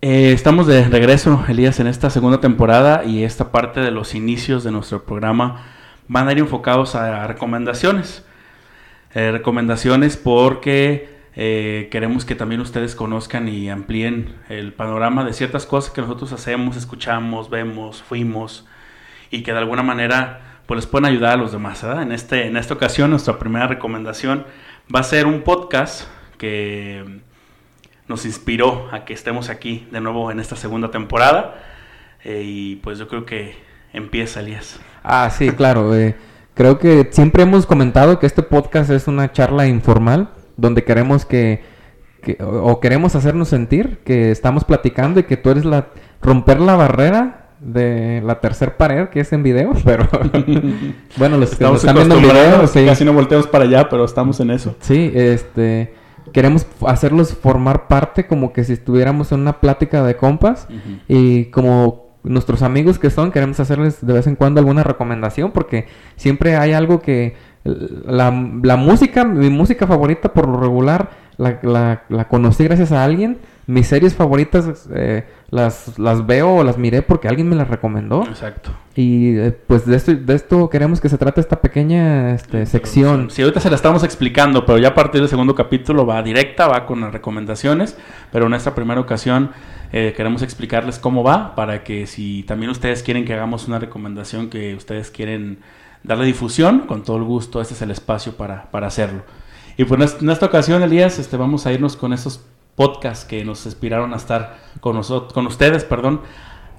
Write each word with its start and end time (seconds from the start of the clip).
Eh, 0.00 0.30
estamos 0.32 0.68
de 0.68 0.84
regreso, 0.84 1.44
Elías, 1.48 1.80
en 1.80 1.88
esta 1.88 2.08
segunda 2.08 2.40
temporada 2.40 3.04
y 3.04 3.24
esta 3.24 3.50
parte 3.50 3.80
de 3.80 3.90
los 3.90 4.14
inicios 4.14 4.62
de 4.62 4.70
nuestro 4.70 5.02
programa 5.02 5.64
van 6.06 6.28
a 6.28 6.32
ir 6.32 6.38
enfocados 6.38 6.94
a 6.94 7.26
recomendaciones. 7.26 8.24
Eh, 9.14 9.32
recomendaciones 9.32 10.16
porque 10.16 11.18
eh, 11.34 11.88
queremos 11.90 12.24
que 12.24 12.36
también 12.36 12.60
ustedes 12.60 12.94
conozcan 12.94 13.48
y 13.48 13.70
amplíen 13.70 14.36
el 14.48 14.72
panorama 14.72 15.24
de 15.24 15.32
ciertas 15.32 15.66
cosas 15.66 15.90
que 15.90 16.00
nosotros 16.00 16.32
hacemos, 16.32 16.76
escuchamos, 16.76 17.50
vemos, 17.50 18.00
fuimos 18.00 18.66
y 19.32 19.42
que 19.42 19.50
de 19.52 19.58
alguna 19.58 19.82
manera 19.82 20.60
pues 20.66 20.78
les 20.78 20.86
pueden 20.86 21.06
ayudar 21.06 21.32
a 21.32 21.36
los 21.36 21.50
demás. 21.50 21.82
En, 21.82 22.12
este, 22.12 22.46
en 22.46 22.56
esta 22.56 22.74
ocasión 22.74 23.10
nuestra 23.10 23.40
primera 23.40 23.66
recomendación 23.66 24.46
va 24.94 25.00
a 25.00 25.02
ser 25.02 25.26
un 25.26 25.42
podcast 25.42 26.06
que 26.36 27.20
nos 28.08 28.24
inspiró 28.24 28.88
a 28.90 29.04
que 29.04 29.12
estemos 29.12 29.50
aquí 29.50 29.86
de 29.92 30.00
nuevo 30.00 30.30
en 30.30 30.40
esta 30.40 30.56
segunda 30.56 30.90
temporada. 30.90 31.62
Eh, 32.24 32.42
y 32.44 32.76
pues 32.76 32.98
yo 32.98 33.06
creo 33.06 33.24
que 33.24 33.54
empieza, 33.92 34.40
Elías. 34.40 34.80
Ah, 35.02 35.30
sí, 35.30 35.50
claro. 35.50 35.94
Eh, 35.94 36.16
creo 36.54 36.78
que 36.78 37.08
siempre 37.10 37.42
hemos 37.42 37.66
comentado 37.66 38.18
que 38.18 38.26
este 38.26 38.42
podcast 38.42 38.90
es 38.90 39.06
una 39.06 39.30
charla 39.32 39.66
informal 39.66 40.30
donde 40.56 40.84
queremos 40.84 41.24
que, 41.24 41.62
o 42.40 42.80
queremos 42.80 43.14
hacernos 43.14 43.48
sentir 43.48 43.98
que 43.98 44.30
estamos 44.30 44.64
platicando 44.64 45.20
y 45.20 45.24
que 45.24 45.36
tú 45.36 45.50
eres 45.50 45.64
la 45.64 45.88
romper 46.20 46.60
la 46.60 46.74
barrera 46.74 47.50
de 47.60 48.22
la 48.24 48.40
tercer 48.40 48.76
pared 48.76 49.08
que 49.08 49.20
es 49.20 49.32
en 49.32 49.42
video, 49.42 49.72
pero 49.84 50.08
bueno, 51.16 51.36
los 51.38 51.52
estamos 51.52 51.80
que 51.80 51.86
están 51.86 51.94
viendo 51.94 52.16
en 52.16 52.22
video, 52.22 52.86
casi 52.86 53.04
no 53.04 53.12
volteamos 53.12 53.46
para 53.46 53.64
allá, 53.64 53.88
pero 53.88 54.04
estamos 54.04 54.40
en 54.40 54.50
eso. 54.50 54.74
Sí, 54.80 55.12
este 55.14 55.92
queremos 56.32 56.66
hacerlos 56.86 57.32
formar 57.34 57.88
parte 57.88 58.26
como 58.26 58.52
que 58.52 58.64
si 58.64 58.72
estuviéramos 58.72 59.32
en 59.32 59.40
una 59.40 59.60
plática 59.60 60.02
de 60.04 60.16
compas 60.16 60.68
y 61.08 61.46
como 61.46 62.08
nuestros 62.22 62.62
amigos 62.62 62.98
que 62.98 63.10
son, 63.10 63.30
queremos 63.30 63.60
hacerles 63.60 64.04
de 64.04 64.12
vez 64.12 64.26
en 64.26 64.36
cuando 64.36 64.60
alguna 64.60 64.82
recomendación 64.82 65.52
porque 65.52 65.86
siempre 66.16 66.56
hay 66.56 66.72
algo 66.72 67.00
que 67.00 67.36
la, 67.64 68.30
la 68.62 68.76
música, 68.76 69.24
mi 69.24 69.50
música 69.50 69.86
favorita 69.86 70.32
por 70.32 70.48
lo 70.48 70.58
regular, 70.58 71.10
la, 71.36 71.58
la, 71.62 72.02
la 72.08 72.28
conocí 72.28 72.64
gracias 72.64 72.92
a 72.92 73.04
alguien 73.04 73.38
mis 73.68 73.86
series 73.86 74.14
favoritas 74.14 74.88
eh, 74.94 75.26
las, 75.50 75.98
las 75.98 76.26
veo 76.26 76.54
o 76.54 76.64
las 76.64 76.78
miré 76.78 77.02
porque 77.02 77.28
alguien 77.28 77.50
me 77.50 77.54
las 77.54 77.68
recomendó. 77.68 78.22
Exacto. 78.22 78.70
Y 78.94 79.36
eh, 79.36 79.52
pues 79.66 79.84
de 79.84 79.94
esto, 79.94 80.14
de 80.14 80.34
esto 80.34 80.70
queremos 80.70 81.02
que 81.02 81.10
se 81.10 81.18
trate 81.18 81.42
esta 81.42 81.60
pequeña 81.60 82.34
este, 82.34 82.64
sección. 82.64 83.30
Sí, 83.30 83.42
ahorita 83.42 83.60
se 83.60 83.68
la 83.68 83.76
estamos 83.76 84.04
explicando, 84.04 84.64
pero 84.64 84.78
ya 84.78 84.88
a 84.88 84.94
partir 84.94 85.20
del 85.20 85.28
segundo 85.28 85.54
capítulo 85.54 86.06
va 86.06 86.22
directa, 86.22 86.66
va 86.66 86.86
con 86.86 87.02
las 87.02 87.12
recomendaciones, 87.12 87.98
pero 88.32 88.46
en 88.46 88.54
esta 88.54 88.74
primera 88.74 89.02
ocasión 89.02 89.50
eh, 89.92 90.14
queremos 90.16 90.40
explicarles 90.40 90.98
cómo 90.98 91.22
va 91.22 91.54
para 91.54 91.84
que 91.84 92.06
si 92.06 92.44
también 92.44 92.70
ustedes 92.70 93.02
quieren 93.02 93.26
que 93.26 93.34
hagamos 93.34 93.68
una 93.68 93.78
recomendación 93.78 94.48
que 94.48 94.74
ustedes 94.76 95.10
quieren 95.10 95.58
darle 96.04 96.24
difusión, 96.24 96.86
con 96.86 97.02
todo 97.02 97.18
el 97.18 97.24
gusto, 97.24 97.60
este 97.60 97.74
es 97.74 97.82
el 97.82 97.90
espacio 97.90 98.32
para, 98.32 98.70
para 98.70 98.86
hacerlo. 98.86 99.24
Y 99.76 99.84
pues 99.84 100.16
en 100.22 100.30
esta 100.30 100.46
ocasión, 100.46 100.82
Elías, 100.82 101.18
este, 101.18 101.36
vamos 101.36 101.66
a 101.66 101.72
irnos 101.72 101.96
con 101.96 102.14
estos 102.14 102.40
podcast 102.78 103.28
que 103.28 103.44
nos 103.44 103.66
inspiraron 103.66 104.14
a 104.14 104.16
estar 104.16 104.56
con 104.80 104.94
nosotros, 104.94 105.32
con 105.32 105.48
ustedes, 105.48 105.84
perdón, 105.84 106.20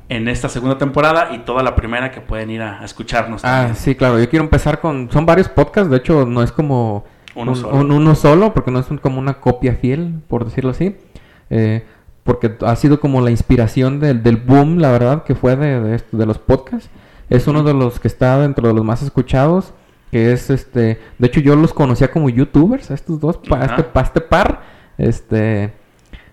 en 0.08 0.30
esta 0.30 0.48
segunda 0.48 0.78
temporada 0.78 1.36
y 1.36 1.40
toda 1.40 1.62
la 1.62 1.76
primera 1.76 2.10
que 2.10 2.22
pueden 2.22 2.50
ir 2.50 2.62
a, 2.62 2.86
escucharnos. 2.86 3.44
Ah, 3.44 3.74
sí, 3.76 3.96
claro. 3.96 4.18
Yo 4.18 4.30
quiero 4.30 4.46
empezar 4.46 4.80
con, 4.80 5.12
son 5.12 5.26
varios 5.26 5.50
podcasts, 5.50 5.92
de 5.92 5.98
hecho 5.98 6.26
no 6.26 6.42
es 6.42 6.54
como 6.54 7.04
uno, 7.36 7.54
solo. 7.54 7.76
uno 7.76 8.16
solo, 8.16 8.54
porque 8.54 8.72
no 8.72 8.80
es 8.80 8.88
como 9.02 9.20
una 9.20 9.42
copia 9.42 9.76
fiel, 9.76 10.22
por 10.30 10.46
decirlo 10.46 10.72
así. 10.72 10.96
Eh, 11.50 11.86
porque 12.24 12.56
ha 12.62 12.76
sido 12.78 13.02
como 13.02 13.20
la 13.20 13.32
inspiración 13.32 14.00
del, 14.00 14.24
del 14.24 14.38
boom, 14.38 14.78
la 14.78 14.92
verdad, 14.92 15.26
que 15.26 15.36
fue 15.36 15.58
de, 15.58 15.82
de, 15.82 16.04
de, 16.12 16.26
los 16.26 16.38
podcasts. 16.38 16.90
Es 17.30 17.46
uno 17.48 17.64
de 17.64 17.74
los 17.74 18.00
que 18.00 18.08
está 18.08 18.40
dentro 18.40 18.70
de 18.70 18.74
los 18.74 18.86
más 18.86 19.02
escuchados, 19.04 19.74
que 20.12 20.32
es 20.32 20.50
este, 20.50 21.00
de 21.18 21.28
hecho 21.28 21.42
yo 21.42 21.58
los 21.58 21.74
conocía 21.74 22.10
como 22.10 22.30
youtubers, 22.30 22.90
estos 22.90 23.20
dos, 23.20 23.38
para 23.38 23.66
este, 23.66 23.84
pa 23.84 24.02
este 24.02 24.22
par, 24.22 24.62
este, 24.98 25.74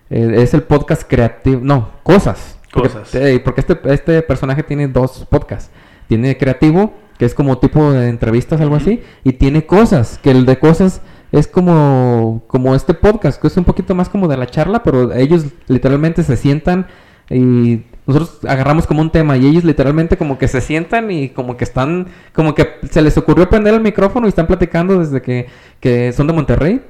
eh, 0.09 0.35
es 0.37 0.53
el 0.53 0.63
podcast 0.63 1.03
creativo, 1.07 1.61
no, 1.63 1.91
cosas. 2.03 2.57
Cosas. 2.71 3.09
Porque, 3.43 3.61
este, 3.61 3.79
este 3.85 4.21
personaje 4.21 4.63
tiene 4.63 4.87
dos 4.87 5.25
podcasts. 5.29 5.71
Tiene 6.07 6.37
creativo, 6.37 6.93
que 7.17 7.25
es 7.25 7.33
como 7.33 7.57
tipo 7.57 7.91
de 7.91 8.09
entrevistas, 8.09 8.61
algo 8.61 8.75
así, 8.75 9.01
y 9.23 9.33
tiene 9.33 9.65
cosas, 9.65 10.19
que 10.21 10.31
el 10.31 10.45
de 10.45 10.59
cosas 10.59 11.01
es 11.31 11.47
como, 11.47 12.43
como 12.47 12.75
este 12.75 12.93
podcast, 12.93 13.41
que 13.41 13.47
es 13.47 13.57
un 13.57 13.65
poquito 13.65 13.95
más 13.95 14.09
como 14.09 14.27
de 14.27 14.37
la 14.37 14.47
charla, 14.47 14.83
pero 14.83 15.13
ellos 15.13 15.45
literalmente 15.67 16.23
se 16.23 16.37
sientan 16.37 16.87
y 17.29 17.83
nosotros 18.05 18.39
agarramos 18.47 18.87
como 18.87 19.01
un 19.01 19.11
tema 19.11 19.35
y 19.35 19.45
ellos 19.45 19.65
literalmente 19.65 20.15
como 20.15 20.37
que 20.37 20.47
se 20.47 20.61
sientan 20.61 21.11
y 21.11 21.29
como 21.29 21.57
que 21.57 21.65
están, 21.65 22.07
como 22.33 22.55
que 22.55 22.75
se 22.89 23.01
les 23.01 23.17
ocurrió 23.17 23.49
prender 23.49 23.73
el 23.73 23.81
micrófono 23.81 24.27
y 24.27 24.29
están 24.29 24.47
platicando 24.47 24.99
desde 24.99 25.21
que, 25.21 25.47
que 25.81 26.13
son 26.13 26.27
de 26.27 26.33
Monterrey 26.33 26.81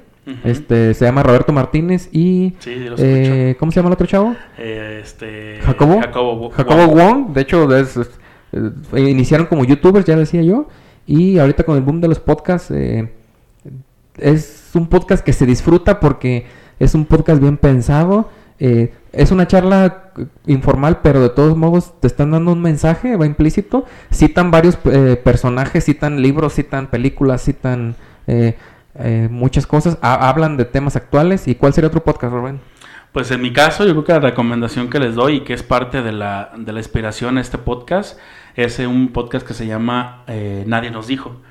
este, 0.44 0.94
se 0.94 1.06
llama 1.06 1.24
Roberto 1.24 1.54
Martínez 1.54 2.10
y... 2.12 2.54
eh, 2.66 3.56
¿Cómo 3.60 3.72
se 3.72 3.78
llama 3.78 3.90
el 3.90 3.94
otro 3.94 4.08
chavo? 4.08 4.36
Eh, 4.58 5.02
este... 5.04 5.60
Jacobo. 5.62 6.02
Jacobo, 6.52 6.88
Wong. 6.88 7.34
De 7.34 7.42
hecho, 7.42 7.76
es, 7.76 7.98
eh, 7.98 9.00
iniciaron 9.00 9.48
como 9.48 9.64
youtubers, 9.66 10.06
ya 10.06 10.16
decía 10.16 10.42
yo. 10.42 10.68
Y 11.06 11.40
ahorita 11.40 11.64
con 11.64 11.78
el 11.78 11.84
boom 11.84 12.02
de 12.02 12.10
los 12.10 12.20
podcasts, 12.20 12.72
eh, 12.72 13.10
es 14.18 14.72
un 14.74 14.88
podcast 14.88 15.24
que 15.24 15.32
se 15.34 15.46
disfruta 15.46 16.00
porque 16.00 16.46
es 16.80 16.94
un 16.94 17.06
podcast 17.06 17.42
bien 17.42 17.58
pensado. 17.58 18.30
es 18.60 19.32
una 19.32 19.48
charla 19.48 20.12
informal, 20.48 21.00
pero 21.02 21.22
de 21.22 21.30
todos 21.30 21.56
modos 21.56 21.94
te 22.02 22.08
están 22.08 22.32
dando 22.32 22.52
un 22.52 22.62
mensaje, 22.62 23.16
va 23.16 23.26
implícito. 23.26 23.86
Citan 24.12 24.52
varios 24.52 24.76
personajes, 24.76 25.86
citan 25.86 26.22
libros, 26.22 26.56
citan 26.56 26.88
películas, 26.88 27.44
citan 27.44 27.96
eh, 28.28 28.56
muchas 29.30 29.68
cosas, 29.68 29.98
hablan 30.02 30.58
de 30.58 30.66
temas 30.66 30.96
actuales. 30.96 31.48
¿Y 31.48 31.56
cuál 31.56 31.74
sería 31.74 31.88
otro 31.88 32.04
podcast, 32.04 32.34
Rubén? 32.34 32.60
Pues 33.12 33.32
en 33.32 33.42
mi 33.42 33.52
caso, 33.52 33.86
yo 33.86 33.94
creo 33.94 34.04
que 34.04 34.14
la 34.14 34.20
recomendación 34.20 34.90
que 34.90 35.00
les 35.00 35.16
doy 35.16 35.38
y 35.38 35.40
que 35.42 35.54
es 35.54 35.64
parte 35.64 36.02
de 36.02 36.12
la, 36.12 36.52
de 36.56 36.72
la 36.72 36.80
inspiración 36.80 37.36
de 37.36 37.42
este 37.42 37.58
podcast 37.58 38.20
es 38.56 38.78
un 38.80 39.08
podcast 39.10 39.48
que 39.48 39.54
se 39.54 39.66
llama 39.66 40.24
eh, 40.28 40.64
Nadie 40.68 40.92
nos 40.92 41.08
dijo. 41.08 41.42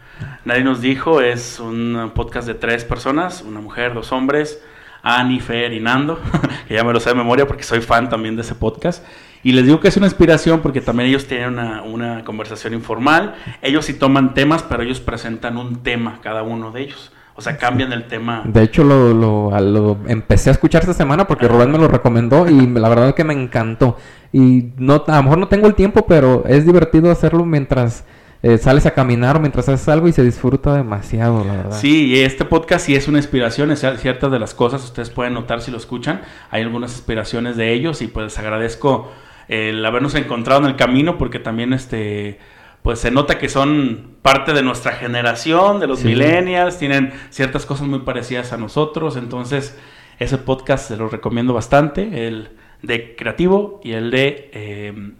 Nadie 0.44 0.62
nos 0.62 0.80
dijo 0.80 1.20
es 1.20 1.58
un 1.58 2.12
podcast 2.14 2.46
de 2.46 2.54
tres 2.54 2.84
personas, 2.84 3.42
una 3.42 3.60
mujer, 3.60 3.94
dos 3.94 4.12
hombres, 4.12 4.62
Ani, 5.02 5.40
Fer 5.40 5.72
y 5.72 5.80
Nando, 5.80 6.20
que 6.68 6.74
ya 6.74 6.84
me 6.84 6.92
lo 6.92 7.00
sé 7.00 7.10
de 7.10 7.16
memoria 7.16 7.46
porque 7.46 7.62
soy 7.62 7.80
fan 7.80 8.08
también 8.08 8.36
de 8.36 8.42
ese 8.42 8.54
podcast. 8.54 9.04
Y 9.42 9.52
les 9.52 9.64
digo 9.64 9.80
que 9.80 9.88
es 9.88 9.96
una 9.96 10.06
inspiración 10.06 10.60
porque 10.60 10.80
también 10.80 11.08
ellos 11.08 11.26
tienen 11.26 11.48
una, 11.48 11.82
una 11.82 12.24
conversación 12.24 12.74
informal. 12.74 13.34
Ellos 13.62 13.84
sí 13.86 13.94
toman 13.94 14.34
temas, 14.34 14.62
pero 14.62 14.82
ellos 14.82 15.00
presentan 15.00 15.56
un 15.56 15.82
tema 15.82 16.20
cada 16.22 16.42
uno 16.42 16.70
de 16.70 16.82
ellos. 16.82 17.12
O 17.36 17.42
sea, 17.42 17.58
cambian 17.58 17.92
el 17.92 18.06
tema. 18.06 18.42
De 18.46 18.62
hecho, 18.62 18.82
lo, 18.82 19.12
lo, 19.12 19.98
empecé 20.08 20.48
a 20.48 20.52
escuchar 20.52 20.80
esta 20.82 20.94
semana 20.94 21.26
porque 21.26 21.46
Rubén 21.46 21.70
me 21.70 21.78
lo 21.78 21.86
recomendó 21.86 22.48
y 22.48 22.66
la 22.66 22.88
verdad 22.88 23.08
es 23.08 23.14
que 23.14 23.24
me 23.24 23.34
encantó. 23.34 23.98
Y 24.32 24.70
no, 24.78 25.04
a 25.06 25.16
lo 25.16 25.22
mejor 25.22 25.38
no 25.38 25.48
tengo 25.48 25.66
el 25.66 25.74
tiempo, 25.74 26.06
pero 26.06 26.44
es 26.46 26.64
divertido 26.64 27.10
hacerlo 27.10 27.44
mientras 27.44 28.04
eh, 28.42 28.58
sales 28.58 28.86
a 28.86 28.92
caminar 28.92 29.36
o 29.36 29.40
mientras 29.40 29.68
haces 29.68 29.88
algo 29.88 30.08
y 30.08 30.12
se 30.12 30.22
disfruta 30.22 30.74
demasiado, 30.74 31.44
la 31.44 31.52
verdad. 31.54 31.78
Sí, 31.78 32.06
y 32.06 32.20
este 32.20 32.44
podcast 32.44 32.86
sí 32.86 32.94
es 32.94 33.08
una 33.08 33.18
inspiración, 33.18 33.70
es 33.70 33.84
ciertas 33.98 34.30
de 34.30 34.38
las 34.38 34.54
cosas, 34.54 34.84
ustedes 34.84 35.10
pueden 35.10 35.34
notar 35.34 35.62
si 35.62 35.70
lo 35.70 35.76
escuchan, 35.78 36.22
hay 36.50 36.62
algunas 36.62 36.92
inspiraciones 36.92 37.56
de 37.56 37.72
ellos 37.72 38.02
y 38.02 38.06
pues 38.06 38.38
agradezco 38.38 39.10
el 39.48 39.84
habernos 39.84 40.14
encontrado 40.14 40.62
en 40.62 40.68
el 40.68 40.76
camino 40.76 41.18
porque 41.18 41.38
también 41.38 41.72
este 41.72 42.38
pues 42.86 43.00
se 43.00 43.10
nota 43.10 43.36
que 43.36 43.48
son 43.48 44.14
parte 44.22 44.52
de 44.52 44.62
nuestra 44.62 44.92
generación, 44.92 45.80
de 45.80 45.88
los 45.88 46.04
millennials, 46.04 46.78
tienen 46.78 47.12
ciertas 47.30 47.66
cosas 47.66 47.88
muy 47.88 47.98
parecidas 47.98 48.52
a 48.52 48.58
nosotros, 48.58 49.16
entonces 49.16 49.76
ese 50.20 50.38
podcast 50.38 50.86
se 50.86 50.96
lo 50.96 51.08
recomiendo 51.08 51.52
bastante, 51.52 52.28
el 52.28 52.50
de 52.82 53.16
Creativo 53.16 53.80
y 53.82 53.90
el 53.90 54.12
de 54.12 54.50
eh, 54.52 55.12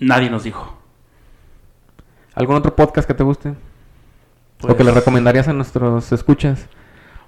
Nadie 0.00 0.28
nos 0.28 0.44
dijo. 0.44 0.76
¿Algún 2.34 2.56
otro 2.56 2.76
podcast 2.76 3.08
que 3.08 3.14
te 3.14 3.24
guste? 3.24 3.54
¿O 4.60 4.66
que 4.76 4.84
le 4.84 4.92
pues 4.92 4.94
recomendarías 4.94 5.48
a 5.48 5.54
nuestros 5.54 6.12
escuchas? 6.12 6.68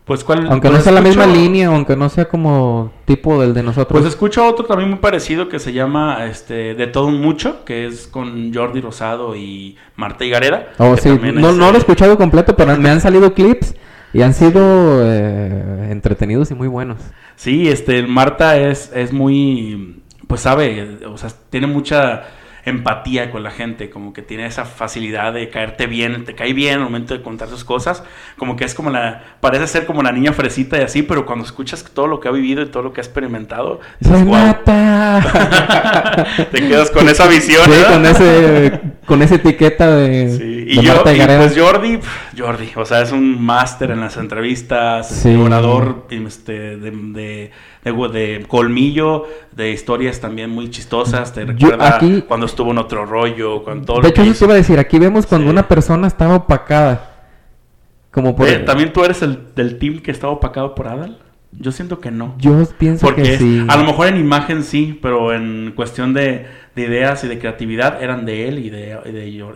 Pues 0.06 0.22
cuál, 0.22 0.46
aunque 0.48 0.70
no 0.70 0.80
sea 0.80 0.92
la 0.92 1.00
misma 1.00 1.26
línea, 1.26 1.66
aunque 1.66 1.96
no 1.96 2.08
sea 2.08 2.26
como 2.26 2.92
tipo 3.06 3.40
del 3.40 3.52
de 3.52 3.64
nosotros. 3.64 4.00
Pues 4.00 4.08
escucho 4.08 4.46
otro 4.46 4.64
también 4.64 4.88
muy 4.88 5.00
parecido 5.00 5.48
que 5.48 5.58
se 5.58 5.72
llama 5.72 6.26
este 6.26 6.74
de 6.74 6.86
todo 6.86 7.06
un 7.08 7.20
mucho, 7.20 7.64
que 7.64 7.86
es 7.86 8.06
con 8.06 8.54
Jordi 8.54 8.80
Rosado 8.80 9.34
y 9.34 9.76
Marta 9.96 10.24
Higareda. 10.24 10.68
Oh, 10.78 10.96
sí. 10.96 11.08
No, 11.08 11.52
no 11.52 11.70
lo 11.70 11.74
he 11.74 11.78
escuchado 11.78 12.16
completo, 12.16 12.54
pero 12.54 12.76
me 12.76 12.88
han 12.88 13.00
salido 13.00 13.34
clips 13.34 13.74
y 14.12 14.22
han 14.22 14.32
sido 14.32 15.02
eh, 15.02 15.88
entretenidos 15.90 16.52
y 16.52 16.54
muy 16.54 16.68
buenos. 16.68 16.98
Sí, 17.34 17.68
este 17.68 18.04
Marta 18.04 18.56
es, 18.56 18.92
es 18.94 19.12
muy 19.12 20.04
pues 20.26 20.40
sabe, 20.40 20.98
o 21.06 21.16
sea, 21.16 21.30
tiene 21.50 21.66
mucha 21.66 22.24
empatía 22.66 23.30
con 23.30 23.44
la 23.44 23.52
gente, 23.52 23.90
como 23.90 24.12
que 24.12 24.22
tiene 24.22 24.44
esa 24.44 24.64
facilidad 24.64 25.32
de 25.32 25.48
caerte 25.50 25.86
bien, 25.86 26.24
te 26.24 26.34
cae 26.34 26.52
bien 26.52 26.74
al 26.74 26.80
momento 26.80 27.14
de 27.14 27.22
contar 27.22 27.48
sus 27.48 27.64
cosas, 27.64 28.02
como 28.36 28.56
que 28.56 28.64
es 28.64 28.74
como 28.74 28.90
la, 28.90 29.22
parece 29.40 29.68
ser 29.68 29.86
como 29.86 30.02
la 30.02 30.10
niña 30.10 30.32
fresita 30.32 30.76
y 30.76 30.82
así, 30.82 31.02
pero 31.02 31.24
cuando 31.24 31.44
escuchas 31.44 31.84
todo 31.94 32.08
lo 32.08 32.18
que 32.18 32.26
ha 32.26 32.32
vivido 32.32 32.62
y 32.62 32.66
todo 32.66 32.82
lo 32.82 32.92
que 32.92 33.00
ha 33.00 33.04
experimentado, 33.04 33.80
dices, 34.00 34.18
te 36.50 36.68
quedas 36.68 36.90
con 36.90 37.08
esa 37.08 37.28
visión. 37.28 37.62
Sí, 37.64 37.84
con, 37.88 38.04
ese, 38.04 38.80
con 39.06 39.22
esa 39.22 39.36
etiqueta 39.36 39.94
de... 39.94 40.36
Sí. 40.36 40.64
Y, 40.68 40.82
yo, 40.82 41.04
y 41.06 41.20
pues 41.20 41.56
Jordi, 41.56 42.00
Jordi, 42.36 42.72
o 42.74 42.84
sea, 42.84 43.02
es 43.02 43.12
un 43.12 43.40
máster 43.40 43.92
en 43.92 44.00
las 44.00 44.16
entrevistas, 44.16 45.08
sí. 45.08 45.36
orador 45.36 46.08
este, 46.10 46.76
de, 46.76 46.90
de 46.90 47.52
de, 47.92 48.44
colmillo, 48.48 49.24
de 49.52 49.70
historias 49.70 50.20
también 50.20 50.50
muy 50.50 50.70
chistosas. 50.70 51.32
Te 51.32 51.44
recuerda 51.44 52.00
cuando 52.26 52.46
estuvo 52.46 52.70
en 52.70 52.78
otro 52.78 53.06
rollo, 53.06 53.62
con 53.62 53.84
todo 53.84 54.00
De 54.00 54.08
hecho, 54.08 54.22
eso 54.22 54.40
te 54.40 54.44
iba 54.44 54.54
a 54.54 54.56
decir, 54.56 54.78
aquí 54.78 54.98
vemos 54.98 55.26
cuando 55.26 55.50
una 55.50 55.66
persona 55.68 56.06
estaba 56.06 56.36
opacada. 56.36 57.12
Como 58.10 58.34
por... 58.34 58.48
Eh, 58.48 58.60
¿También 58.60 58.92
tú 58.92 59.04
eres 59.04 59.22
el 59.22 59.54
del 59.54 59.78
team 59.78 60.00
que 60.00 60.10
estaba 60.10 60.32
opacado 60.32 60.74
por 60.74 60.88
Adal? 60.88 61.18
Yo 61.52 61.72
siento 61.72 62.00
que 62.00 62.10
no. 62.10 62.34
Yo 62.38 62.66
pienso 62.78 63.14
que 63.14 63.38
sí. 63.38 63.64
A 63.68 63.76
lo 63.76 63.84
mejor 63.84 64.08
en 64.08 64.16
imagen 64.16 64.62
sí, 64.62 64.98
pero 65.00 65.32
en 65.32 65.72
cuestión 65.74 66.12
de, 66.12 66.46
ideas 66.76 67.24
y 67.24 67.28
de 67.28 67.38
creatividad 67.38 68.02
eran 68.02 68.26
de 68.26 68.48
él 68.48 68.58
y 68.58 68.70
de, 68.70 68.98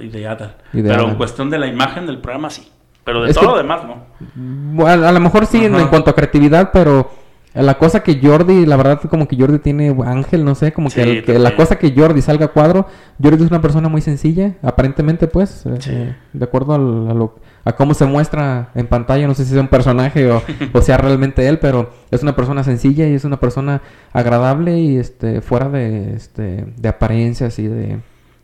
y 0.01 0.09
de, 0.09 0.27
Adal. 0.27 0.57
pero 0.73 1.09
en 1.09 1.17
cuestión 1.17 1.51
de 1.51 1.59
la 1.59 1.67
imagen 1.67 2.07
del 2.07 2.19
programa 2.19 2.49
sí. 2.51 2.69
Pero 3.05 3.23
de 3.23 3.35
todo 3.35 3.53
lo 3.53 3.57
demás 3.57 3.83
no. 3.85 4.87
A 4.87 5.13
lo 5.13 5.21
mejor 5.21 5.47
sí 5.47 5.65
en, 5.65 5.89
cuanto 5.89 6.11
a 6.11 6.15
creatividad, 6.15 6.71
pero 6.73 7.11
la 7.55 7.79
cosa 7.79 8.03
que 8.05 8.21
Jordi, 8.23 8.65
la 8.65 8.77
verdad, 8.77 9.01
como 9.11 9.27
que 9.27 9.37
Jordi 9.37 9.59
tiene 9.59 9.97
ángel, 10.05 10.45
no 10.45 10.55
sé, 10.55 10.73
como 10.73 10.89
que, 10.89 11.25
la 11.39 11.57
cosa 11.57 11.79
que 11.79 11.93
Jordi 11.95 12.23
salga 12.23 12.47
a 12.47 12.49
cuadro, 12.49 12.87
Jordi 13.21 13.45
es 13.45 13.51
una 13.51 13.61
persona 13.61 13.89
muy 13.89 14.01
sencilla, 14.01 14.55
aparentemente, 14.63 15.27
pues, 15.27 15.65
eh, 15.67 16.15
de 16.33 16.45
acuerdo 16.45 17.33
a, 17.65 17.73
cómo 17.73 17.95
se 17.95 18.07
muestra 18.07 18.71
en 18.75 18.87
pantalla, 18.87 19.27
no 19.27 19.35
sé 19.35 19.45
si 19.45 19.55
es 19.55 19.61
un 19.61 19.69
personaje 19.69 20.31
o, 20.31 20.43
o, 20.73 20.83
sea 20.83 20.97
realmente 20.97 21.49
él, 21.49 21.59
pero 21.59 21.91
es 22.13 22.23
una 22.23 22.37
persona 22.37 22.63
sencilla 22.63 23.09
y 23.09 23.15
es 23.15 23.25
una 23.25 23.41
persona 23.41 23.83
agradable 24.13 24.79
y 24.79 24.97
este 24.97 25.41
fuera 25.41 25.69
de, 25.69 26.15
este, 26.15 26.67
de 26.77 26.89
apariencias 26.89 27.59
y 27.59 27.67
de 27.67 27.99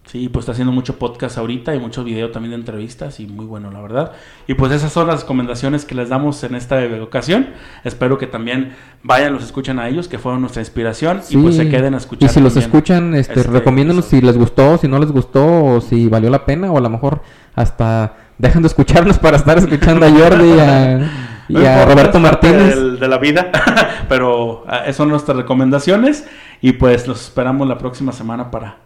Sí, 0.07 0.29
pues 0.29 0.45
está 0.45 0.53
haciendo 0.53 0.71
mucho 0.71 1.01
podcast 1.01 1.37
ahorita 1.37 1.75
y 1.75 1.81
muchos 1.81 2.05
videos 2.05 2.31
también 2.31 2.53
de 2.53 2.59
entrevistas 2.59 3.19
y 3.19 3.27
muy 3.27 3.45
bueno, 3.45 3.73
la 3.73 3.81
verdad. 3.81 4.13
Y 4.47 4.55
pues 4.55 4.71
esas 4.71 4.93
son 4.93 5.09
las 5.09 5.23
recomendaciones 5.23 5.85
que 5.85 5.97
les 5.97 6.09
damos 6.09 6.45
en 6.45 6.55
esta 6.55 6.79
ocasión. 7.03 7.49
Espero 7.83 8.17
que 8.17 8.29
también 8.29 8.75
vayan, 9.03 9.33
los 9.33 9.43
escuchen 9.43 9.81
a 9.81 9.89
ellos, 9.89 10.07
que 10.07 10.19
fueron 10.19 10.43
nuestra 10.43 10.63
inspiración 10.63 11.23
y 11.29 11.37
pues 11.37 11.57
se 11.57 11.69
queden 11.69 11.95
a 11.95 11.97
escuchar. 11.97 12.31
Y 12.31 12.33
si 12.33 12.41
los 12.41 12.57
escuchan, 12.57 13.17
este, 13.17 13.43
recomiéndanos 13.43 14.05
si 14.05 14.21
les 14.21 14.39
gustó, 14.39 14.79
si 14.79 14.87
no 14.87 15.01
les 15.01 15.11
gustó 15.11 15.65
o 15.65 15.81
si 15.81 16.09
valió 16.09 16.31
la 16.31 16.47
pena 16.47 16.71
o 16.71 16.79
a 16.79 16.81
lo 16.81 16.89
mejor 16.89 17.23
hasta 17.57 18.15
dejan 18.39 18.63
de 18.63 18.69
escucharnos 18.69 19.19
para 19.19 19.39
estar 19.39 19.59
escuchando 19.59 20.07
a 20.07 20.11
Jordi 20.11 20.53
y 21.49 21.65
a, 21.65 21.85
Roberto 21.87 22.21
Martínez. 22.21 23.01
de 23.01 23.09
la 23.09 23.19
vida, 23.19 23.51
pero 24.09 24.63
ah, 24.69 24.83
esas 24.85 24.97
son 24.97 25.09
nuestras 25.09 25.37
recomendaciones 25.37 26.29
y 26.61 26.73
pues 26.75 27.09
los 27.09 27.21
esperamos 27.23 27.67
la 27.67 27.77
próxima 27.79 28.13
semana 28.13 28.53
para 28.53 28.86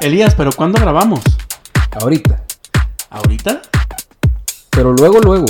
Elías, 0.00 0.34
¿pero 0.34 0.50
cuándo 0.52 0.78
grabamos? 0.78 1.20
Ahorita. 2.00 2.44
¿Ahorita? 3.08 3.62
Pero 4.70 4.92
luego, 4.92 5.20
luego. 5.20 5.46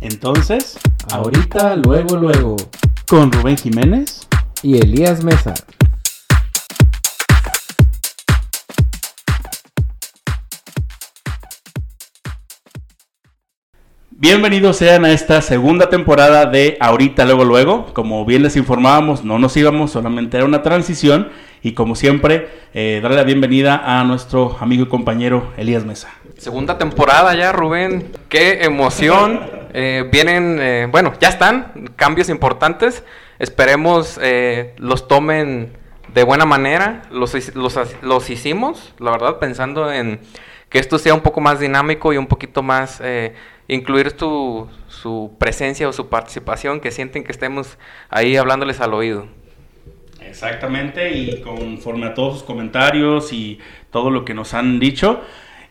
Entonces, 0.00 0.78
ahorita, 1.12 1.76
luego, 1.76 2.16
luego. 2.16 2.56
Con 3.06 3.30
Rubén 3.30 3.58
Jiménez 3.58 4.26
y 4.62 4.78
Elías 4.78 5.22
Mesa. 5.22 5.52
Bienvenidos 14.10 14.76
sean 14.76 15.04
a 15.04 15.12
esta 15.12 15.40
segunda 15.42 15.88
temporada 15.90 16.46
de 16.46 16.78
Ahorita, 16.80 17.24
luego, 17.24 17.44
luego. 17.44 17.86
Como 17.92 18.24
bien 18.24 18.42
les 18.42 18.56
informábamos, 18.56 19.24
no 19.24 19.38
nos 19.38 19.56
íbamos, 19.56 19.90
solamente 19.90 20.38
era 20.38 20.46
una 20.46 20.62
transición. 20.62 21.28
Y 21.62 21.72
como 21.72 21.94
siempre, 21.94 22.48
eh, 22.72 23.00
darle 23.02 23.18
la 23.18 23.24
bienvenida 23.24 23.82
a 23.84 24.02
nuestro 24.04 24.56
amigo 24.60 24.84
y 24.84 24.88
compañero 24.88 25.52
Elías 25.58 25.84
Mesa. 25.84 26.08
Segunda 26.38 26.78
temporada 26.78 27.34
ya, 27.34 27.52
Rubén. 27.52 28.12
Qué 28.30 28.64
emoción. 28.64 29.42
Eh, 29.74 30.08
vienen, 30.10 30.58
eh, 30.58 30.88
bueno, 30.90 31.12
ya 31.20 31.28
están 31.28 31.90
cambios 31.96 32.30
importantes. 32.30 33.04
Esperemos 33.38 34.18
los 34.76 35.06
tomen 35.06 35.72
de 36.14 36.22
buena 36.24 36.46
manera. 36.46 37.02
Los, 37.10 37.54
los, 37.54 37.78
los 38.02 38.30
hicimos, 38.30 38.94
la 38.98 39.10
verdad, 39.10 39.38
pensando 39.38 39.92
en 39.92 40.20
que 40.68 40.78
esto 40.78 40.98
sea 40.98 41.14
un 41.14 41.20
poco 41.20 41.40
más 41.40 41.60
dinámico 41.60 42.12
y 42.12 42.16
un 42.16 42.26
poquito 42.26 42.62
más 42.62 43.02
incluir 43.68 44.12
tu, 44.12 44.68
su 44.88 45.36
presencia 45.38 45.88
o 45.88 45.92
su 45.92 46.08
participación, 46.08 46.80
que 46.80 46.90
sienten 46.90 47.24
que 47.24 47.32
estemos 47.32 47.78
ahí 48.10 48.36
hablándoles 48.36 48.80
al 48.80 48.92
oído. 48.92 49.26
Exactamente, 50.26 51.12
y 51.12 51.40
conforme 51.40 52.06
a 52.06 52.14
todos 52.14 52.34
sus 52.34 52.42
comentarios 52.42 53.32
y 53.32 53.58
todo 53.90 54.10
lo 54.10 54.24
que 54.24 54.34
nos 54.34 54.54
han 54.54 54.78
dicho, 54.78 55.20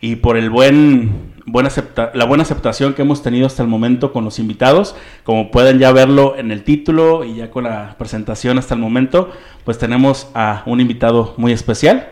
y 0.00 0.16
por 0.16 0.36
el 0.36 0.50
buen, 0.50 1.32
buen 1.46 1.66
acepta 1.66 2.10
la 2.14 2.24
buena 2.24 2.42
aceptación 2.42 2.94
que 2.94 3.02
hemos 3.02 3.22
tenido 3.22 3.46
hasta 3.46 3.62
el 3.62 3.68
momento 3.68 4.12
con 4.12 4.24
los 4.24 4.38
invitados, 4.38 4.96
como 5.24 5.50
pueden 5.50 5.78
ya 5.78 5.92
verlo 5.92 6.36
en 6.36 6.50
el 6.50 6.64
título 6.64 7.24
y 7.24 7.36
ya 7.36 7.50
con 7.50 7.64
la 7.64 7.96
presentación 7.98 8.58
hasta 8.58 8.74
el 8.74 8.80
momento, 8.80 9.30
pues 9.64 9.78
tenemos 9.78 10.30
a 10.34 10.62
un 10.66 10.80
invitado 10.80 11.34
muy 11.36 11.52
especial 11.52 12.10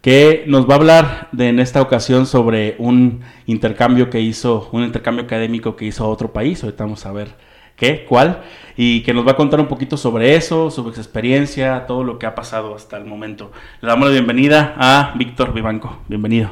que 0.00 0.44
nos 0.46 0.68
va 0.68 0.74
a 0.74 0.76
hablar 0.76 1.28
de, 1.32 1.48
en 1.48 1.60
esta 1.60 1.80
ocasión 1.80 2.26
sobre 2.26 2.76
un 2.78 3.22
intercambio 3.46 4.10
que 4.10 4.20
hizo, 4.20 4.68
un 4.70 4.84
intercambio 4.84 5.24
académico 5.24 5.76
que 5.76 5.86
hizo 5.86 6.04
a 6.04 6.08
otro 6.08 6.30
país. 6.30 6.62
Ahorita 6.62 6.84
vamos 6.84 7.06
a 7.06 7.12
ver 7.12 7.28
qué, 7.76 8.04
cuál, 8.04 8.42
y 8.76 9.02
que 9.02 9.14
nos 9.14 9.26
va 9.26 9.32
a 9.32 9.36
contar 9.36 9.60
un 9.60 9.66
poquito 9.66 9.96
sobre 9.96 10.36
eso, 10.36 10.70
sobre 10.70 10.94
su 10.94 11.00
experiencia, 11.00 11.86
todo 11.86 12.04
lo 12.04 12.18
que 12.18 12.26
ha 12.26 12.34
pasado 12.34 12.74
hasta 12.74 12.96
el 12.96 13.04
momento. 13.04 13.50
Le 13.80 13.88
damos 13.88 14.08
la 14.08 14.12
bienvenida 14.12 14.74
a 14.76 15.14
Víctor 15.16 15.52
Vivanco. 15.52 15.98
Bienvenido. 16.08 16.50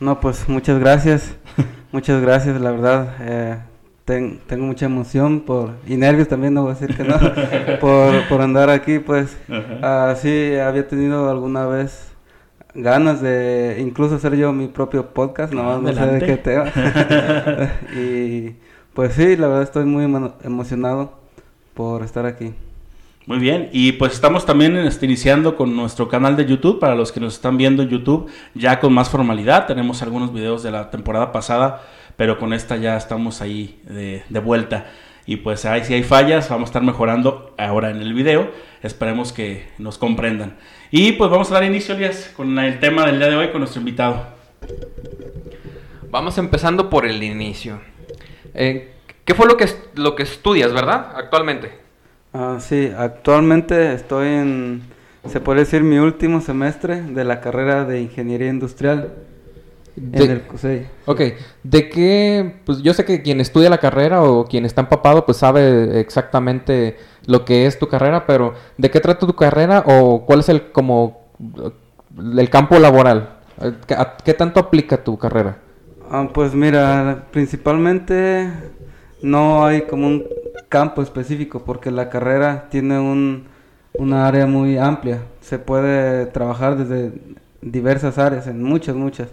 No, 0.00 0.20
pues 0.20 0.48
muchas 0.48 0.80
gracias. 0.80 1.36
muchas 1.92 2.20
gracias, 2.20 2.60
la 2.60 2.70
verdad. 2.72 3.14
Eh, 3.20 3.58
tengo 4.04 4.64
mucha 4.66 4.86
emoción 4.86 5.40
por, 5.40 5.74
y 5.86 5.96
nervios 5.96 6.28
también, 6.28 6.54
no 6.54 6.62
voy 6.62 6.72
a 6.72 6.74
decir 6.74 6.96
que 6.96 7.04
no, 7.04 7.18
por, 7.80 8.28
por 8.28 8.40
andar 8.40 8.68
aquí, 8.68 8.98
pues. 8.98 9.36
así 9.80 10.56
había 10.56 10.88
tenido 10.88 11.30
alguna 11.30 11.66
vez 11.66 12.12
ganas 12.74 13.20
de 13.20 13.76
incluso 13.80 14.16
hacer 14.16 14.36
yo 14.36 14.52
mi 14.52 14.66
propio 14.66 15.06
podcast, 15.10 15.52
no, 15.52 15.80
no 15.80 15.92
sé 15.92 16.06
de 16.06 16.26
qué 16.26 16.36
tema. 16.36 16.64
y 17.96 18.56
pues 18.94 19.14
sí, 19.14 19.36
la 19.36 19.48
verdad 19.48 19.62
estoy 19.62 19.84
muy 19.84 20.04
emocionado 20.44 21.18
por 21.74 22.02
estar 22.02 22.26
aquí. 22.26 22.52
Muy 23.24 23.38
bien, 23.38 23.70
y 23.72 23.92
pues 23.92 24.14
estamos 24.14 24.44
también 24.44 24.76
este, 24.76 25.06
iniciando 25.06 25.54
con 25.54 25.76
nuestro 25.76 26.08
canal 26.08 26.36
de 26.36 26.44
YouTube, 26.44 26.80
para 26.80 26.96
los 26.96 27.12
que 27.12 27.20
nos 27.20 27.34
están 27.34 27.56
viendo 27.56 27.84
en 27.84 27.88
YouTube, 27.88 28.28
ya 28.54 28.80
con 28.80 28.92
más 28.92 29.10
formalidad, 29.10 29.66
tenemos 29.66 30.02
algunos 30.02 30.32
videos 30.32 30.64
de 30.64 30.72
la 30.72 30.90
temporada 30.90 31.30
pasada, 31.30 31.82
pero 32.16 32.38
con 32.38 32.52
esta 32.52 32.76
ya 32.76 32.96
estamos 32.96 33.40
ahí 33.40 33.80
de, 33.84 34.24
de 34.28 34.40
vuelta. 34.40 34.86
Y 35.24 35.36
pues 35.36 35.64
ahí 35.66 35.84
si 35.84 35.94
hay 35.94 36.02
fallas, 36.02 36.48
vamos 36.48 36.66
a 36.66 36.70
estar 36.70 36.82
mejorando 36.82 37.54
ahora 37.56 37.90
en 37.90 38.02
el 38.02 38.12
video, 38.12 38.50
esperemos 38.82 39.32
que 39.32 39.68
nos 39.78 39.98
comprendan. 39.98 40.56
Y 40.90 41.12
pues 41.12 41.30
vamos 41.30 41.48
a 41.52 41.54
dar 41.54 41.64
inicio, 41.64 41.94
Elías, 41.94 42.32
con 42.36 42.58
el 42.58 42.80
tema 42.80 43.06
del 43.06 43.18
día 43.18 43.28
de 43.28 43.36
hoy 43.36 43.50
con 43.50 43.60
nuestro 43.60 43.80
invitado. 43.80 44.26
Vamos 46.10 46.36
empezando 46.38 46.90
por 46.90 47.06
el 47.06 47.22
inicio. 47.22 47.91
Eh, 48.54 48.92
¿Qué 49.24 49.34
fue 49.34 49.46
lo 49.46 49.56
que, 49.56 49.66
lo 49.94 50.14
que 50.16 50.24
estudias, 50.24 50.72
verdad, 50.72 51.12
actualmente? 51.14 51.70
Ah, 52.32 52.58
sí, 52.60 52.90
actualmente 52.96 53.92
estoy 53.92 54.28
en, 54.28 54.82
se 55.28 55.40
puede 55.40 55.60
decir, 55.60 55.82
mi 55.82 55.98
último 55.98 56.40
semestre 56.40 57.02
de 57.02 57.24
la 57.24 57.40
carrera 57.40 57.84
de 57.84 58.00
Ingeniería 58.00 58.48
Industrial. 58.48 59.12
en 59.96 60.30
el 60.30 60.42
CUSEI. 60.42 60.86
Ok, 61.04 61.20
¿de 61.62 61.88
qué? 61.88 62.56
Pues 62.64 62.82
yo 62.82 62.94
sé 62.94 63.04
que 63.04 63.22
quien 63.22 63.40
estudia 63.40 63.70
la 63.70 63.78
carrera 63.78 64.22
o 64.22 64.46
quien 64.46 64.64
está 64.64 64.80
empapado 64.80 65.26
pues 65.26 65.38
sabe 65.38 66.00
exactamente 66.00 66.96
lo 67.26 67.44
que 67.44 67.66
es 67.66 67.78
tu 67.78 67.88
carrera, 67.88 68.26
pero 68.26 68.54
¿de 68.78 68.90
qué 68.90 69.00
trata 69.00 69.26
tu 69.26 69.34
carrera 69.34 69.84
o 69.86 70.24
cuál 70.26 70.40
es 70.40 70.48
el 70.48 70.72
como 70.72 71.28
el 72.18 72.50
campo 72.50 72.78
laboral? 72.78 73.38
qué 74.24 74.34
tanto 74.34 74.58
aplica 74.58 75.04
tu 75.04 75.18
carrera? 75.18 75.58
Ah, 76.14 76.28
pues 76.30 76.54
mira, 76.54 77.24
principalmente 77.30 78.46
no 79.22 79.64
hay 79.64 79.86
como 79.86 80.08
un 80.08 80.26
campo 80.68 81.00
específico 81.00 81.64
porque 81.64 81.90
la 81.90 82.10
carrera 82.10 82.68
tiene 82.70 82.98
un, 83.00 83.46
una 83.94 84.28
área 84.28 84.44
muy 84.44 84.76
amplia. 84.76 85.22
Se 85.40 85.58
puede 85.58 86.26
trabajar 86.26 86.76
desde 86.76 87.12
diversas 87.62 88.18
áreas, 88.18 88.46
en 88.46 88.62
muchas, 88.62 88.94
muchas. 88.94 89.28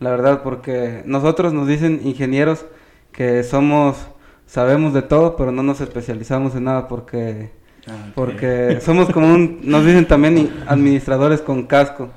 La 0.00 0.10
verdad, 0.10 0.42
porque 0.42 1.04
nosotros 1.06 1.52
nos 1.52 1.68
dicen 1.68 2.00
ingenieros 2.02 2.66
que 3.12 3.44
somos, 3.44 3.96
sabemos 4.44 4.92
de 4.92 5.02
todo, 5.02 5.36
pero 5.36 5.52
no 5.52 5.62
nos 5.62 5.80
especializamos 5.80 6.56
en 6.56 6.64
nada 6.64 6.88
porque, 6.88 7.52
ah, 7.86 8.10
porque 8.16 8.80
somos 8.80 9.08
como 9.10 9.32
un, 9.32 9.60
nos 9.62 9.86
dicen 9.86 10.08
también 10.08 10.52
administradores 10.66 11.40
con 11.40 11.68
casco, 11.68 12.08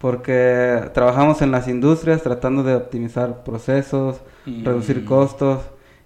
porque 0.00 0.80
trabajamos 0.94 1.42
en 1.42 1.50
las 1.50 1.68
industrias 1.68 2.22
tratando 2.22 2.62
de 2.62 2.74
optimizar 2.74 3.44
procesos, 3.44 4.16
reducir 4.46 5.04
costos 5.04 5.60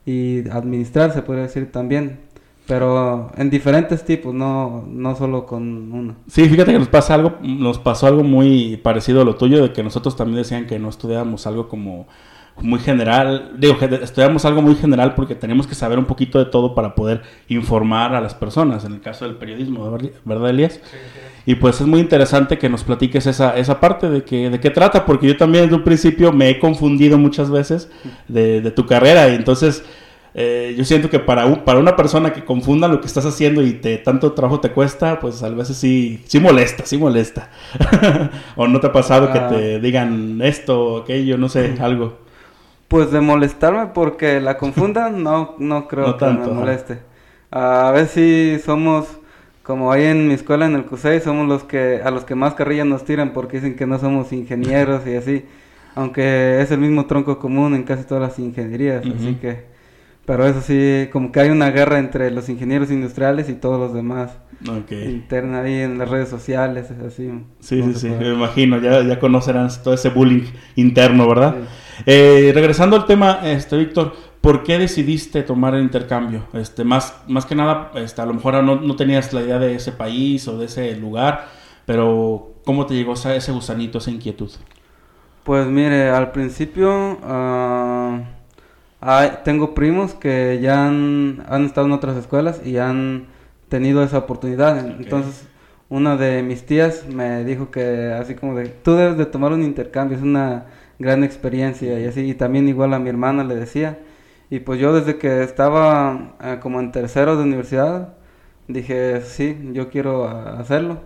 y 0.04 0.48
administrar, 0.50 1.12
se 1.12 1.22
podría 1.22 1.44
decir 1.44 1.70
también. 1.70 2.18
Pero 2.66 3.30
en 3.36 3.50
diferentes 3.50 4.04
tipos, 4.04 4.34
no, 4.34 4.84
no 4.88 5.14
solo 5.14 5.46
con 5.46 5.92
uno. 5.92 6.16
Sí, 6.26 6.48
fíjate 6.48 6.72
que 6.72 6.78
nos 6.78 6.88
pasa 6.88 7.14
algo, 7.14 7.34
nos 7.42 7.78
pasó 7.78 8.08
algo 8.08 8.24
muy 8.24 8.78
parecido 8.78 9.20
a 9.20 9.24
lo 9.24 9.36
tuyo, 9.36 9.62
de 9.62 9.72
que 9.72 9.84
nosotros 9.84 10.16
también 10.16 10.38
decían 10.38 10.66
que 10.66 10.78
no 10.80 10.88
estudiábamos 10.88 11.46
algo 11.46 11.68
como 11.68 12.08
muy 12.60 12.78
general, 12.78 13.52
digo, 13.58 13.76
estudiamos 13.80 14.44
algo 14.44 14.62
muy 14.62 14.74
general 14.76 15.14
porque 15.14 15.34
tenemos 15.34 15.66
que 15.66 15.74
saber 15.74 15.98
un 15.98 16.04
poquito 16.04 16.38
de 16.38 16.46
todo 16.46 16.74
para 16.74 16.94
poder 16.94 17.22
informar 17.48 18.14
a 18.14 18.20
las 18.20 18.34
personas, 18.34 18.84
en 18.84 18.92
el 18.92 19.00
caso 19.00 19.24
del 19.24 19.36
periodismo, 19.36 19.98
¿verdad, 20.24 20.50
Elías? 20.50 20.80
Y 21.46 21.56
pues 21.56 21.80
es 21.80 21.86
muy 21.86 22.00
interesante 22.00 22.56
que 22.56 22.68
nos 22.68 22.84
platiques 22.84 23.26
esa, 23.26 23.56
esa 23.56 23.80
parte 23.80 24.08
de, 24.08 24.24
que, 24.24 24.50
de 24.50 24.60
qué 24.60 24.70
trata, 24.70 25.04
porque 25.04 25.26
yo 25.26 25.36
también 25.36 25.64
desde 25.64 25.76
un 25.76 25.84
principio 25.84 26.32
me 26.32 26.48
he 26.48 26.58
confundido 26.58 27.18
muchas 27.18 27.50
veces 27.50 27.90
de, 28.28 28.60
de 28.60 28.70
tu 28.70 28.86
carrera, 28.86 29.28
y 29.28 29.34
entonces 29.34 29.84
eh, 30.36 30.74
yo 30.76 30.84
siento 30.84 31.08
que 31.08 31.20
para, 31.20 31.64
para 31.64 31.78
una 31.78 31.94
persona 31.94 32.32
que 32.32 32.44
confunda 32.44 32.88
lo 32.88 33.00
que 33.00 33.06
estás 33.06 33.24
haciendo 33.24 33.62
y 33.62 33.74
te, 33.74 33.98
tanto 33.98 34.32
trabajo 34.32 34.58
te 34.58 34.70
cuesta, 34.70 35.20
pues 35.20 35.42
a 35.44 35.48
veces 35.50 35.76
sí, 35.76 36.22
sí 36.26 36.40
molesta, 36.40 36.84
sí 36.84 36.98
molesta. 36.98 37.50
o 38.56 38.66
no 38.66 38.80
te 38.80 38.88
ha 38.88 38.92
pasado 38.92 39.32
que 39.32 39.38
te 39.38 39.76
ah. 39.76 39.78
digan 39.78 40.40
esto 40.42 40.84
o 40.84 41.02
aquello, 41.02 41.38
no 41.38 41.48
sé, 41.48 41.76
algo. 41.80 42.23
Pues 42.88 43.10
de 43.10 43.20
molestarme 43.20 43.86
porque 43.94 44.40
la 44.40 44.56
confundan, 44.56 45.22
no, 45.24 45.54
no 45.58 45.88
creo 45.88 46.16
que 46.16 46.26
me 46.26 46.46
moleste. 46.46 46.98
A 47.50 47.90
ver 47.92 48.08
si 48.08 48.58
somos, 48.64 49.06
como 49.62 49.92
ahí 49.92 50.04
en 50.04 50.28
mi 50.28 50.34
escuela 50.34 50.66
en 50.66 50.74
el 50.74 50.84
CUSEI, 50.84 51.20
somos 51.20 51.48
los 51.48 51.64
que, 51.64 52.00
a 52.04 52.10
los 52.10 52.24
que 52.24 52.34
más 52.34 52.54
carrilla 52.54 52.84
nos 52.84 53.04
tiran 53.04 53.32
porque 53.32 53.58
dicen 53.58 53.76
que 53.76 53.86
no 53.86 53.98
somos 53.98 54.32
ingenieros 54.32 55.06
y 55.06 55.14
así. 55.14 55.44
Aunque 55.94 56.60
es 56.60 56.70
el 56.72 56.80
mismo 56.80 57.06
tronco 57.06 57.38
común 57.38 57.74
en 57.74 57.84
casi 57.84 58.04
todas 58.04 58.22
las 58.22 58.38
ingenierías, 58.38 59.04
así 59.06 59.36
que... 59.36 59.72
Pero 60.26 60.46
eso 60.46 60.62
sí, 60.62 61.08
como 61.12 61.30
que 61.30 61.40
hay 61.40 61.50
una 61.50 61.70
guerra 61.70 61.98
entre 61.98 62.30
los 62.30 62.48
ingenieros 62.48 62.90
industriales 62.90 63.50
y 63.50 63.54
todos 63.54 63.78
los 63.78 63.92
demás. 63.92 64.30
Interna 64.90 65.60
ahí 65.60 65.80
en 65.80 65.98
las 65.98 66.08
redes 66.08 66.30
sociales, 66.30 66.90
así. 67.06 67.30
Sí, 67.60 67.82
sí, 67.82 67.94
sí, 67.94 68.08
me 68.08 68.32
imagino, 68.32 68.80
ya, 68.80 69.02
ya 69.02 69.18
conocerán 69.20 69.68
todo 69.82 69.92
ese 69.92 70.08
bullying 70.08 70.44
interno, 70.76 71.28
¿verdad? 71.28 71.56
Eh, 72.06 72.52
regresando 72.54 72.96
al 72.96 73.06
tema, 73.06 73.40
este, 73.44 73.76
Víctor, 73.76 74.14
¿por 74.40 74.62
qué 74.62 74.78
decidiste 74.78 75.42
tomar 75.42 75.74
el 75.74 75.82
intercambio? 75.82 76.46
Este, 76.52 76.84
más, 76.84 77.14
más 77.28 77.46
que 77.46 77.54
nada, 77.54 77.90
este, 77.94 78.20
a 78.20 78.26
lo 78.26 78.34
mejor 78.34 78.62
no, 78.62 78.76
no 78.76 78.96
tenías 78.96 79.32
la 79.32 79.42
idea 79.42 79.58
de 79.58 79.74
ese 79.74 79.92
país 79.92 80.46
o 80.48 80.58
de 80.58 80.66
ese 80.66 80.96
lugar, 80.96 81.48
pero 81.86 82.54
¿cómo 82.64 82.86
te 82.86 82.94
llegó 82.94 83.14
ese 83.14 83.52
gusanito, 83.52 83.98
esa 83.98 84.10
inquietud? 84.10 84.50
Pues 85.44 85.66
mire, 85.66 86.10
al 86.10 86.32
principio... 86.32 87.18
Uh 87.22 88.34
tengo 89.44 89.74
primos 89.74 90.14
que 90.14 90.60
ya 90.62 90.86
han, 90.86 91.64
estado 91.64 91.86
en 91.86 91.92
otras 91.92 92.16
escuelas 92.16 92.60
y 92.64 92.78
han 92.78 93.26
tenido 93.68 94.02
esa 94.02 94.18
oportunidad. 94.18 94.78
Entonces, 94.78 95.46
una 95.88 96.16
de 96.16 96.42
mis 96.42 96.64
tías 96.64 97.06
me 97.08 97.44
dijo 97.44 97.70
que 97.70 98.12
así 98.12 98.34
como 98.34 98.54
de, 98.54 98.68
tú 98.68 98.94
debes 98.94 99.18
de 99.18 99.26
tomar 99.26 99.52
un 99.52 99.62
intercambio, 99.62 100.16
es 100.16 100.22
una 100.22 100.66
gran 101.04 101.22
experiencia 101.22 102.00
y 102.00 102.06
así. 102.06 102.22
Y 102.22 102.34
también 102.34 102.68
igual 102.68 102.94
a 102.94 102.98
mi 102.98 103.10
hermana 103.10 103.44
le 103.44 103.54
decía. 103.54 103.98
Y 104.50 104.60
pues 104.60 104.80
yo 104.80 104.92
desde 104.92 105.18
que 105.18 105.42
estaba 105.42 106.34
eh, 106.42 106.58
como 106.60 106.80
en 106.80 106.92
tercero 106.92 107.36
de 107.36 107.44
universidad, 107.44 108.14
dije, 108.68 109.20
sí, 109.22 109.56
yo 109.72 109.90
quiero 109.90 110.28
hacerlo. 110.28 111.00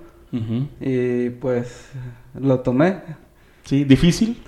Y 0.80 1.30
pues 1.30 1.90
lo 2.34 2.60
tomé. 2.60 3.00
Sí, 3.64 3.84
difícil 3.84 4.38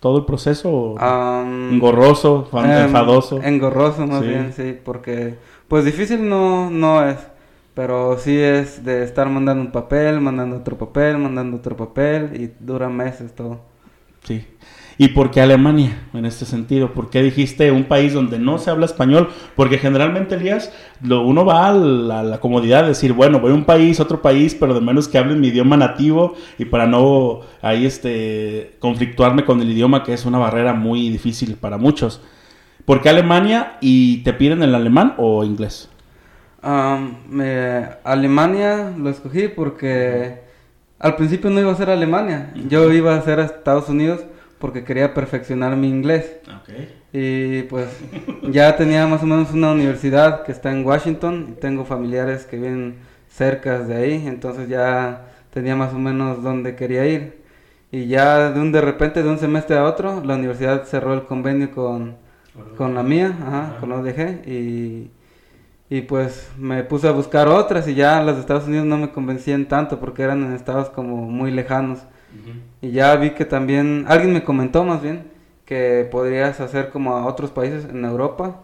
todo 0.00 0.18
el 0.18 0.24
proceso, 0.24 0.96
engorroso, 1.70 2.48
em, 2.52 2.70
enfadoso. 2.86 3.40
Engorroso 3.42 4.06
más 4.06 4.22
bien, 4.22 4.52
sí, 4.52 4.76
porque 4.84 5.36
pues 5.68 5.84
difícil 5.84 6.28
no 6.28 6.68
no 6.68 7.06
es, 7.06 7.18
pero 7.74 8.18
sí 8.18 8.36
es 8.36 8.84
de 8.84 9.04
estar 9.04 9.28
mandando 9.28 9.62
un 9.62 9.70
papel, 9.70 10.20
mandando 10.20 10.56
otro 10.56 10.76
papel, 10.76 11.18
mandando 11.18 11.56
otro 11.58 11.76
papel 11.76 12.40
y 12.40 12.50
dura 12.64 12.88
meses 12.88 13.34
todo. 13.34 13.60
Sí. 14.24 14.44
¿Y 14.96 15.08
por 15.08 15.30
qué 15.30 15.40
Alemania 15.40 16.06
en 16.12 16.24
este 16.24 16.44
sentido? 16.44 16.92
¿Por 16.92 17.10
qué 17.10 17.22
dijiste 17.22 17.72
un 17.72 17.84
país 17.84 18.12
donde 18.12 18.38
no 18.38 18.58
se 18.58 18.70
habla 18.70 18.86
español? 18.86 19.28
Porque 19.56 19.78
generalmente, 19.78 20.36
Elías, 20.36 20.72
lo, 21.02 21.22
uno 21.26 21.44
va 21.44 21.68
a 21.68 21.72
la, 21.72 22.38
comodidad 22.38 22.82
de 22.82 22.88
decir, 22.88 23.12
bueno, 23.12 23.40
voy 23.40 23.50
a 23.50 23.54
un 23.54 23.64
país, 23.64 23.98
otro 23.98 24.22
país, 24.22 24.54
pero 24.54 24.72
de 24.72 24.80
menos 24.80 25.08
que 25.08 25.18
hablen 25.18 25.40
mi 25.40 25.48
idioma 25.48 25.76
nativo 25.76 26.34
y 26.58 26.66
para 26.66 26.86
no 26.86 27.40
ahí 27.60 27.86
este, 27.86 28.76
conflictuarme 28.78 29.44
con 29.44 29.60
el 29.60 29.70
idioma, 29.70 30.04
que 30.04 30.12
es 30.12 30.24
una 30.26 30.38
barrera 30.38 30.74
muy 30.74 31.08
difícil 31.10 31.56
para 31.56 31.76
muchos. 31.76 32.20
¿Por 32.84 33.00
qué 33.00 33.08
Alemania 33.08 33.78
y 33.80 34.18
te 34.18 34.32
piden 34.32 34.62
el 34.62 34.74
alemán 34.74 35.14
o 35.16 35.42
inglés? 35.44 35.88
Alemania 38.04 38.92
lo 38.96 39.10
escogí 39.10 39.48
porque 39.48 40.44
al 41.04 41.16
principio 41.16 41.50
no 41.50 41.60
iba 41.60 41.70
a 41.70 41.74
ser 41.74 41.90
Alemania, 41.90 42.50
yo 42.66 42.90
iba 42.90 43.14
a 43.14 43.20
ser 43.20 43.38
a 43.38 43.44
Estados 43.44 43.90
Unidos 43.90 44.20
porque 44.58 44.84
quería 44.84 45.12
perfeccionar 45.12 45.76
mi 45.76 45.86
inglés. 45.86 46.38
Y 47.12 47.64
pues 47.64 47.88
ya 48.50 48.74
tenía 48.74 49.06
más 49.06 49.22
o 49.22 49.26
menos 49.26 49.52
una 49.52 49.72
universidad 49.72 50.44
que 50.44 50.52
está 50.52 50.72
en 50.72 50.82
Washington 50.82 51.48
y 51.50 51.60
tengo 51.60 51.84
familiares 51.84 52.46
que 52.46 52.56
viven 52.56 52.94
cerca 53.28 53.80
de 53.80 53.94
ahí, 53.94 54.26
entonces 54.26 54.66
ya 54.66 55.26
tenía 55.52 55.76
más 55.76 55.92
o 55.92 55.98
menos 55.98 56.42
dónde 56.42 56.74
quería 56.74 57.04
ir. 57.04 57.42
Y 57.92 58.06
ya 58.06 58.50
de 58.50 58.58
un 58.58 58.72
de 58.72 58.80
repente, 58.80 59.22
de 59.22 59.28
un 59.28 59.38
semestre 59.38 59.76
a 59.76 59.84
otro, 59.84 60.24
la 60.24 60.36
universidad 60.36 60.84
cerró 60.84 61.12
el 61.12 61.24
convenio 61.24 61.70
con, 61.70 62.16
con 62.78 62.94
la 62.94 63.02
mía, 63.02 63.36
ajá, 63.46 63.76
con 63.78 63.90
la 63.90 63.96
ODG, 63.96 64.48
y, 64.48 65.10
y 65.94 66.00
pues 66.00 66.50
me 66.58 66.82
puse 66.82 67.06
a 67.06 67.12
buscar 67.12 67.46
otras 67.46 67.86
y 67.86 67.94
ya 67.94 68.20
las 68.20 68.34
de 68.34 68.40
Estados 68.40 68.66
Unidos 68.66 68.84
no 68.84 68.96
me 68.96 69.12
convencían 69.12 69.66
tanto 69.66 70.00
porque 70.00 70.24
eran 70.24 70.42
en 70.42 70.52
estados 70.52 70.90
como 70.90 71.30
muy 71.30 71.52
lejanos. 71.52 72.00
Y 72.80 72.90
ya 72.90 73.14
vi 73.14 73.30
que 73.30 73.44
también, 73.44 74.04
alguien 74.08 74.32
me 74.32 74.42
comentó 74.42 74.82
más 74.82 75.02
bien, 75.02 75.30
que 75.64 76.08
podrías 76.10 76.58
hacer 76.58 76.90
como 76.90 77.16
a 77.16 77.26
otros 77.26 77.52
países 77.52 77.84
en 77.84 78.04
Europa 78.04 78.60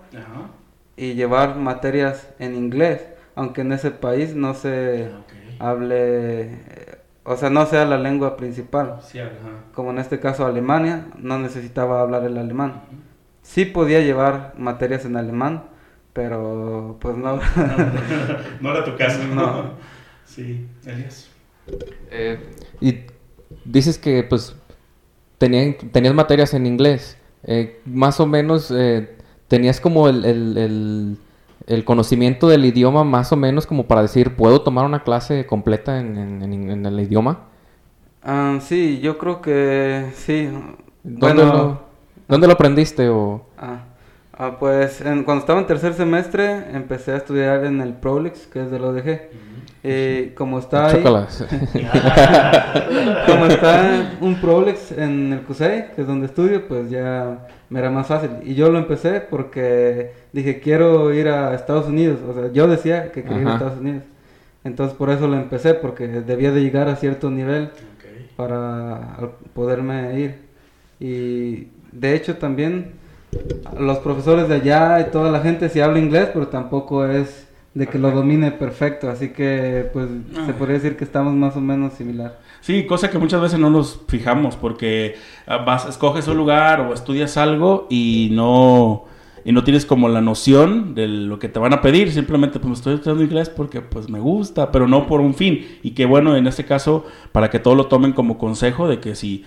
y 0.97 1.15
llevar 1.15 1.55
materias 1.55 2.29
en 2.41 2.57
inglés, 2.57 3.07
aunque 3.37 3.61
en 3.61 3.75
ese 3.75 3.93
país 3.93 4.35
no 4.35 4.55
se 4.55 5.13
ah, 5.61 5.71
hable 5.71 6.59
o 7.23 7.37
sea, 7.37 7.49
no 7.49 7.65
sea 7.67 7.85
la 7.85 7.97
lengua 7.97 8.37
principal. 8.37 8.99
Como 9.73 9.93
en 9.93 9.99
este 9.99 10.19
caso 10.19 10.47
Alemania, 10.47 11.07
no 11.17 11.39
necesitaba 11.39 12.01
hablar 12.01 12.25
el 12.25 12.37
alemán. 12.39 12.83
Sí 13.43 13.67
podía 13.67 14.01
llevar 14.01 14.55
materias 14.59 15.05
en 15.05 15.17
alemán, 15.17 15.70
pero 16.13 16.97
pues 17.01 17.17
no. 17.17 17.37
no, 18.61 18.71
era 18.71 18.85
tu 18.85 18.97
caso. 18.97 19.23
No. 19.25 19.73
Sí, 20.25 20.67
Elias. 20.85 21.29
Eh, 22.11 22.39
y 22.81 23.01
dices 23.65 23.99
que 23.99 24.23
pues 24.23 24.55
tenían, 25.39 25.75
tenías 25.93 26.15
materias 26.15 26.55
en 26.55 26.67
inglés. 26.67 27.17
Eh, 27.45 27.81
más 27.87 28.21
o 28.21 28.27
menos 28.27 28.71
eh, 28.71 29.17
tenías 29.49 29.81
como 29.81 30.09
el, 30.09 31.17
el, 31.67 31.85
conocimiento 31.85 32.49
del 32.49 32.67
idioma 32.67 33.03
más 33.05 33.33
o 33.33 33.37
menos 33.37 33.67
como 33.67 33.87
para 33.87 34.03
decir, 34.03 34.37
¿puedo 34.37 34.61
tomar 34.61 34.85
una 34.85 35.03
clase 35.03 35.47
completa 35.47 35.99
en, 35.99 36.43
en, 36.43 36.87
el 36.87 37.01
idioma? 37.01 37.47
Ah, 38.23 38.59
sí, 38.61 39.01
yo 39.01 39.17
creo 39.17 39.41
que 39.41 40.11
sí. 40.15 40.51
¿Dónde, 41.03 41.45
lo, 41.45 41.81
¿dónde 42.29 42.47
lo 42.47 42.53
aprendiste? 42.53 43.09
O... 43.09 43.47
Ah, 43.57 43.85
ah 44.41 44.57
pues 44.59 45.03
cuando 45.25 45.39
estaba 45.39 45.61
en 45.61 45.67
tercer 45.67 45.95
semestre 45.95 46.65
empecé 46.73 47.13
a 47.13 47.17
estudiar 47.17 47.65
en 47.65 47.81
el 47.81 47.93
Prolix, 47.93 48.47
que 48.47 48.63
es 48.63 48.71
de 48.71 48.79
lo 48.79 48.93
dejé. 48.93 49.29
Eh, 49.83 50.35
como 50.37 50.59
está 50.59 50.89
ahí, 50.89 51.03
como 53.27 53.47
está 53.47 54.13
un 54.21 54.39
Prolex 54.39 54.93
en 54.93 55.33
el 55.33 55.41
CUSEI, 55.41 55.93
que 55.95 56.03
es 56.03 56.07
donde 56.07 56.27
estudio, 56.27 56.69
pues 56.69 56.91
ya 56.91 57.49
me 57.71 57.79
era 57.79 57.91
más 57.91 58.07
fácil. 58.07 58.31
Y 58.45 58.55
yo 58.55 58.71
lo 58.71 58.79
empecé 58.79 59.23
porque 59.23 60.13
dije, 60.35 60.61
quiero 60.61 61.15
ir 61.15 61.29
a 61.29 61.55
Estados 61.55 61.87
Unidos. 61.87 62.19
O 62.29 62.35
sea, 62.35 62.53
yo 62.53 62.69
decía 62.69 63.11
que 63.11 63.23
quería 63.23 63.41
ir 63.41 63.49
a 63.49 63.55
Estados 63.55 63.81
Unidos. 63.81 64.03
Entonces 64.65 64.95
por 64.97 65.09
eso 65.09 65.27
lo 65.27 65.37
empecé, 65.37 65.73
porque 65.73 66.09
debía 66.09 66.53
de 66.53 66.61
llegar 66.61 66.89
a 66.89 66.97
cierto 66.97 67.31
nivel 67.31 67.71
para 68.37 69.17
poderme 69.55 70.21
ir. 70.21 70.35
Y 70.99 71.69
de 71.93 72.15
hecho 72.15 72.37
también 72.37 73.00
los 73.79 73.99
profesores 73.99 74.49
de 74.49 74.57
allá 74.57 75.01
y 75.01 75.11
toda 75.11 75.31
la 75.31 75.41
gente 75.41 75.69
sí 75.69 75.81
habla 75.81 75.99
inglés, 75.99 76.31
pero 76.33 76.49
tampoco 76.49 77.07
es 77.07 77.49
de 77.75 77.87
que 77.87 77.99
lo 77.99 78.11
domine 78.11 78.51
perfecto, 78.51 79.09
así 79.09 79.29
que 79.29 79.89
pues 79.93 80.09
se 80.45 80.53
podría 80.55 80.75
decir 80.75 80.97
que 80.97 81.05
estamos 81.05 81.35
más 81.35 81.57
o 81.57 81.61
menos 81.61 81.93
similar. 81.93 82.41
Sí, 82.61 82.85
cosa 82.85 83.11
que 83.11 83.19
muchas 83.19 83.41
veces 83.41 83.61
no 83.61 83.71
nos 83.71 84.01
fijamos 84.09 84.57
porque 84.57 85.15
ah, 85.47 85.59
vas, 85.59 85.87
escoges 85.87 86.27
un 86.27 86.37
lugar 86.37 86.81
o 86.81 86.93
estudias 86.93 87.37
algo 87.37 87.87
y 87.89 88.31
no 88.33 89.05
y 89.45 89.53
no 89.53 89.65
tienes 89.65 89.87
como 89.87 90.09
la 90.09 90.21
noción 90.21 90.95
de 90.95 91.09
lo 91.09 91.39
que 91.39 91.49
te 91.49 91.59
van 91.59 91.73
a 91.73 91.81
pedir, 91.81 92.13
simplemente 92.13 92.59
pues 92.59 92.75
estoy 92.75 92.95
estudiando 92.95 93.25
inglés 93.25 93.49
porque 93.49 93.81
pues 93.81 94.11
me 94.11 94.21
gusta, 94.21 94.71
pero 94.71 94.87
no 94.87 95.07
por 95.07 95.21
un 95.21 95.35
fin. 95.35 95.79
Y 95.83 95.93
que 95.93 96.05
bueno, 96.05 96.37
en 96.37 96.47
este 96.47 96.65
caso, 96.65 97.07
para 97.33 97.49
que 97.49 97.59
todo 97.59 97.75
lo 97.75 97.87
tomen 97.87 98.13
como 98.13 98.37
consejo 98.37 98.87
de 98.87 99.01
que 99.01 99.15
si 99.15 99.45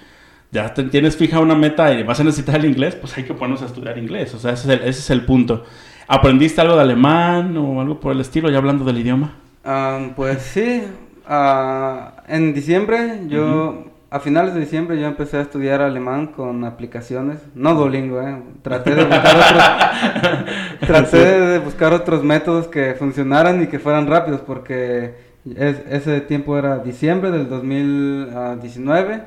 ya 0.53 0.72
tienes 0.74 1.17
fija 1.17 1.39
una 1.39 1.55
meta 1.55 1.91
y 1.93 2.03
vas 2.03 2.19
a 2.19 2.24
necesitar 2.24 2.57
el 2.57 2.65
inglés, 2.65 2.95
pues 2.95 3.17
hay 3.17 3.24
que 3.24 3.33
ponernos 3.33 3.63
a 3.63 3.65
estudiar 3.65 3.98
inglés. 3.98 4.33
O 4.36 4.39
sea, 4.39 4.51
ese 4.51 4.72
es 4.72 4.79
el, 4.79 4.88
ese 4.88 5.00
es 5.00 5.10
el 5.10 5.25
punto. 5.25 5.65
¿Aprendiste 6.07 6.62
algo 6.62 6.75
de 6.75 6.81
alemán 6.81 7.57
o 7.57 7.81
algo 7.81 8.00
por 8.00 8.12
el 8.12 8.22
estilo, 8.22 8.51
ya 8.51 8.60
hablando 8.60 8.86
del 8.86 9.00
idioma? 9.00 9.33
Ah, 9.65 10.10
pues 10.15 10.43
sí, 10.43 10.83
ah, 11.27 12.13
en 12.27 12.53
diciembre 12.53 13.22
yo, 13.27 13.86
a 14.12 14.19
finales 14.19 14.53
de 14.53 14.60
diciembre 14.60 15.00
yo 15.00 15.07
empecé 15.07 15.38
a 15.38 15.41
estudiar 15.41 15.81
alemán 15.81 16.27
con 16.27 16.63
aplicaciones, 16.65 17.39
no 17.55 17.74
Duolingo, 17.74 18.22
eh, 18.22 18.38
traté 18.62 18.93
de 18.93 19.05
buscar 19.05 19.36
otros, 19.36 20.45
traté 20.88 21.17
de 21.17 21.60
buscar 21.60 21.93
otros 21.93 22.24
métodos 22.24 22.67
que 22.67 22.93
funcionaran 22.93 23.63
y 23.63 23.67
que 23.67 23.79
fueran 23.79 24.05
rápidos 24.05 24.41
porque 24.41 25.33
ese 25.45 26.21
tiempo 26.21 26.57
era 26.57 26.79
diciembre 26.79 27.29
del 27.31 27.50
2019 27.50 29.23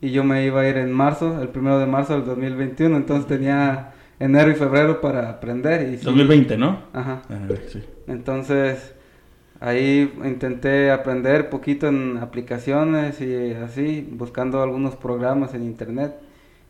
y 0.00 0.10
yo 0.10 0.24
me 0.24 0.44
iba 0.46 0.62
a 0.62 0.68
ir 0.68 0.78
en 0.78 0.92
marzo, 0.92 1.42
el 1.42 1.48
primero 1.48 1.78
de 1.78 1.86
marzo 1.86 2.14
del 2.14 2.24
2021, 2.24 2.96
entonces 2.96 3.26
tenía 3.26 3.92
enero 4.18 4.50
y 4.50 4.54
febrero 4.54 5.00
para 5.00 5.28
aprender. 5.28 5.88
Y 5.92 5.96
2020, 5.96 6.56
¿no? 6.56 6.80
Ajá. 6.92 7.22
sí. 7.68 7.82
Entonces, 8.06 8.94
ahí 9.60 10.12
intenté 10.24 10.90
aprender 10.90 11.50
poquito 11.50 11.88
en 11.88 12.18
aplicaciones 12.18 13.20
y 13.20 13.52
así, 13.52 14.08
buscando 14.10 14.62
algunos 14.62 14.96
programas 14.96 15.54
en 15.54 15.64
internet. 15.64 16.14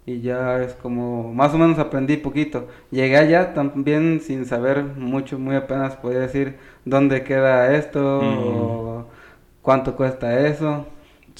Y 0.06 0.22
ya 0.22 0.62
es 0.62 0.72
como, 0.72 1.34
más 1.34 1.52
o 1.52 1.58
menos 1.58 1.78
aprendí 1.78 2.16
poquito. 2.16 2.68
Llegué 2.90 3.18
allá 3.18 3.52
también 3.52 4.20
sin 4.22 4.46
saber 4.46 4.82
mucho, 4.82 5.38
muy 5.38 5.54
apenas 5.54 5.96
podía 5.96 6.20
decir 6.20 6.56
dónde 6.88 7.24
queda 7.24 7.74
esto 7.74 8.20
o 8.20 9.06
cuánto 9.62 9.96
cuesta 9.96 10.46
eso. 10.46 10.86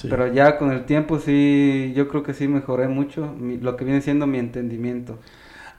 Pero 0.03 0.33
ya 0.33 0.59
con 0.59 0.71
el 0.71 0.85
tiempo 0.85 1.19
sí, 1.19 1.93
yo 1.97 2.09
creo 2.09 2.23
que 2.23 2.35
sí 2.35 2.47
mejoré 2.47 2.87
mucho 2.87 3.35
lo 3.41 3.77
que 3.77 3.85
viene 3.85 4.01
siendo 4.01 4.27
mi 4.27 4.39
entendimiento. 4.39 5.19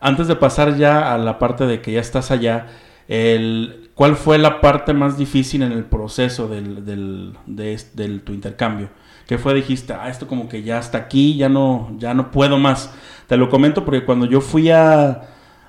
Antes 0.01 0.27
de 0.27 0.35
pasar 0.35 0.75
ya 0.75 1.13
a 1.13 1.17
la 1.17 1.39
parte 1.39 1.65
de 1.65 1.81
que 1.81 1.93
ya 1.93 2.01
estás 2.01 2.31
allá, 2.31 2.67
el, 3.07 3.89
¿cuál 3.95 4.15
fue 4.15 4.37
la 4.37 4.61
parte 4.61 4.93
más 4.93 5.17
difícil 5.17 5.61
en 5.61 5.71
el 5.71 5.85
proceso 5.85 6.47
del, 6.47 6.85
del, 6.85 7.33
de, 7.45 8.19
tu 8.23 8.33
intercambio? 8.33 8.89
¿Qué 9.25 9.37
fue? 9.37 9.53
Dijiste, 9.53 9.93
ah, 9.93 10.09
esto 10.09 10.27
como 10.27 10.49
que 10.49 10.63
ya 10.63 10.79
está 10.79 10.97
aquí, 10.97 11.37
ya 11.37 11.49
no, 11.49 11.91
ya 11.97 12.13
no 12.13 12.31
puedo 12.31 12.57
más. 12.57 12.93
Te 13.27 13.37
lo 13.37 13.49
comento 13.49 13.85
porque 13.85 14.05
cuando 14.05 14.25
yo 14.25 14.41
fui 14.41 14.69
a, 14.69 15.21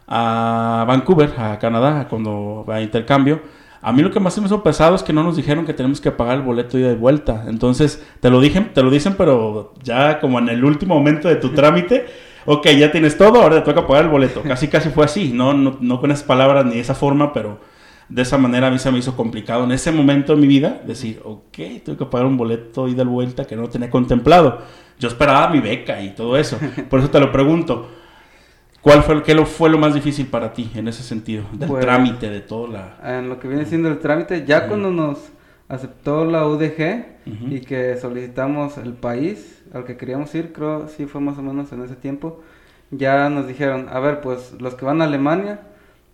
a 0.06 0.84
Vancouver, 0.88 1.34
a 1.38 1.58
Canadá, 1.58 2.08
cuando 2.08 2.64
a 2.68 2.80
intercambio, 2.80 3.40
a 3.82 3.92
mí 3.92 4.02
lo 4.02 4.10
que 4.10 4.20
más 4.20 4.34
se 4.34 4.40
me 4.40 4.46
hizo 4.46 4.62
pesado 4.62 4.94
es 4.94 5.02
que 5.02 5.12
no 5.12 5.22
nos 5.22 5.36
dijeron 5.36 5.64
que 5.64 5.74
tenemos 5.74 6.00
que 6.00 6.10
pagar 6.10 6.36
el 6.36 6.42
boleto 6.42 6.78
ida 6.78 6.90
y 6.92 6.96
vuelta. 6.96 7.44
Entonces, 7.48 8.04
te 8.20 8.30
lo, 8.30 8.40
dije, 8.40 8.60
te 8.60 8.82
lo 8.82 8.90
dicen, 8.90 9.14
pero 9.16 9.74
ya 9.82 10.20
como 10.20 10.38
en 10.38 10.48
el 10.48 10.64
último 10.64 10.94
momento 10.94 11.28
de 11.28 11.36
tu 11.36 11.50
trámite 11.50 12.06
ok, 12.44 12.66
ya 12.70 12.90
tienes 12.90 13.16
todo, 13.16 13.42
ahora 13.42 13.62
te 13.62 13.72
toca 13.72 13.86
pagar 13.86 14.04
el 14.04 14.10
boleto. 14.10 14.42
Casi, 14.42 14.68
casi 14.68 14.90
fue 14.90 15.04
así, 15.04 15.32
no, 15.32 15.52
no, 15.54 16.00
con 16.00 16.10
esas 16.10 16.24
palabras 16.24 16.64
ni 16.64 16.78
esa 16.78 16.94
forma, 16.94 17.32
pero 17.32 17.60
de 18.08 18.22
esa 18.22 18.38
manera 18.38 18.68
a 18.68 18.70
mí 18.70 18.78
se 18.78 18.90
me 18.90 18.98
hizo 18.98 19.16
complicado 19.16 19.64
en 19.64 19.72
ese 19.72 19.92
momento 19.92 20.34
de 20.34 20.40
mi 20.40 20.46
vida 20.46 20.80
decir, 20.84 21.20
ok, 21.24 21.56
tengo 21.84 21.98
que 21.98 22.06
pagar 22.06 22.26
un 22.26 22.36
boleto 22.36 22.88
ida 22.88 23.02
y 23.02 23.06
vuelta 23.06 23.44
que 23.46 23.56
no 23.56 23.68
tenía 23.68 23.90
contemplado. 23.90 24.62
Yo 24.98 25.08
esperaba 25.08 25.48
mi 25.48 25.60
beca 25.60 26.02
y 26.02 26.10
todo 26.10 26.36
eso. 26.36 26.58
Por 26.90 27.00
eso 27.00 27.10
te 27.10 27.20
lo 27.20 27.32
pregunto. 27.32 27.88
¿Cuál 28.80 29.02
fue, 29.02 29.22
qué 29.22 29.34
lo, 29.34 29.44
fue 29.44 29.68
lo 29.68 29.78
más 29.78 29.92
difícil 29.92 30.26
para 30.26 30.52
ti 30.52 30.70
en 30.74 30.88
ese 30.88 31.02
sentido? 31.02 31.44
Del 31.52 31.68
pues, 31.68 31.82
trámite, 31.82 32.30
de 32.30 32.40
todo 32.40 32.66
la... 32.66 32.96
En 33.04 33.28
lo 33.28 33.38
que 33.38 33.46
viene 33.46 33.66
siendo 33.66 33.88
el 33.88 33.98
trámite, 33.98 34.46
ya 34.46 34.68
cuando 34.68 34.90
nos 34.90 35.18
aceptó 35.68 36.24
la 36.24 36.46
UDG 36.46 37.04
y 37.50 37.60
que 37.60 37.96
solicitamos 37.96 38.78
el 38.78 38.94
país, 38.94 39.62
al 39.72 39.84
que 39.84 39.96
queríamos 39.96 40.34
ir, 40.34 40.52
creo 40.52 40.88
sí 40.88 41.06
fue 41.06 41.20
más 41.20 41.38
o 41.38 41.42
menos 41.42 41.70
en 41.72 41.82
ese 41.82 41.94
tiempo, 41.94 42.40
ya 42.90 43.28
nos 43.28 43.46
dijeron, 43.46 43.88
a 43.92 44.00
ver, 44.00 44.20
pues 44.20 44.54
los 44.58 44.74
que 44.74 44.84
van 44.84 45.02
a 45.02 45.04
Alemania 45.04 45.60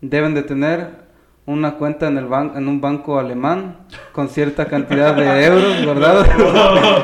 deben 0.00 0.34
de 0.34 0.42
tener 0.42 1.06
una 1.46 1.76
cuenta 1.76 2.08
en 2.08 2.18
el 2.18 2.26
ban 2.26 2.52
en 2.56 2.66
un 2.66 2.80
banco 2.80 3.20
alemán 3.20 3.76
con 4.12 4.28
cierta 4.28 4.66
cantidad 4.66 5.14
de 5.14 5.44
euros 5.46 5.84
guardados 5.84 6.26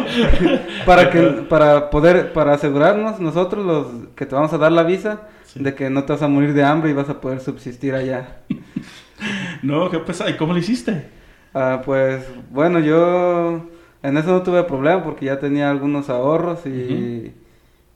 para 0.87 1.11
que 1.11 1.23
para 1.49 1.91
poder 1.91 2.33
para 2.33 2.55
asegurarnos 2.55 3.21
nosotros 3.21 3.65
los 3.65 3.87
que 4.17 4.27
te 4.27 4.35
vamos 4.35 4.53
a 4.53 4.59
dar 4.59 4.73
la 4.73 4.83
visa 4.83 5.21
de 5.55 5.75
que 5.75 5.91
no 5.91 6.05
te 6.05 6.13
vas 6.13 6.23
a 6.23 6.29
morir 6.29 6.55
de 6.55 6.65
hambre 6.65 6.91
y 6.91 6.95
vas 6.95 7.09
a 7.09 7.21
poder 7.21 7.41
subsistir 7.41 7.95
allá. 7.95 8.39
no, 9.63 9.91
qué 9.91 9.99
pesado. 9.99 10.31
¿Y 10.31 10.37
cómo 10.37 10.53
lo 10.53 10.59
hiciste? 10.59 11.07
Ah, 11.55 11.83
pues 11.85 12.25
bueno, 12.51 12.81
yo 12.81 13.69
en 14.03 14.17
eso 14.17 14.31
no 14.33 14.43
tuve 14.43 14.65
problema 14.65 15.05
porque 15.05 15.27
ya 15.27 15.39
tenía 15.39 15.71
algunos 15.71 16.09
ahorros 16.09 16.67
y, 16.67 17.33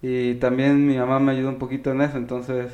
y 0.03 0.35
también 0.35 0.87
mi 0.87 0.97
mamá 0.99 1.19
me 1.19 1.33
ayudó 1.33 1.49
un 1.49 1.59
poquito 1.59 1.91
en 1.93 2.03
eso, 2.03 2.19
entonces 2.19 2.71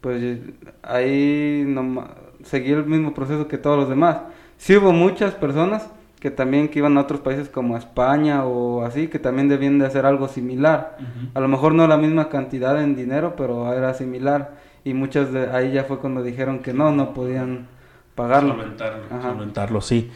pues 0.00 0.40
ahí 0.82 1.64
no, 1.66 2.08
seguí 2.44 2.72
el 2.72 2.86
mismo 2.86 3.14
proceso 3.14 3.48
que 3.48 3.58
todos 3.58 3.78
los 3.78 3.88
demás. 3.88 4.18
Sí 4.56 4.76
hubo 4.76 4.92
muchas 4.92 5.34
personas 5.34 5.88
que 6.20 6.30
también 6.30 6.68
que 6.68 6.80
iban 6.80 6.98
a 6.98 7.02
otros 7.02 7.20
países 7.20 7.48
como 7.48 7.76
España 7.76 8.44
o 8.44 8.84
así, 8.84 9.08
que 9.08 9.18
también 9.18 9.48
debían 9.48 9.78
de 9.78 9.86
hacer 9.86 10.04
algo 10.06 10.28
similar. 10.28 10.96
A 11.34 11.40
lo 11.40 11.48
mejor 11.48 11.74
no 11.74 11.86
la 11.86 11.96
misma 11.96 12.28
cantidad 12.28 12.80
en 12.82 12.96
dinero, 12.96 13.34
pero 13.36 13.72
era 13.72 13.94
similar. 13.94 14.56
Y 14.84 14.94
muchas 14.94 15.32
de 15.32 15.50
ahí 15.50 15.72
ya 15.72 15.84
fue 15.84 15.98
cuando 15.98 16.22
dijeron 16.22 16.60
que 16.60 16.72
no, 16.72 16.90
no 16.92 17.14
podían 17.14 17.68
pagarlo. 18.14 18.54
Solventarlo, 18.54 19.04
solventarlo 19.22 19.80
sí. 19.80 20.10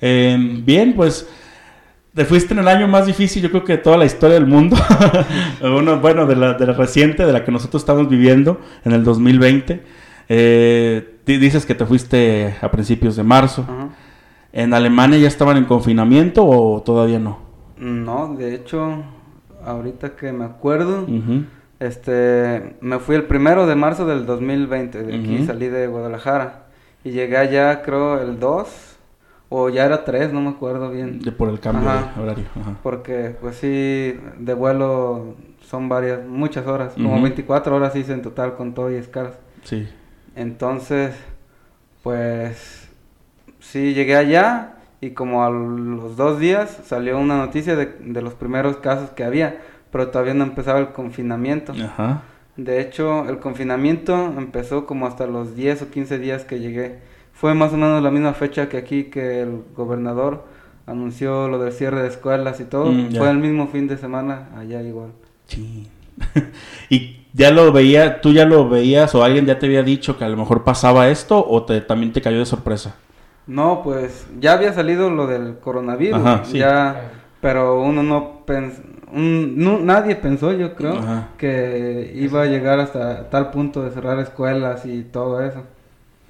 Eh, 0.00 0.36
bien, 0.64 0.94
pues 0.94 1.28
te 2.14 2.24
fuiste 2.24 2.54
en 2.54 2.60
el 2.60 2.68
año 2.68 2.88
más 2.88 3.06
difícil, 3.06 3.42
yo 3.42 3.50
creo 3.50 3.64
que 3.64 3.72
de 3.74 3.78
toda 3.78 3.96
la 3.96 4.04
historia 4.04 4.34
del 4.34 4.46
mundo. 4.46 4.76
Uno, 5.62 6.00
bueno, 6.00 6.26
de 6.26 6.36
la, 6.36 6.54
de 6.54 6.66
la, 6.66 6.72
reciente, 6.72 7.24
de 7.24 7.32
la 7.32 7.44
que 7.44 7.52
nosotros 7.52 7.82
estamos 7.82 8.08
viviendo 8.08 8.60
en 8.84 8.92
el 8.92 9.04
2020. 9.04 9.82
Eh, 10.28 11.16
dices 11.24 11.66
que 11.66 11.74
te 11.74 11.84
fuiste 11.86 12.56
a 12.60 12.70
principios 12.70 13.16
de 13.16 13.22
marzo. 13.22 13.66
¿En 14.52 14.72
Alemania 14.74 15.18
ya 15.18 15.28
estaban 15.28 15.56
en 15.56 15.64
confinamiento 15.64 16.46
o 16.46 16.82
todavía 16.82 17.18
no? 17.18 17.38
No, 17.76 18.34
de 18.34 18.54
hecho, 18.54 19.04
ahorita 19.64 20.16
que 20.16 20.32
me 20.32 20.44
acuerdo, 20.44 21.06
este, 21.78 22.76
me 22.80 22.98
fui 22.98 23.16
el 23.16 23.24
primero 23.24 23.66
de 23.66 23.74
marzo 23.74 24.06
del 24.06 24.24
2020. 24.24 25.02
De 25.02 25.16
aquí 25.16 25.44
salí 25.46 25.68
de 25.68 25.86
Guadalajara 25.86 26.66
y 27.04 27.10
llegué 27.10 27.36
allá, 27.36 27.82
creo, 27.82 28.20
el 28.20 28.38
2 28.38 28.96
o 29.48 29.68
ya 29.68 29.84
era 29.84 30.04
tres, 30.04 30.32
no 30.32 30.40
me 30.40 30.50
acuerdo 30.50 30.90
bien. 30.90 31.20
De 31.20 31.32
por 31.32 31.48
el 31.48 31.60
cambio 31.60 31.88
de 31.88 32.20
horario. 32.20 32.44
Ajá. 32.60 32.76
Porque, 32.82 33.36
pues 33.40 33.56
sí, 33.56 34.18
de 34.38 34.54
vuelo 34.54 35.36
son 35.60 35.88
varias, 35.88 36.26
muchas 36.26 36.66
horas, 36.66 36.94
como 36.94 37.20
24 37.20 37.76
horas 37.76 37.94
hice 37.96 38.12
en 38.12 38.22
total 38.22 38.56
con 38.56 38.74
todo 38.74 38.90
y 38.90 38.96
escalas. 38.96 39.38
Sí. 39.62 39.88
Entonces, 40.34 41.14
pues 42.02 42.85
sí, 43.70 43.94
llegué 43.94 44.16
allá 44.16 44.74
y 45.00 45.10
como 45.10 45.44
a 45.44 45.50
los 45.50 46.16
dos 46.16 46.38
días 46.38 46.80
salió 46.84 47.18
una 47.18 47.36
noticia 47.36 47.76
de, 47.76 47.86
de 48.00 48.22
los 48.22 48.34
primeros 48.34 48.78
casos 48.78 49.10
que 49.10 49.24
había, 49.24 49.60
pero 49.90 50.08
todavía 50.08 50.34
no 50.34 50.44
empezaba 50.44 50.78
el 50.78 50.88
confinamiento. 50.88 51.72
Ajá. 51.72 52.22
De 52.56 52.80
hecho, 52.80 53.28
el 53.28 53.38
confinamiento 53.38 54.14
empezó 54.38 54.86
como 54.86 55.06
hasta 55.06 55.26
los 55.26 55.54
10 55.56 55.82
o 55.82 55.90
15 55.90 56.18
días 56.18 56.44
que 56.44 56.58
llegué. 56.58 56.98
Fue 57.34 57.52
más 57.52 57.72
o 57.72 57.76
menos 57.76 58.02
la 58.02 58.10
misma 58.10 58.32
fecha 58.32 58.68
que 58.68 58.78
aquí 58.78 59.04
que 59.04 59.42
el 59.42 59.62
gobernador 59.76 60.44
anunció 60.86 61.48
lo 61.48 61.58
del 61.58 61.72
cierre 61.72 62.02
de 62.02 62.08
escuelas 62.08 62.58
y 62.60 62.64
todo. 62.64 62.90
Mm. 62.90 63.14
Fue 63.14 63.28
el 63.30 63.36
mismo 63.38 63.68
fin 63.68 63.86
de 63.88 63.98
semana 63.98 64.48
allá 64.56 64.80
igual. 64.82 65.10
Sí. 65.46 65.86
y 66.88 67.26
ya 67.34 67.50
lo 67.50 67.70
veía, 67.72 68.22
tú 68.22 68.32
ya 68.32 68.46
lo 68.46 68.70
veías 68.70 69.14
o 69.14 69.22
alguien 69.22 69.44
ya 69.44 69.58
te 69.58 69.66
había 69.66 69.82
dicho 69.82 70.16
que 70.16 70.24
a 70.24 70.28
lo 70.28 70.38
mejor 70.38 70.64
pasaba 70.64 71.10
esto 71.10 71.46
o 71.46 71.64
te, 71.64 71.82
también 71.82 72.12
te 72.12 72.22
cayó 72.22 72.38
de 72.38 72.46
sorpresa. 72.46 72.96
No, 73.46 73.82
pues 73.82 74.26
ya 74.40 74.54
había 74.54 74.72
salido 74.72 75.08
lo 75.10 75.26
del 75.26 75.58
coronavirus, 75.58 76.20
Ajá, 76.20 76.44
sí. 76.44 76.58
ya, 76.58 77.10
pero 77.40 77.80
uno 77.80 78.02
no 78.02 78.40
pensó, 78.44 78.82
nadie 79.12 80.16
pensó, 80.16 80.52
yo 80.52 80.74
creo, 80.74 80.94
Ajá. 80.98 81.28
que 81.38 82.12
iba 82.16 82.42
a 82.42 82.46
llegar 82.46 82.80
hasta 82.80 83.30
tal 83.30 83.50
punto 83.52 83.82
de 83.84 83.90
cerrar 83.92 84.18
escuelas 84.18 84.84
y 84.84 85.02
todo 85.02 85.40
eso. 85.40 85.62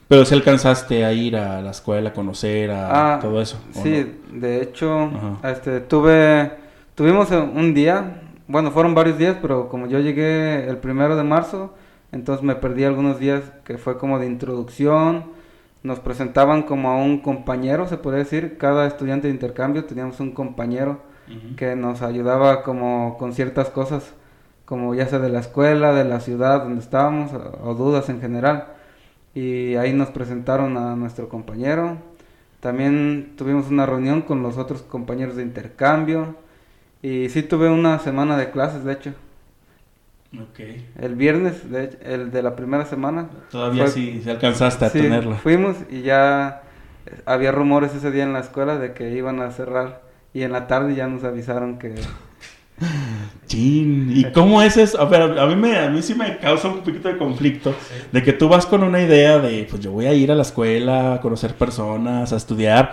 Pero 0.09 0.25
si 0.25 0.35
alcanzaste 0.35 1.05
a 1.05 1.13
ir 1.13 1.37
a 1.37 1.61
la 1.63 1.71
escuela, 1.71 2.11
a 2.11 2.13
conocer, 2.13 2.71
a 2.71 3.15
Ah, 3.15 3.19
todo 3.21 3.41
eso. 3.41 3.59
¿o 3.75 3.83
Sí, 3.83 4.19
de 4.33 4.63
hecho, 4.63 5.05
Ajá. 5.43 5.51
este, 5.51 5.81
tuve, 5.81 6.53
tuvimos 6.95 7.31
un 7.31 7.73
día, 7.75 8.21
bueno, 8.47 8.71
fueron 8.71 8.95
varios 8.95 9.17
días, 9.19 9.37
pero 9.41 9.69
como 9.69 9.87
yo 9.87 9.99
llegué 10.01 10.69
el 10.69 10.77
primero 10.77 11.17
de 11.17 11.25
marzo, 11.25 11.75
entonces 12.13 12.45
me 12.45 12.55
perdí 12.55 12.85
algunos 12.85 13.19
días 13.19 13.43
que 13.65 13.79
fue 13.79 13.97
como 13.99 14.19
de 14.19 14.27
introducción, 14.27 15.35
nos 15.87 16.01
presentaban 16.01 16.65
como 16.65 16.91
a 16.91 16.97
un 16.97 17.19
compañero, 17.21 17.87
se 17.87 17.97
podría 17.97 18.25
decir, 18.25 18.59
cada 18.59 18.87
estudiante 18.87 19.29
de 19.29 19.35
intercambio 19.35 19.85
teníamos 19.85 20.19
un 20.21 20.33
compañero 20.33 21.01
que 21.57 21.75
nos 21.75 22.03
ayudaba 22.03 22.63
como 22.63 23.17
con 23.19 23.33
ciertas 23.33 23.71
cosas, 23.71 24.15
como 24.65 24.95
ya 24.95 25.07
sea 25.07 25.19
de 25.19 25.29
la 25.29 25.41
escuela, 25.41 25.93
de 25.93 26.05
la 26.05 26.21
ciudad 26.21 26.63
donde 26.63 26.81
estábamos, 26.81 27.33
o, 27.33 27.71
o 27.71 27.75
dudas 27.75 28.09
en 28.09 28.21
general. 28.21 28.69
Y 29.35 29.75
ahí 29.77 29.93
nos 29.93 30.11
presentaron 30.11 30.77
a 30.77 30.97
nuestro 30.97 31.29
compañero. 31.29 31.99
También 32.61 33.35
tuvimos 33.37 33.69
una 33.71 33.87
reunión 33.87 34.23
con 34.23 34.43
los 34.43 34.57
otros 34.57 34.83
compañeros 34.83 35.37
de 35.37 35.43
intercambio. 35.43 36.37
Y 37.03 37.29
sí 37.29 37.43
tuve 37.43 37.69
una 37.69 37.99
semana 37.99 38.37
de 38.37 38.51
clases, 38.51 38.85
de 38.85 38.93
hecho. 38.93 39.15
Ok. 40.35 40.61
El 41.01 41.15
viernes, 41.15 41.71
de 41.71 41.85
hecho, 41.85 41.99
el 42.03 42.31
de 42.31 42.43
la 42.43 42.57
primera 42.57 42.85
semana. 42.85 43.29
Todavía 43.51 43.85
Fue- 43.85 43.93
sí, 43.93 44.21
sí 44.23 44.31
alcanzaste 44.31 44.85
a 44.85 44.91
Sí, 44.91 45.01
tenerla. 45.01 45.37
Fuimos 45.37 45.77
y 45.91 46.03
ya 46.03 46.63
eh, 47.07 47.21
había 47.27 47.53
rumores 47.53 47.95
ese 47.95 48.11
día 48.11 48.25
en 48.25 48.33
la 48.33 48.41
escuela 48.41 48.77
de 48.79 48.93
que 48.93 49.11
iban 49.13 49.41
a 49.41 49.51
cerrar. 49.51 50.03
Y 50.35 50.43
en 50.43 50.53
la 50.53 50.67
tarde 50.67 50.95
ya 50.95 51.07
nos 51.07 51.25
avisaron 51.25 51.79
que 51.79 51.95
Chin, 53.47 54.13
¿y 54.15 54.25
cómo 54.33 54.61
es 54.61 54.77
eso? 54.77 55.01
A 55.01 55.05
ver, 55.07 55.39
a 55.39 55.47
mí, 55.47 55.55
me, 55.57 55.79
a 55.79 55.89
mí 55.89 56.03
sí 56.03 56.15
me 56.15 56.37
causa 56.39 56.69
un 56.69 56.81
poquito 56.81 57.09
de 57.09 57.17
conflicto 57.17 57.75
de 58.13 58.23
que 58.23 58.33
tú 58.33 58.49
vas 58.49 58.67
con 58.67 58.83
una 58.83 59.01
idea 59.01 59.39
de, 59.39 59.67
pues 59.71 59.81
yo 59.81 59.93
voy 59.93 60.07
a 60.07 60.13
ir 60.13 60.31
a 60.33 60.35
la 60.35 60.43
escuela, 60.43 61.15
a 61.15 61.21
conocer 61.21 61.55
personas, 61.55 62.33
a 62.33 62.37
estudiar. 62.37 62.93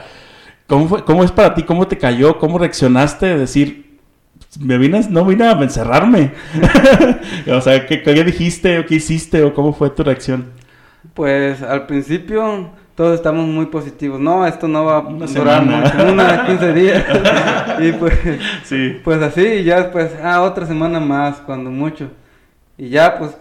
¿Cómo, 0.68 0.88
fue, 0.88 1.04
¿Cómo 1.04 1.24
es 1.24 1.32
para 1.32 1.54
ti? 1.56 1.64
¿Cómo 1.64 1.88
te 1.88 1.98
cayó? 1.98 2.38
¿Cómo 2.38 2.60
reaccionaste 2.60 3.26
de 3.26 3.38
decir, 3.40 3.83
me 4.60 4.78
vine, 4.78 5.02
no 5.10 5.26
vine 5.26 5.46
a 5.46 5.52
encerrarme? 5.54 6.32
o 7.52 7.62
sea, 7.62 7.86
¿qué, 7.86 8.02
¿qué 8.02 8.24
dijiste 8.24 8.80
o 8.80 8.86
qué 8.86 8.96
hiciste 8.96 9.44
o 9.44 9.54
cómo 9.54 9.74
fue 9.74 9.90
tu 9.90 10.04
reacción? 10.04 10.52
Pues 11.14 11.62
al 11.62 11.86
principio 11.86 12.70
todos 12.96 13.16
estamos 13.16 13.48
muy 13.48 13.68
positivos. 13.68 14.20
No, 14.20 14.46
esto 14.46 14.68
no 14.68 14.86
va 14.86 14.98
a 14.98 15.00
Una 15.00 15.26
durar 15.26 15.66
mucho, 15.66 16.12
una 16.12 16.46
15 16.46 16.74
días. 16.74 17.04
y 17.80 17.92
pues, 17.94 18.14
Sí. 18.64 19.00
pues 19.04 19.22
así, 19.22 19.42
y 19.46 19.64
ya 19.64 19.82
después, 19.82 20.12
ah, 20.24 20.42
otra 20.42 20.66
semana 20.66 21.00
más, 21.00 21.38
cuando 21.42 21.70
mucho. 21.72 22.10
Y 22.78 22.90
ya 22.90 23.18
pues 23.20 23.38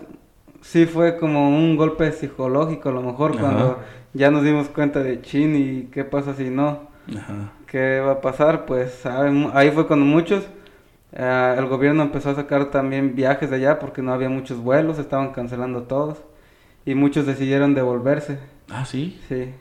sí 0.60 0.86
fue 0.86 1.16
como 1.18 1.48
un 1.48 1.76
golpe 1.76 2.12
psicológico 2.12 2.88
a 2.88 2.92
lo 2.92 3.02
mejor 3.02 3.32
Ajá. 3.32 3.40
cuando 3.40 3.78
ya 4.14 4.30
nos 4.30 4.42
dimos 4.44 4.68
cuenta 4.68 5.00
de 5.02 5.20
chin 5.22 5.56
y 5.56 5.82
qué 5.90 6.04
pasa 6.04 6.34
si 6.34 6.44
no, 6.44 6.90
Ajá. 7.16 7.52
qué 7.66 8.00
va 8.00 8.12
a 8.12 8.20
pasar. 8.20 8.64
Pues 8.66 9.04
ahí 9.06 9.50
ahí 9.54 9.70
fue 9.70 9.86
cuando 9.86 10.06
muchos, 10.06 10.44
eh, 11.12 11.54
el 11.58 11.66
gobierno 11.66 12.02
empezó 12.02 12.30
a 12.30 12.34
sacar 12.34 12.70
también 12.70 13.14
viajes 13.14 13.50
de 13.50 13.56
allá 13.56 13.78
porque 13.78 14.02
no 14.02 14.12
había 14.12 14.28
muchos 14.28 14.58
vuelos, 14.58 14.98
estaban 14.98 15.32
cancelando 15.32 15.82
todos. 15.82 16.18
Y 16.84 16.94
muchos 16.94 17.26
decidieron 17.26 17.74
devolverse. 17.74 18.38
Ah, 18.70 18.84
sí. 18.84 19.20
Sí. 19.28 19.52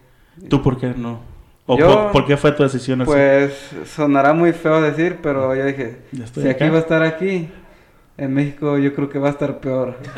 ¿Tú 0.49 0.61
por 0.61 0.77
qué 0.79 0.93
no? 0.95 1.19
¿O 1.67 1.77
Yo, 1.77 1.87
por, 1.87 2.11
por 2.11 2.25
qué 2.25 2.37
fue 2.37 2.51
tu 2.53 2.63
decisión 2.63 3.01
así? 3.01 3.11
Pues 3.11 3.71
sonará 3.85 4.33
muy 4.33 4.51
feo 4.53 4.81
decir, 4.81 5.19
pero 5.21 5.55
yo 5.55 5.63
dije, 5.65 5.99
si 6.33 6.49
aquí 6.49 6.67
va 6.69 6.77
a 6.77 6.81
estar 6.81 7.03
aquí, 7.03 7.49
en 8.21 8.33
México 8.33 8.77
yo 8.77 8.93
creo 8.93 9.09
que 9.09 9.17
va 9.17 9.29
a 9.29 9.31
estar 9.31 9.59
peor. 9.59 9.97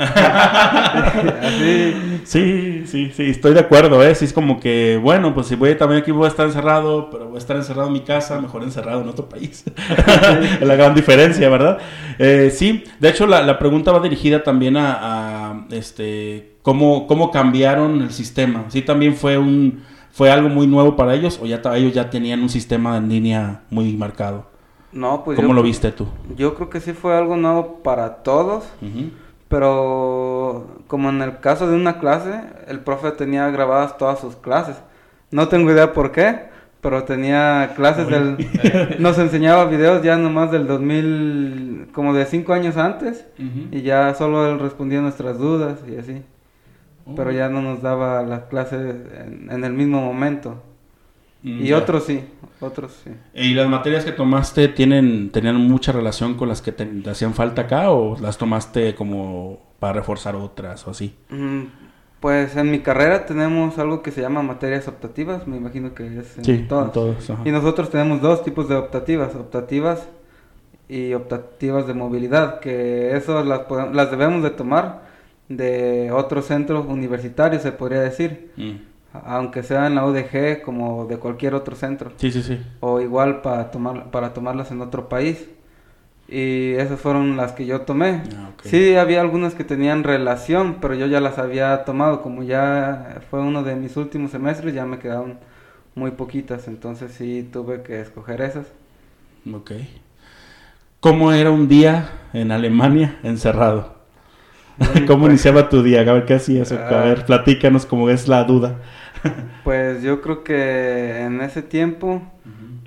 Así, 1.41 1.93
Sí, 2.25 2.83
sí, 2.85 3.11
sí, 3.15 3.29
estoy 3.29 3.53
de 3.53 3.61
acuerdo, 3.61 4.03
¿eh? 4.03 4.13
Sí, 4.15 4.25
es 4.25 4.33
como 4.33 4.59
que, 4.59 4.99
bueno, 5.01 5.33
pues 5.33 5.47
si 5.47 5.55
voy 5.55 5.75
también 5.75 6.01
aquí 6.01 6.11
voy 6.11 6.25
a 6.25 6.29
estar 6.29 6.45
encerrado, 6.45 7.09
pero 7.09 7.27
voy 7.27 7.35
a 7.35 7.39
estar 7.39 7.55
encerrado 7.55 7.87
en 7.87 7.93
mi 7.93 8.01
casa, 8.01 8.39
mejor 8.39 8.63
encerrado 8.63 9.01
en 9.01 9.09
otro 9.09 9.27
país. 9.29 9.63
es 10.61 10.67
la 10.67 10.75
gran 10.75 10.93
diferencia, 10.95 11.49
¿verdad? 11.49 11.79
Eh, 12.19 12.51
sí, 12.53 12.83
de 12.99 13.09
hecho 13.09 13.25
la, 13.27 13.41
la 13.41 13.57
pregunta 13.59 13.91
va 13.91 13.99
dirigida 13.99 14.43
también 14.43 14.77
a, 14.77 15.51
a, 15.51 15.65
este, 15.71 16.57
cómo, 16.61 17.07
cómo 17.07 17.31
cambiaron 17.31 18.01
el 18.01 18.11
sistema. 18.11 18.65
Sí, 18.69 18.81
también 18.81 19.15
fue 19.15 19.37
un, 19.37 19.83
fue 20.11 20.31
algo 20.31 20.49
muy 20.49 20.67
nuevo 20.67 20.95
para 20.95 21.13
ellos 21.15 21.39
o 21.41 21.45
ya 21.45 21.61
ellos 21.75 21.93
ya 21.93 22.09
tenían 22.09 22.41
un 22.41 22.49
sistema 22.49 22.97
en 22.97 23.09
línea 23.09 23.63
muy 23.69 23.93
marcado. 23.93 24.52
No, 24.93 25.23
pues 25.23 25.35
¿Cómo 25.37 25.49
yo, 25.49 25.53
lo 25.55 25.63
viste 25.63 25.91
tú? 25.91 26.07
yo 26.35 26.53
creo 26.55 26.69
que 26.69 26.79
sí 26.79 26.93
fue 26.93 27.15
algo 27.17 27.35
nuevo 27.37 27.79
para 27.83 28.17
todos, 28.23 28.63
pero 29.47 30.67
como 30.87 31.09
en 31.09 31.21
el 31.21 31.39
caso 31.39 31.67
de 31.69 31.75
una 31.75 31.99
clase, 31.99 32.41
el 32.67 32.79
profe 32.79 33.11
tenía 33.11 33.49
grabadas 33.49 33.97
todas 33.97 34.19
sus 34.19 34.35
clases. 34.35 34.75
No 35.31 35.47
tengo 35.47 35.71
idea 35.71 35.93
por 35.93 36.11
qué, 36.11 36.45
pero 36.81 37.03
tenía 37.03 37.73
clases 37.75 38.07
del... 38.07 38.37
Nos 38.99 39.17
enseñaba 39.17 39.65
videos 39.65 40.01
ya 40.03 40.17
nomás 40.17 40.51
del 40.51 40.67
2000, 40.67 41.89
como 41.93 42.13
de 42.13 42.25
cinco 42.25 42.53
años 42.53 42.77
antes. 42.77 43.25
Y 43.71 43.81
ya 43.81 44.13
solo 44.15 44.47
él 44.51 44.59
respondía 44.59 45.01
nuestras 45.01 45.37
dudas 45.37 45.79
y 45.87 45.97
así. 45.97 46.21
Pero 47.15 47.29
Oh. 47.29 47.33
ya 47.33 47.49
no 47.49 47.61
nos 47.61 47.81
daba 47.81 48.23
las 48.23 48.43
clases 48.43 48.95
en, 49.17 49.49
en 49.51 49.63
el 49.63 49.73
mismo 49.73 50.01
momento. 50.01 50.61
Y 51.43 51.67
ya. 51.67 51.77
otros 51.77 52.05
sí, 52.05 52.23
otros 52.61 52.93
sí. 53.03 53.11
¿Y 53.33 53.53
las 53.53 53.67
materias 53.67 54.05
que 54.05 54.11
tomaste 54.13 54.69
tienen 54.69 55.29
tenían 55.31 55.57
mucha 55.57 55.91
relación 55.91 56.35
con 56.35 56.47
las 56.49 56.61
que 56.61 56.71
te, 56.71 56.85
te 56.85 57.09
hacían 57.09 57.33
falta 57.33 57.63
acá 57.63 57.91
o 57.91 58.17
las 58.19 58.37
tomaste 58.37 58.95
como 58.95 59.59
para 59.79 59.93
reforzar 59.93 60.35
otras 60.35 60.87
o 60.87 60.91
así? 60.91 61.13
Mm, 61.29 61.63
Pues 62.21 62.55
en 62.55 62.71
mi 62.71 62.79
carrera 62.79 63.25
tenemos 63.25 63.77
algo 63.77 64.01
que 64.01 64.11
se 64.11 64.21
llama 64.21 64.41
materias 64.41 64.87
optativas, 64.87 65.45
me 65.45 65.57
imagino 65.57 65.93
que 65.93 66.05
es 66.19 66.37
en 66.37 66.45
Sí, 66.45 66.51
en 66.51 66.67
todas. 66.69 66.93
todos. 66.93 67.29
Y 67.43 67.51
nosotros 67.51 67.89
tenemos 67.89 68.21
dos 68.21 68.43
tipos 68.45 68.69
de 68.69 68.75
optativas, 68.77 69.35
optativas 69.35 70.07
y 70.87 71.13
optativas 71.13 71.85
de 71.87 71.93
movilidad, 71.93 72.59
que 72.61 73.15
eso 73.17 73.43
las, 73.43 73.61
podem- 73.67 73.91
las 73.93 74.09
debemos 74.11 74.43
de 74.43 74.51
tomar 74.51 75.01
de 75.49 76.11
otros 76.13 76.45
centros 76.45 76.85
universitarios, 76.87 77.61
se 77.61 77.73
podría 77.73 77.99
decir. 77.99 78.51
Mm. 78.55 78.92
Aunque 79.25 79.63
sea 79.63 79.87
en 79.87 79.95
la 79.95 80.05
UDG 80.05 80.61
como 80.63 81.05
de 81.05 81.17
cualquier 81.17 81.53
otro 81.53 81.75
centro 81.75 82.11
Sí, 82.17 82.31
sí, 82.31 82.41
sí. 82.43 82.59
o 82.79 82.99
igual 82.99 83.41
para 83.41 83.69
tomar 83.71 84.05
para 84.11 84.33
tomarlas 84.33 84.71
en 84.71 84.81
otro 84.81 85.07
país 85.09 85.47
y 86.27 86.73
esas 86.73 86.99
fueron 86.99 87.37
las 87.37 87.51
que 87.51 87.65
yo 87.65 87.81
tomé 87.81 88.23
Ah, 88.37 88.49
ok. 88.53 88.63
sí 88.65 88.95
había 88.95 89.21
algunas 89.21 89.53
que 89.55 89.63
tenían 89.63 90.03
relación 90.03 90.77
pero 90.81 90.95
yo 90.95 91.05
ya 91.07 91.19
las 91.19 91.37
había 91.37 91.83
tomado 91.85 92.21
como 92.21 92.43
ya 92.43 93.21
fue 93.29 93.41
uno 93.41 93.61
de 93.63 93.75
mis 93.75 93.95
últimos 93.97 94.31
semestres 94.31 94.73
ya 94.73 94.85
me 94.85 94.99
quedaron 94.99 95.37
muy 95.95 96.11
poquitas 96.11 96.67
entonces 96.67 97.11
sí 97.11 97.47
tuve 97.53 97.83
que 97.83 98.01
escoger 98.01 98.41
esas 98.41 98.65
Ok. 99.53 99.71
¿Cómo 101.01 101.33
era 101.33 101.51
un 101.51 101.67
día 101.67 102.09
en 102.31 102.51
Alemania 102.51 103.19
encerrado? 103.23 103.93
¿Cómo 105.07 105.27
iniciaba 105.27 105.67
tu 105.69 105.83
día? 105.83 106.01
A 106.01 106.13
ver, 106.13 106.25
¿qué 106.25 106.35
hacías? 106.35 106.71
A 106.71 107.01
ver, 107.03 107.19
Ah. 107.21 107.25
platícanos 107.25 107.85
cómo 107.85 108.09
es 108.09 108.27
la 108.29 108.43
duda. 108.45 108.77
pues 109.63 110.01
yo 110.03 110.21
creo 110.21 110.43
que 110.43 111.21
en 111.21 111.41
ese 111.41 111.61
tiempo 111.61 112.21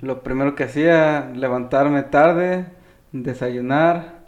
Lo 0.01 0.21
primero 0.23 0.55
que 0.55 0.63
hacía, 0.65 1.31
levantarme 1.35 2.03
tarde, 2.03 2.65
desayunar, 3.11 4.19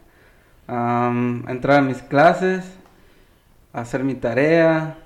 am, 0.67 1.45
entrar 1.47 1.79
a 1.79 1.81
mis 1.81 2.01
clases, 2.01 2.65
hacer 3.73 4.03
mi 4.03 4.15
tarea, 4.15 4.97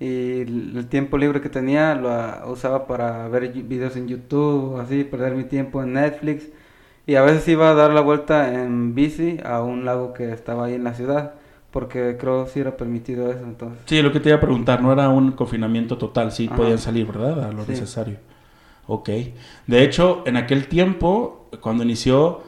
y 0.00 0.40
el 0.42 0.86
tiempo 0.88 1.16
libre 1.18 1.40
que 1.40 1.48
tenía 1.48 1.94
lo 1.94 2.52
usaba 2.52 2.86
para 2.86 3.28
ver 3.28 3.52
videos 3.52 3.96
en 3.96 4.08
YouTube, 4.08 4.78
así, 4.80 5.04
perder 5.04 5.34
mi 5.34 5.44
tiempo 5.44 5.82
en 5.82 5.94
Netflix. 5.94 6.48
Y 7.06 7.16
a 7.16 7.22
veces 7.22 7.46
iba 7.48 7.70
a 7.70 7.74
dar 7.74 7.92
la 7.92 8.00
vuelta 8.00 8.52
en 8.54 8.94
bici 8.94 9.38
a 9.44 9.62
un 9.62 9.84
lago 9.84 10.14
que 10.14 10.32
estaba 10.32 10.66
ahí 10.66 10.74
en 10.74 10.84
la 10.84 10.94
ciudad, 10.94 11.34
porque 11.74 12.16
creo 12.16 12.44
que 12.44 12.50
sí 12.52 12.60
era 12.60 12.76
permitido 12.76 13.32
eso 13.32 13.42
entonces. 13.42 13.80
Sí, 13.86 14.00
lo 14.00 14.12
que 14.12 14.20
te 14.20 14.28
iba 14.28 14.38
a 14.38 14.40
preguntar, 14.40 14.80
no 14.80 14.92
era 14.92 15.08
un 15.08 15.32
confinamiento 15.32 15.98
total, 15.98 16.30
sí 16.30 16.46
podían 16.46 16.78
salir, 16.78 17.04
¿verdad? 17.04 17.46
A 17.46 17.52
lo 17.52 17.66
necesario. 17.66 18.18
Ok. 18.86 19.10
De 19.66 19.82
hecho, 19.82 20.22
en 20.24 20.36
aquel 20.36 20.68
tiempo, 20.68 21.48
cuando 21.60 21.82
inició, 21.82 22.42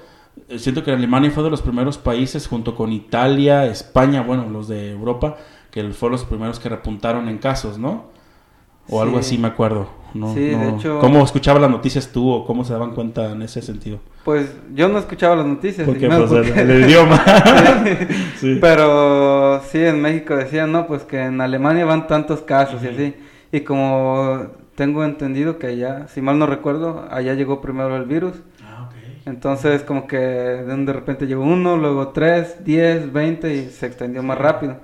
eh, 0.48 0.60
siento 0.60 0.84
que 0.84 0.92
Alemania 0.92 1.32
fue 1.32 1.42
de 1.42 1.50
los 1.50 1.60
primeros 1.60 1.98
países, 1.98 2.46
junto 2.46 2.76
con 2.76 2.92
Italia, 2.92 3.66
España, 3.66 4.22
bueno, 4.22 4.48
los 4.48 4.68
de 4.68 4.92
Europa, 4.92 5.38
que 5.72 5.82
fueron 5.90 6.12
los 6.12 6.24
primeros 6.24 6.60
que 6.60 6.68
repuntaron 6.68 7.28
en 7.28 7.38
casos, 7.38 7.78
¿no? 7.78 8.15
O 8.88 9.02
algo 9.02 9.18
así 9.18 9.38
me 9.38 9.48
acuerdo. 9.48 9.88
No, 10.14 10.32
sí, 10.32 10.40
de 10.40 10.70
hecho... 10.70 10.98
¿Cómo 11.00 11.22
escuchaba 11.22 11.60
las 11.60 11.70
noticias 11.70 12.08
tú 12.08 12.30
o 12.30 12.46
cómo 12.46 12.64
se 12.64 12.72
daban 12.72 12.92
cuenta 12.92 13.32
en 13.32 13.42
ese 13.42 13.60
sentido? 13.60 13.98
Pues 14.24 14.50
yo 14.74 14.88
no 14.88 14.98
escuchaba 14.98 15.36
las 15.36 15.46
noticias. 15.46 15.86
Porque, 15.86 16.08
pues, 16.08 16.56
el, 16.56 16.84
idioma. 16.84 17.22
sí. 18.40 18.58
Pero 18.60 19.60
sí, 19.68 19.78
en 19.78 20.00
México 20.00 20.34
decían, 20.34 20.72
no, 20.72 20.86
pues 20.86 21.02
que 21.02 21.22
en 21.22 21.40
Alemania 21.40 21.84
van 21.84 22.06
tantos 22.06 22.40
casos 22.40 22.82
y 22.82 22.88
así. 22.88 23.14
Y 23.52 23.60
como 23.60 24.46
tengo 24.74 25.04
entendido 25.04 25.58
que 25.58 25.68
allá, 25.68 26.06
si 26.08 26.20
mal 26.20 26.38
no 26.38 26.46
recuerdo, 26.46 27.06
allá 27.10 27.34
llegó 27.34 27.60
primero 27.60 27.96
el 27.96 28.04
virus. 28.04 28.34
Ah, 28.64 28.90
Entonces 29.24 29.82
como 29.82 30.06
que 30.06 30.18
de 30.18 30.92
repente 30.92 31.26
llegó 31.26 31.42
uno, 31.42 31.76
luego 31.76 32.08
tres, 32.08 32.64
diez, 32.64 33.12
veinte 33.12 33.54
y 33.54 33.70
se 33.70 33.86
extendió 33.86 34.22
más 34.22 34.38
rápido. 34.38 34.76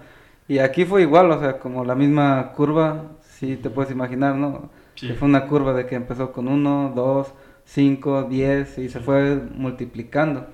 Y 0.49 0.59
aquí 0.59 0.85
fue 0.85 1.03
igual, 1.03 1.31
o 1.31 1.41
sea, 1.41 1.59
como 1.59 1.85
la 1.85 1.95
misma 1.95 2.53
curva, 2.57 3.05
si 3.43 3.57
te 3.57 3.71
puedes 3.71 3.91
imaginar, 3.91 4.37
¿no? 4.37 4.71
Que 4.95 5.15
fue 5.15 5.27
una 5.27 5.49
curva 5.49 5.73
de 5.73 5.87
que 5.87 5.97
empezó 5.97 6.31
con 6.31 6.47
1, 6.47 6.93
2, 6.95 7.27
5, 7.65 8.23
10 8.31 8.79
y 8.79 8.89
se 8.89 9.01
fue 9.01 9.35
multiplicando. 9.57 10.47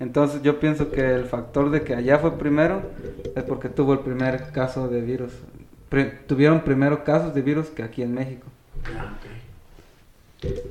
Entonces 0.00 0.40
yo 0.40 0.58
pienso 0.58 0.90
que 0.90 1.14
el 1.14 1.26
factor 1.26 1.70
de 1.70 1.82
que 1.82 1.94
allá 1.94 2.18
fue 2.18 2.38
primero 2.38 2.80
es 3.36 3.42
porque 3.44 3.68
tuvo 3.68 3.92
el 3.92 3.98
primer 3.98 4.50
caso 4.50 4.88
de 4.88 5.02
virus. 5.02 5.32
tuvieron 6.26 6.60
primero 6.60 7.04
casos 7.04 7.34
de 7.34 7.42
virus 7.42 7.66
que 7.66 7.82
aquí 7.82 8.00
en 8.00 8.14
México. 8.14 8.46
Ah, 8.96 9.12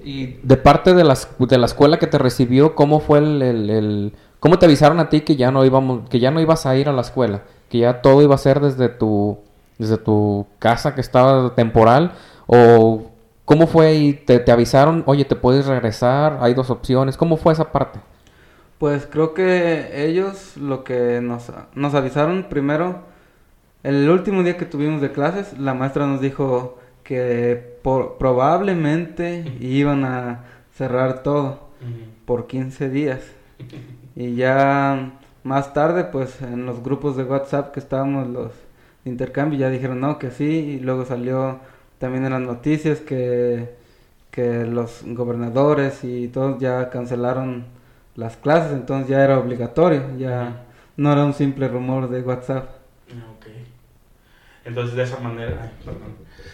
y 0.03 0.37
de 0.41 0.57
parte 0.57 0.95
de, 0.95 1.03
las, 1.03 1.29
de 1.37 1.57
la 1.59 1.67
escuela 1.67 1.99
que 1.99 2.07
te 2.07 2.17
recibió, 2.17 2.73
¿cómo 2.73 2.99
fue 3.01 3.19
el, 3.19 3.41
el, 3.41 4.13
cómo 4.39 4.57
te 4.57 4.65
avisaron 4.65 4.99
a 4.99 5.09
ti 5.09 5.21
que 5.21 5.35
ya 5.35 5.51
no 5.51 5.63
íbamos, 5.63 6.09
que 6.09 6.19
ya 6.19 6.31
no 6.31 6.41
ibas 6.41 6.65
a 6.65 6.75
ir 6.75 6.89
a 6.89 6.91
la 6.91 7.01
escuela? 7.01 7.43
que 7.71 7.79
ya 7.79 8.01
todo 8.01 8.21
iba 8.21 8.35
a 8.35 8.37
ser 8.37 8.59
desde 8.59 8.89
tu, 8.89 9.39
desde 9.81 9.97
tu 9.97 10.45
casa 10.59 10.93
que 10.93 11.01
estaba 11.01 11.55
temporal, 11.55 12.13
o 12.45 13.09
cómo 13.45 13.65
fue 13.65 13.95
y 13.95 14.13
te, 14.13 14.49
avisaron, 14.51 15.03
oye, 15.07 15.25
te 15.25 15.35
puedes 15.35 15.65
regresar, 15.65 16.37
hay 16.39 16.53
dos 16.53 16.69
opciones, 16.69 17.17
¿cómo 17.17 17.35
fue 17.35 17.53
esa 17.53 17.71
parte? 17.71 17.99
Pues 18.77 19.07
creo 19.09 19.33
que 19.33 20.05
ellos 20.05 20.55
lo 20.55 20.83
que 20.83 21.19
nos, 21.21 21.51
nos 21.73 21.95
avisaron 21.95 22.45
primero, 22.47 22.99
el 23.81 24.07
último 24.07 24.43
día 24.43 24.55
que 24.55 24.65
tuvimos 24.65 25.01
de 25.01 25.11
clases, 25.11 25.57
la 25.57 25.73
maestra 25.73 26.05
nos 26.05 26.21
dijo 26.21 26.77
que 27.03 27.79
probablemente 28.19 29.57
iban 29.59 30.05
a 30.05 30.43
cerrar 30.77 31.23
todo 31.23 31.71
por 32.25 32.45
15 32.45 32.89
días. 32.89 33.21
Y 34.15 34.35
ya 34.35 35.13
más 35.43 35.73
tarde, 35.73 36.03
pues 36.03 36.39
en 36.41 36.67
los 36.67 36.83
grupos 36.83 37.17
de 37.17 37.23
WhatsApp 37.23 37.71
que 37.73 37.79
estábamos 37.79 38.27
los 38.27 38.51
de 39.03 39.11
intercambio 39.11 39.59
ya 39.59 39.69
dijeron 39.69 39.99
no, 40.01 40.19
que 40.19 40.31
sí, 40.31 40.45
y 40.45 40.79
luego 40.79 41.05
salió 41.05 41.59
también 41.99 42.25
en 42.25 42.31
las 42.31 42.41
noticias 42.41 42.99
que, 42.99 43.69
que 44.31 44.65
los 44.65 45.01
gobernadores 45.05 46.03
y 46.03 46.27
todos 46.27 46.59
ya 46.59 46.89
cancelaron 46.89 47.65
las 48.15 48.37
clases, 48.37 48.73
entonces 48.73 49.09
ya 49.09 49.23
era 49.23 49.39
obligatorio, 49.39 50.03
ya 50.17 50.63
no 50.97 51.11
era 51.11 51.25
un 51.25 51.33
simple 51.33 51.67
rumor 51.67 52.09
de 52.09 52.21
WhatsApp. 52.21 52.69
Ah, 53.11 53.31
entonces 54.63 54.95
de 54.95 55.03
esa 55.03 55.19
manera, 55.19 55.71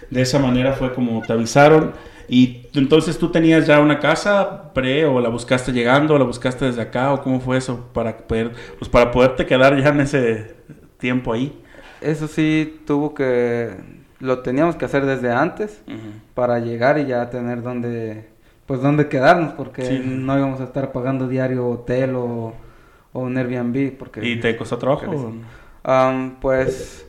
de 0.10 0.22
esa 0.22 0.40
manera 0.40 0.74
fue 0.74 0.94
como 0.94 1.22
te 1.22 1.34
avisaron 1.34 1.94
y 2.30 2.66
entonces 2.74 3.18
tú 3.18 3.30
tenías 3.32 3.68
ya 3.68 3.80
una 3.82 4.00
casa 4.00 4.74
pre 4.74 5.06
o 5.06 5.20
la 5.20 5.30
buscaste 5.30 5.74
llegando 5.74 6.14
o 6.14 6.18
la 6.18 6.24
buscaste 6.24 6.66
desde 6.66 6.82
acá 6.82 7.12
o 7.14 7.22
cómo 7.22 7.42
fue 7.42 7.58
eso 7.58 7.90
para 7.94 8.18
poder 8.18 8.54
pues 8.80 8.90
para 8.90 9.12
poderte 9.12 9.46
quedar 9.46 9.78
ya 9.82 9.90
en 9.90 10.02
ese 10.02 10.56
tiempo 10.98 11.34
ahí. 11.34 11.62
Eso 12.02 12.28
sí 12.28 12.82
tuvo 12.86 13.14
que 13.14 13.72
lo 14.20 14.40
teníamos 14.40 14.76
que 14.76 14.86
hacer 14.86 15.06
desde 15.06 15.32
antes 15.32 15.82
para 16.34 16.60
llegar 16.60 16.98
y 16.98 17.06
ya 17.06 17.30
tener 17.30 17.62
donde 17.62 18.28
pues 18.66 18.82
donde 18.82 19.08
quedarnos 19.08 19.54
porque 19.54 20.02
no 20.04 20.38
íbamos 20.38 20.60
a 20.60 20.66
estar 20.66 20.92
pagando 20.92 21.28
diario 21.28 21.68
hotel 21.70 22.16
o, 22.16 22.54
o 23.14 23.20
un 23.22 23.38
Airbnb 23.38 23.98
porque 23.98 24.28
¿Y 24.28 24.40
te 24.40 24.58
costó 24.58 24.78
trabajo? 24.78 25.34
pues 26.42 27.06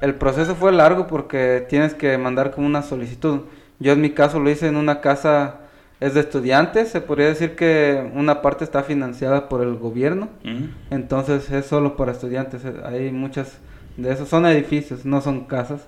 el 0.00 0.14
proceso 0.14 0.54
fue 0.54 0.72
largo 0.72 1.06
porque 1.06 1.64
tienes 1.68 1.94
que 1.94 2.18
mandar 2.18 2.50
como 2.50 2.66
una 2.66 2.82
solicitud. 2.82 3.40
Yo 3.78 3.92
en 3.92 4.00
mi 4.00 4.10
caso 4.10 4.40
lo 4.40 4.50
hice 4.50 4.66
en 4.68 4.76
una 4.76 5.00
casa, 5.00 5.60
es 6.00 6.14
de 6.14 6.20
estudiantes, 6.20 6.88
se 6.88 7.00
podría 7.00 7.28
decir 7.28 7.54
que 7.54 8.10
una 8.14 8.42
parte 8.42 8.64
está 8.64 8.82
financiada 8.82 9.48
por 9.48 9.62
el 9.62 9.76
gobierno, 9.76 10.28
entonces 10.90 11.50
es 11.50 11.66
solo 11.66 11.96
para 11.96 12.12
estudiantes, 12.12 12.64
eh, 12.64 12.74
hay 12.84 13.12
muchas 13.12 13.58
de 13.96 14.12
esos, 14.12 14.28
son 14.28 14.46
edificios, 14.46 15.04
no 15.04 15.20
son 15.20 15.44
casas, 15.44 15.86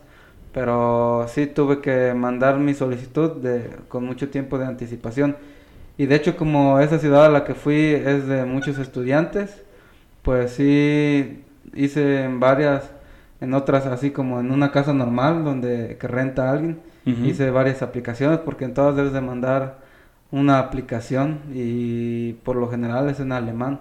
pero 0.53 1.27
sí 1.29 1.47
tuve 1.47 1.81
que 1.81 2.15
mandar 2.15 2.59
mi 2.59 2.75
solicitud 2.75 3.33
de, 3.43 3.71
con 3.89 4.05
mucho 4.05 4.29
tiempo 4.29 4.59
de 4.59 4.67
anticipación. 4.67 5.37
Y 5.97 6.07
de 6.07 6.15
hecho 6.15 6.37
como 6.37 6.79
esa 6.81 6.99
ciudad 6.99 7.27
a 7.27 7.29
la 7.29 7.45
que 7.45 7.55
fui 7.55 7.75
es 7.77 8.27
de 8.27 8.45
muchos 8.45 8.79
estudiantes, 8.79 9.63
pues 10.23 10.53
sí 10.53 11.43
hice 11.75 12.25
en 12.25 12.41
varias, 12.41 12.91
en 13.41 13.55
otras 13.55 13.87
así 13.87 14.11
como 14.11 14.41
en 14.41 14.51
una 14.53 14.73
casa 14.73 14.93
normal 14.93 15.45
donde 15.45 15.97
que 16.01 16.09
renta 16.09 16.51
alguien 16.51 16.81
Hice 17.25 17.51
varias 17.51 17.81
aplicaciones 17.81 18.41
porque 18.41 18.67
en 18.67 18.75
todas 18.75 18.95
debes 18.95 19.15
de 19.15 19.23
mandar 19.23 19.79
una 20.31 20.59
aplicación 20.59 21.41
y 21.55 22.35
por 22.45 22.57
lo 22.57 22.69
general 22.69 23.09
es 23.09 23.19
en 23.21 23.33
alemán. 23.33 23.81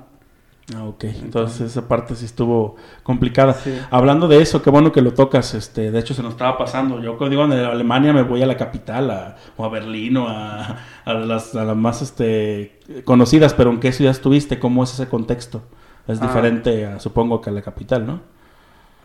Ah, 0.76 0.84
ok. 0.84 1.06
Entonces, 1.06 1.72
esa 1.72 1.88
parte 1.88 2.14
sí 2.16 2.26
estuvo 2.26 2.76
complicada. 3.04 3.56
Hablando 3.90 4.28
de 4.28 4.42
eso, 4.42 4.62
qué 4.62 4.70
bueno 4.70 4.92
que 4.92 5.02
lo 5.02 5.14
tocas. 5.14 5.54
Este, 5.54 5.92
de 5.92 6.00
hecho, 6.00 6.14
se 6.14 6.22
nos 6.22 6.34
estaba 6.34 6.58
pasando. 6.58 7.02
Yo 7.02 7.18
cuando 7.18 7.30
digo 7.30 7.46
en 7.46 7.54
Alemania 7.54 8.12
me 8.12 8.24
voy 8.24 8.44
a 8.44 8.46
la 8.46 8.58
capital, 8.58 9.36
o 9.56 9.64
a 9.64 9.70
Berlín, 9.70 10.18
o 10.18 10.28
a, 10.28 10.78
las, 11.06 11.56
a 11.56 11.64
las 11.64 11.78
más 11.78 12.02
este, 12.02 12.80
conocidas, 13.06 13.54
pero 13.54 13.70
¿en 13.70 13.80
qué 13.80 13.94
ciudad 13.94 14.12
estuviste? 14.12 14.60
¿Cómo 14.60 14.84
es 14.84 14.94
ese 14.94 15.08
contexto? 15.08 15.64
Es 16.06 16.22
ah. 16.22 16.28
diferente, 16.28 17.00
supongo, 17.00 17.40
que 17.40 17.50
a 17.50 17.54
la 17.54 17.62
capital, 17.62 18.06
¿no? 18.06 18.20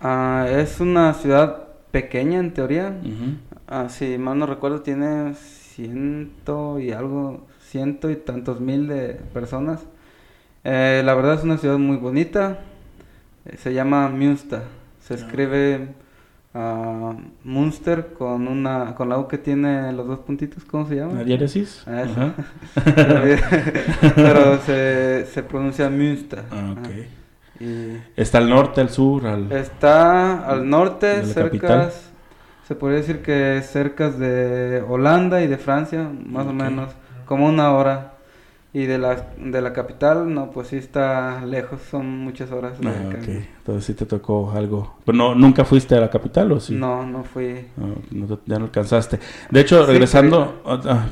Ah, 0.00 0.46
es 0.50 0.80
una 0.80 1.14
ciudad 1.14 1.68
pequeña 1.92 2.40
en 2.40 2.54
teoría. 2.54 2.96
Ah, 3.68 3.88
si 3.88 4.18
mal 4.18 4.36
no 4.36 4.46
recuerdo, 4.46 4.82
tiene 4.82 5.34
ciento 5.34 6.80
y 6.80 6.90
algo, 6.90 7.46
ciento 7.60 8.10
y 8.10 8.16
tantos 8.16 8.60
mil 8.60 8.88
de 8.88 9.14
personas. 9.32 9.86
Eh, 10.64 11.02
la 11.04 11.14
verdad 11.14 11.34
es 11.34 11.44
una 11.44 11.58
ciudad 11.58 11.78
muy 11.78 11.96
bonita. 11.96 12.60
Eh, 13.44 13.56
se 13.56 13.72
llama 13.74 14.08
Münster. 14.08 14.62
Se 15.00 15.14
ah. 15.14 15.16
escribe 15.16 15.88
uh, 16.54 17.14
Münster 17.44 18.12
con 18.12 18.46
una 18.46 18.94
con 18.94 19.08
la 19.08 19.18
U 19.18 19.26
que 19.26 19.38
tiene 19.38 19.92
los 19.92 20.06
dos 20.06 20.20
puntitos. 20.20 20.64
¿Cómo 20.64 20.86
se 20.86 20.96
llama? 20.96 21.14
La 21.14 21.24
diéresis. 21.24 21.84
Ah, 21.86 22.32
Pero 24.14 24.58
se, 24.58 25.26
se 25.26 25.42
pronuncia 25.42 25.90
Münster. 25.90 26.44
Ah, 26.50 26.74
okay. 26.78 27.08
¿Está 28.16 28.38
al 28.38 28.48
norte, 28.48 28.80
al 28.80 28.90
sur? 28.90 29.26
Al... 29.26 29.52
Está 29.52 30.44
al 30.48 30.68
norte, 30.68 31.24
cerca 31.24 31.90
se 32.66 32.76
podría 32.76 32.98
decir 32.98 33.22
que 33.22 33.60
cerca 33.62 34.10
de 34.10 34.82
Holanda 34.88 35.42
y 35.42 35.46
de 35.46 35.58
Francia, 35.58 36.10
más 36.24 36.46
o 36.46 36.52
menos, 36.52 36.90
como 37.26 37.46
una 37.46 37.72
hora. 37.72 38.11
Y 38.74 38.86
de 38.86 38.96
la, 38.96 39.26
de 39.36 39.60
la 39.60 39.74
capital, 39.74 40.32
no, 40.32 40.50
pues 40.50 40.68
sí 40.68 40.76
está 40.76 41.44
lejos, 41.44 41.82
son 41.90 42.06
muchas 42.06 42.50
horas. 42.52 42.72
Ah, 42.82 42.92
ok, 43.06 43.28
entonces 43.28 43.84
sí 43.84 43.92
te 43.92 44.06
tocó 44.06 44.50
algo. 44.52 44.94
¿Pero 45.04 45.18
no, 45.18 45.34
nunca 45.34 45.66
fuiste 45.66 45.94
a 45.94 46.00
la 46.00 46.08
capital 46.08 46.52
o 46.52 46.58
sí? 46.58 46.74
No, 46.74 47.04
no 47.04 47.22
fui. 47.22 47.66
Ah, 47.78 48.38
ya 48.46 48.58
no 48.58 48.64
alcanzaste. 48.64 49.18
De 49.50 49.60
hecho, 49.60 49.84
regresando... 49.84 50.62
Ah, 50.64 51.06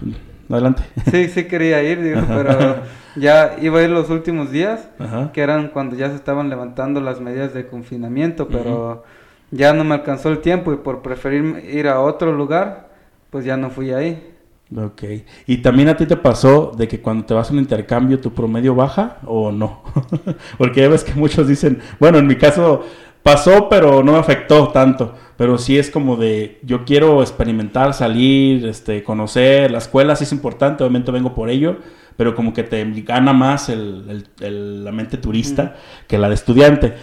adelante. 0.48 0.82
Sí, 1.10 1.28
sí 1.28 1.44
quería 1.44 1.82
ir, 1.82 2.02
digo, 2.02 2.22
pero 2.26 2.78
ya 3.16 3.56
iba 3.60 3.78
a 3.78 3.82
ir 3.82 3.90
los 3.90 4.10
últimos 4.10 4.50
días, 4.50 4.88
que 5.32 5.42
eran 5.42 5.68
cuando 5.68 5.96
ya 5.96 6.08
se 6.08 6.16
estaban 6.16 6.48
levantando 6.48 7.00
las 7.00 7.20
medidas 7.20 7.52
de 7.54 7.66
confinamiento, 7.66 8.48
pero 8.48 9.04
ya 9.50 9.72
no 9.74 9.84
me 9.84 9.94
alcanzó 9.94 10.30
el 10.30 10.38
tiempo 10.38 10.72
y 10.72 10.76
por 10.76 11.02
preferir 11.02 11.62
ir 11.70 11.88
a 11.88 12.00
otro 12.00 12.32
lugar, 12.32 12.88
pues 13.28 13.44
ya 13.44 13.56
no 13.56 13.70
fui 13.70 13.92
ahí. 13.92 14.29
Ok. 14.76 15.02
¿Y 15.46 15.58
también 15.58 15.88
a 15.88 15.96
ti 15.96 16.06
te 16.06 16.16
pasó 16.16 16.72
de 16.76 16.86
que 16.86 17.00
cuando 17.00 17.24
te 17.24 17.34
vas 17.34 17.50
a 17.50 17.52
un 17.52 17.58
intercambio 17.58 18.20
tu 18.20 18.32
promedio 18.32 18.74
baja 18.74 19.18
o 19.26 19.50
no? 19.50 19.82
Porque 20.58 20.82
ya 20.82 20.88
ves 20.88 21.02
que 21.02 21.14
muchos 21.14 21.48
dicen, 21.48 21.80
bueno, 21.98 22.18
en 22.18 22.26
mi 22.28 22.36
caso 22.36 22.84
pasó, 23.22 23.68
pero 23.68 24.04
no 24.04 24.12
me 24.12 24.18
afectó 24.18 24.68
tanto. 24.68 25.14
Pero 25.36 25.58
sí 25.58 25.78
es 25.78 25.90
como 25.90 26.16
de, 26.16 26.60
yo 26.62 26.84
quiero 26.84 27.20
experimentar, 27.22 27.94
salir, 27.94 28.66
este, 28.66 29.02
conocer. 29.02 29.70
La 29.72 29.78
escuela 29.78 30.14
sí 30.14 30.24
es 30.24 30.32
importante, 30.32 30.84
obviamente 30.84 31.10
vengo 31.10 31.34
por 31.34 31.50
ello, 31.50 31.78
pero 32.16 32.34
como 32.36 32.52
que 32.52 32.62
te 32.62 32.84
gana 33.02 33.32
más 33.32 33.68
el, 33.70 34.24
la 34.38 34.92
mente 34.92 35.16
turista 35.16 35.76
que 36.06 36.18
la 36.18 36.28
de 36.28 36.34
estudiante. 36.34 36.94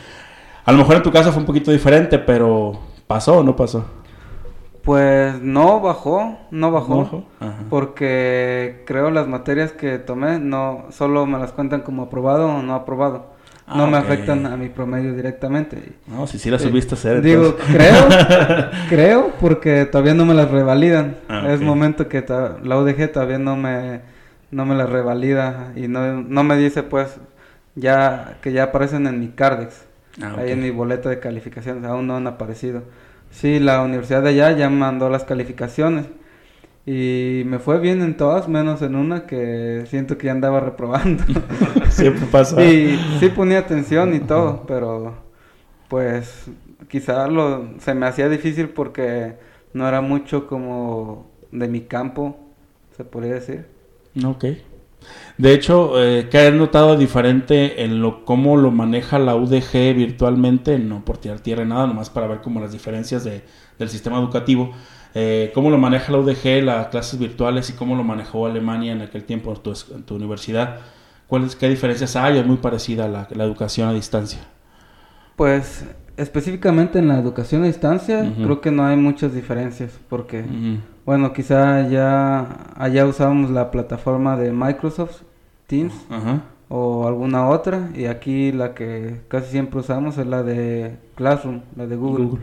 A 0.63 0.71
lo 0.71 0.77
mejor 0.77 0.97
en 0.97 1.03
tu 1.03 1.11
caso 1.11 1.31
fue 1.31 1.41
un 1.41 1.45
poquito 1.45 1.71
diferente, 1.71 2.19
pero 2.19 2.79
¿pasó 3.07 3.39
o 3.39 3.43
no 3.43 3.55
pasó? 3.55 3.85
Pues 4.87 5.41
no 5.41 5.81
bajó, 5.81 6.37
no 6.49 6.71
bajó, 6.71 7.25
porque 7.69 8.83
creo 8.87 9.11
las 9.11 9.27
materias 9.27 9.73
que 9.73 9.99
tomé 9.99 10.39
no 10.39 10.85
solo 10.91 11.25
me 11.25 11.37
las 11.37 11.51
cuentan 11.51 11.81
como 11.81 12.03
aprobado 12.03 12.47
o 12.47 12.61
no 12.61 12.73
aprobado. 12.73 13.33
no 13.67 13.83
ah, 13.83 13.87
me 13.87 13.97
afectan 13.97 14.45
a 14.45 14.55
mi 14.55 14.69
promedio 14.69 15.13
directamente. 15.13 15.91
No, 16.07 16.25
si 16.25 16.39
sí 16.39 16.49
las 16.49 16.61
subiste 16.61 16.95
a 16.95 16.97
hacer. 16.97 17.21
Digo, 17.21 17.57
creo, 17.69 18.07
creo, 18.89 19.33
porque 19.41 19.83
todavía 19.83 20.13
no 20.13 20.25
me 20.25 20.33
las 20.33 20.49
revalidan. 20.49 21.17
Ah, 21.27 21.43
es 21.49 21.59
momento 21.59 22.07
que 22.07 22.23
la 22.63 22.77
UDG 22.77 23.11
todavía 23.11 23.39
no 23.39 23.57
me, 23.57 23.99
no 24.51 24.65
me 24.65 24.73
las 24.73 24.89
revalida 24.89 25.73
y 25.75 25.89
no, 25.89 26.21
no 26.21 26.45
me 26.45 26.55
dice 26.55 26.83
pues 26.83 27.19
ya 27.75 28.37
que 28.41 28.53
ya 28.53 28.63
aparecen 28.63 29.05
en 29.05 29.19
mi 29.19 29.27
Cardex, 29.27 29.83
ah, 30.23 30.35
ahí 30.37 30.53
en 30.53 30.61
mi 30.61 30.69
boleto 30.69 31.09
de 31.09 31.19
calificaciones, 31.19 31.83
aún 31.83 32.07
no 32.07 32.15
han 32.15 32.27
aparecido. 32.27 32.83
Sí, 33.37 33.59
la 33.59 33.83
universidad 33.83 34.23
de 34.23 34.29
allá 34.29 34.51
ya 34.53 34.67
mandó 34.67 35.09
las 35.09 35.23
calificaciones. 35.23 36.07
Y 36.87 37.43
me 37.45 37.59
fue 37.59 37.79
bien 37.79 38.01
en 38.01 38.17
todas, 38.17 38.47
menos 38.47 38.81
en 38.81 38.95
una 38.95 39.27
que 39.27 39.83
siento 39.87 40.17
que 40.17 40.25
ya 40.25 40.31
andaba 40.31 40.59
reprobando. 40.59 41.23
Siempre 41.89 42.25
pasa. 42.31 42.63
Y 42.63 42.97
sí 43.19 43.29
ponía 43.29 43.59
atención 43.59 44.15
y 44.15 44.21
todo, 44.21 44.63
pero 44.65 45.13
pues 45.87 46.45
quizá 46.89 47.27
lo, 47.27 47.79
se 47.79 47.93
me 47.93 48.07
hacía 48.07 48.27
difícil 48.27 48.69
porque 48.69 49.35
no 49.71 49.87
era 49.87 50.01
mucho 50.01 50.47
como 50.47 51.29
de 51.51 51.67
mi 51.67 51.81
campo, 51.81 52.39
se 52.95 53.03
podría 53.03 53.35
decir. 53.35 53.67
Ok. 54.25 54.45
De 55.37 55.53
hecho, 55.53 56.03
eh, 56.03 56.29
¿qué 56.31 56.39
has 56.39 56.53
notado 56.53 56.97
diferente 56.97 57.83
en 57.83 58.01
lo 58.01 58.25
cómo 58.25 58.57
lo 58.57 58.71
maneja 58.71 59.19
la 59.19 59.35
UDG 59.35 59.93
virtualmente? 59.95 60.79
No 60.79 61.05
por 61.05 61.19
tirar 61.19 61.39
tierra 61.41 61.63
nada, 61.63 61.85
nomás 61.85 62.09
para 62.09 62.27
ver 62.27 62.41
como 62.41 62.59
las 62.59 62.71
diferencias 62.71 63.23
de, 63.23 63.43
del 63.77 63.89
sistema 63.89 64.17
educativo. 64.17 64.71
Eh, 65.13 65.51
¿Cómo 65.53 65.69
lo 65.69 65.77
maneja 65.77 66.11
la 66.11 66.17
UDG, 66.17 66.63
las 66.63 66.87
clases 66.87 67.19
virtuales 67.19 67.69
y 67.69 67.73
cómo 67.73 67.95
lo 67.95 68.03
manejó 68.03 68.47
Alemania 68.47 68.93
en 68.93 69.01
aquel 69.01 69.25
tiempo 69.25 69.53
en 69.53 69.61
tu, 69.61 69.73
en 69.95 70.03
tu 70.03 70.15
universidad? 70.15 70.79
¿Cuáles, 71.27 71.55
¿Qué 71.55 71.69
diferencias 71.69 72.15
hay? 72.15 72.39
¿Es 72.39 72.45
muy 72.45 72.57
parecida 72.57 73.05
a 73.05 73.07
la, 73.07 73.45
educación 73.45 73.89
a 73.89 73.93
distancia? 73.93 74.39
Pues 75.35 75.85
específicamente 76.17 76.97
en 76.97 77.09
la 77.09 77.19
educación 77.19 77.63
a 77.63 77.67
distancia 77.67 78.33
creo 78.37 78.59
que 78.59 78.71
no 78.71 78.83
hay 78.83 78.97
muchas 78.97 79.35
diferencias 79.35 79.99
porque... 80.09 80.45
Bueno, 81.05 81.31
quizá 81.31 81.87
ya 81.87 82.73
allá 82.75 83.05
usábamos 83.05 83.49
la 83.49 83.71
plataforma 83.71 84.35
de 84.35 84.51
Microsoft 84.51 85.21
Teams 85.67 85.93
o 86.69 87.07
alguna 87.07 87.47
otra 87.47 87.89
y 87.95 88.05
aquí 88.05 88.51
la 88.51 88.73
que 88.73 89.21
casi 89.27 89.51
siempre 89.51 89.79
usamos 89.79 90.17
es 90.17 90.27
la 90.27 90.43
de 90.43 90.97
Classroom, 91.15 91.61
la 91.75 91.87
de 91.87 91.95
Google. 91.95 92.39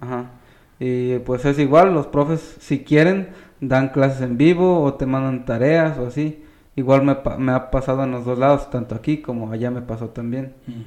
Ajá. 0.00 0.30
Y 0.78 1.18
pues 1.20 1.44
es 1.44 1.58
igual, 1.58 1.94
los 1.94 2.06
profes 2.06 2.56
si 2.60 2.80
quieren 2.84 3.28
dan 3.60 3.88
clases 3.88 4.20
en 4.20 4.36
vivo 4.36 4.82
o 4.82 4.94
te 4.94 5.06
mandan 5.06 5.44
tareas 5.44 5.98
o 5.98 6.06
así. 6.06 6.42
Igual 6.76 7.04
me, 7.04 7.16
me 7.38 7.52
ha 7.52 7.70
pasado 7.70 8.02
en 8.02 8.10
los 8.10 8.24
dos 8.24 8.36
lados, 8.36 8.68
tanto 8.68 8.96
aquí 8.96 9.18
como 9.18 9.52
allá 9.52 9.70
me 9.70 9.80
pasó 9.80 10.08
también. 10.08 10.54
Mm, 10.66 10.82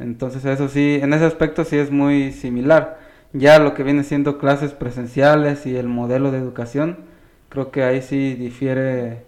Entonces 0.00 0.44
eso 0.44 0.68
sí, 0.68 0.98
en 1.00 1.12
ese 1.12 1.24
aspecto 1.24 1.64
sí 1.64 1.76
es 1.76 1.92
muy 1.92 2.32
similar 2.32 2.98
ya 3.32 3.58
lo 3.58 3.74
que 3.74 3.82
viene 3.82 4.04
siendo 4.04 4.38
clases 4.38 4.72
presenciales 4.72 5.66
y 5.66 5.76
el 5.76 5.88
modelo 5.88 6.30
de 6.30 6.38
educación, 6.38 6.98
creo 7.48 7.70
que 7.70 7.82
ahí 7.82 8.02
sí 8.02 8.34
difiere 8.34 9.24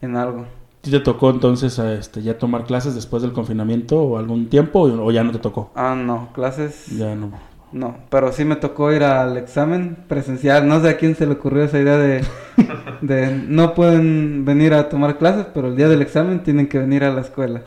en 0.00 0.16
algo. 0.16 0.46
¿Sí 0.82 0.90
te 0.90 1.00
tocó 1.00 1.30
entonces 1.30 1.78
este, 1.78 2.22
ya 2.22 2.38
tomar 2.38 2.64
clases 2.64 2.94
después 2.94 3.22
del 3.22 3.32
confinamiento 3.32 4.02
o 4.02 4.18
algún 4.18 4.48
tiempo 4.48 4.80
o 4.80 5.10
ya 5.12 5.22
no 5.22 5.30
te 5.30 5.38
tocó? 5.38 5.70
Ah, 5.76 5.94
no, 5.96 6.30
clases... 6.32 6.86
Ya 6.96 7.14
no. 7.14 7.30
No, 7.72 7.96
pero 8.10 8.32
sí 8.32 8.44
me 8.44 8.56
tocó 8.56 8.92
ir 8.92 9.02
al 9.02 9.36
examen 9.38 9.96
presencial. 10.06 10.68
No 10.68 10.80
sé 10.82 10.90
a 10.90 10.96
quién 10.98 11.14
se 11.14 11.24
le 11.24 11.32
ocurrió 11.32 11.64
esa 11.64 11.78
idea 11.78 11.96
de, 11.96 12.22
de 13.00 13.34
no 13.34 13.74
pueden 13.74 14.44
venir 14.44 14.74
a 14.74 14.88
tomar 14.90 15.16
clases, 15.16 15.46
pero 15.54 15.68
el 15.68 15.76
día 15.76 15.88
del 15.88 16.02
examen 16.02 16.42
tienen 16.42 16.68
que 16.68 16.78
venir 16.78 17.04
a 17.04 17.12
la 17.12 17.22
escuela. 17.22 17.62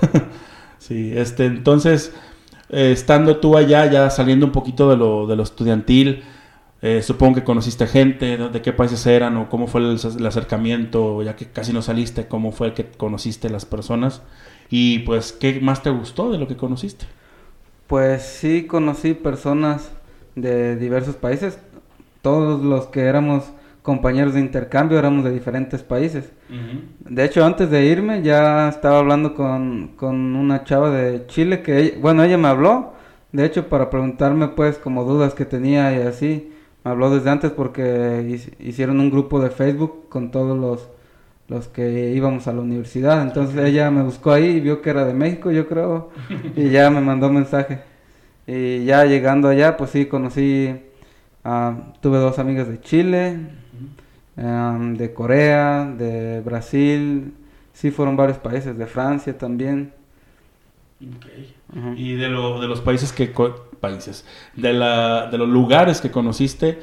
sí, 0.78 1.12
este, 1.16 1.46
entonces 1.46 2.12
eh, 2.68 2.92
estando 2.92 3.38
tú 3.38 3.56
allá, 3.56 3.90
ya 3.90 4.10
saliendo 4.10 4.46
un 4.46 4.52
poquito 4.52 4.90
de 4.90 4.96
lo, 4.96 5.26
de 5.26 5.36
lo 5.36 5.42
estudiantil, 5.42 6.22
eh, 6.82 7.02
supongo 7.02 7.36
que 7.36 7.44
conociste 7.44 7.86
gente, 7.86 8.36
de 8.36 8.62
qué 8.62 8.72
países 8.72 9.06
eran 9.06 9.36
o 9.38 9.48
cómo 9.48 9.66
fue 9.66 9.80
el, 9.80 10.26
acercamiento, 10.26 11.22
ya 11.22 11.34
que 11.34 11.46
casi 11.46 11.72
no 11.72 11.80
saliste, 11.80 12.28
cómo 12.28 12.52
fue 12.52 12.68
el 12.68 12.74
que 12.74 12.84
conociste 12.84 13.48
las 13.48 13.64
personas 13.64 14.22
y 14.68 15.00
pues 15.00 15.32
qué 15.32 15.60
más 15.60 15.82
te 15.82 15.90
gustó 15.90 16.30
de 16.30 16.38
lo 16.38 16.46
que 16.46 16.56
conociste. 16.56 17.06
Pues 17.86 18.22
sí, 18.22 18.64
conocí 18.64 19.14
personas 19.14 19.90
de 20.34 20.76
diversos 20.76 21.16
países, 21.16 21.58
todos 22.20 22.62
los 22.62 22.86
que 22.88 23.00
éramos 23.00 23.44
compañeros 23.80 24.34
de 24.34 24.40
intercambio, 24.40 24.98
éramos 24.98 25.24
de 25.24 25.30
diferentes 25.32 25.82
países. 25.82 26.30
De 27.00 27.24
hecho, 27.24 27.44
antes 27.44 27.70
de 27.70 27.86
irme 27.86 28.20
ya 28.22 28.68
estaba 28.68 28.98
hablando 28.98 29.34
con, 29.34 29.94
una 30.02 30.64
chava 30.64 30.90
de 30.90 31.26
Chile 31.28 31.62
que, 31.62 31.96
bueno, 32.00 32.22
ella 32.22 32.36
me 32.36 32.48
habló, 32.48 32.92
de 33.32 33.46
hecho, 33.46 33.68
para 33.68 33.88
preguntarme 33.88 34.48
pues 34.48 34.76
como 34.76 35.04
dudas 35.04 35.34
que 35.34 35.46
tenía 35.46 35.96
y 35.96 36.02
así. 36.02 36.52
Me 36.86 36.92
habló 36.92 37.10
desde 37.10 37.30
antes 37.30 37.50
porque 37.50 38.40
hicieron 38.60 39.00
un 39.00 39.10
grupo 39.10 39.40
de 39.40 39.50
Facebook 39.50 40.08
con 40.08 40.30
todos 40.30 40.56
los, 40.56 40.88
los 41.48 41.66
que 41.66 42.12
íbamos 42.12 42.46
a 42.46 42.52
la 42.52 42.60
universidad. 42.60 43.22
Entonces 43.22 43.56
ella 43.56 43.90
me 43.90 44.04
buscó 44.04 44.30
ahí 44.30 44.50
y 44.50 44.60
vio 44.60 44.82
que 44.82 44.90
era 44.90 45.04
de 45.04 45.12
México, 45.12 45.50
yo 45.50 45.66
creo, 45.66 46.10
y 46.54 46.70
ya 46.70 46.88
me 46.90 47.00
mandó 47.00 47.28
mensaje. 47.28 47.80
Y 48.46 48.84
ya 48.84 49.04
llegando 49.04 49.48
allá, 49.48 49.76
pues 49.76 49.90
sí, 49.90 50.06
conocí, 50.06 50.76
tuve 52.00 52.18
dos 52.18 52.38
amigas 52.38 52.68
de 52.68 52.80
Chile, 52.80 53.36
de 54.36 55.12
Corea, 55.12 55.92
de 55.98 56.40
Brasil, 56.42 57.34
sí 57.72 57.90
fueron 57.90 58.16
varios 58.16 58.38
países, 58.38 58.78
de 58.78 58.86
Francia 58.86 59.36
también. 59.36 59.92
Y 61.96 62.14
de, 62.14 62.28
lo, 62.28 62.60
de 62.60 62.68
los 62.68 62.80
países 62.80 63.12
que... 63.12 63.32
países, 63.80 64.24
de, 64.54 64.72
la, 64.72 65.28
de 65.30 65.38
los 65.38 65.48
lugares 65.48 66.00
que 66.00 66.10
conociste, 66.10 66.78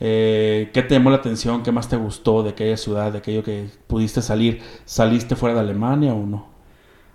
eh, 0.00 0.70
¿qué 0.72 0.82
te 0.82 0.94
llamó 0.94 1.10
la 1.10 1.16
atención? 1.16 1.62
¿Qué 1.62 1.72
más 1.72 1.88
te 1.88 1.96
gustó 1.96 2.42
de 2.42 2.50
aquella 2.50 2.76
ciudad, 2.76 3.12
de 3.12 3.18
aquello 3.18 3.42
que 3.42 3.68
pudiste 3.86 4.20
salir? 4.20 4.60
¿Saliste 4.84 5.36
fuera 5.36 5.54
de 5.54 5.60
Alemania 5.60 6.12
o 6.12 6.26
no? 6.26 6.48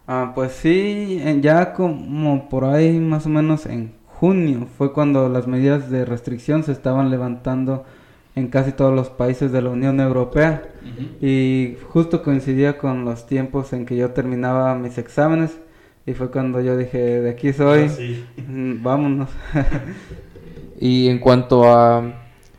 Ah, 0.07 0.31
pues 0.33 0.53
sí, 0.53 1.21
ya 1.41 1.73
como 1.73 2.49
por 2.49 2.65
ahí 2.65 2.99
más 2.99 3.27
o 3.27 3.29
menos 3.29 3.67
en 3.67 3.93
junio 4.07 4.67
fue 4.77 4.91
cuando 4.91 5.29
las 5.29 5.45
medidas 5.45 5.91
de 5.91 6.03
restricción 6.03 6.63
se 6.63 6.71
estaban 6.71 7.11
levantando 7.11 7.85
en 8.35 8.47
casi 8.47 8.71
todos 8.71 8.93
los 8.93 9.09
países 9.09 9.51
de 9.51 9.61
la 9.61 9.69
Unión 9.69 9.99
Europea 9.99 10.63
y 11.21 11.77
justo 11.89 12.23
coincidía 12.23 12.77
con 12.77 13.05
los 13.05 13.27
tiempos 13.27 13.71
en 13.73 13.85
que 13.85 13.95
yo 13.95 14.11
terminaba 14.11 14.73
mis 14.75 14.97
exámenes 14.97 15.59
y 16.09 16.13
fue 16.15 16.31
cuando 16.31 16.59
yo 16.59 16.75
dije, 16.75 16.97
de 16.97 17.29
aquí 17.29 17.53
soy, 17.53 17.83
ah, 17.85 18.41
mm, 18.47 18.81
vámonos. 18.81 19.29
y 20.79 21.07
en 21.07 21.19
cuanto 21.19 21.71
a 21.71 22.01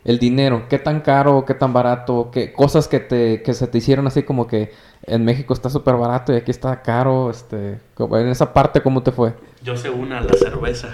el 0.05 0.19
dinero, 0.19 0.67
¿qué 0.69 0.79
tan 0.79 1.01
caro, 1.01 1.43
qué 1.45 1.53
tan 1.53 1.73
barato, 1.73 2.29
qué 2.31 2.53
cosas 2.53 2.87
que 2.87 3.01
te 3.01 3.43
que 3.43 3.53
se 3.53 3.67
te 3.67 3.77
hicieron 3.77 4.07
así 4.07 4.23
como 4.23 4.47
que 4.47 4.71
en 5.03 5.25
México 5.25 5.53
está 5.53 5.69
súper 5.69 5.95
barato 5.95 6.31
y 6.31 6.37
aquí 6.37 6.49
está 6.49 6.81
caro, 6.81 7.29
este, 7.29 7.79
en 7.99 8.27
esa 8.29 8.53
parte 8.53 8.81
cómo 8.81 9.03
te 9.03 9.11
fue? 9.11 9.33
Yo 9.61 9.75
sé 9.75 9.89
una, 9.89 10.21
la 10.21 10.33
cerveza. 10.33 10.87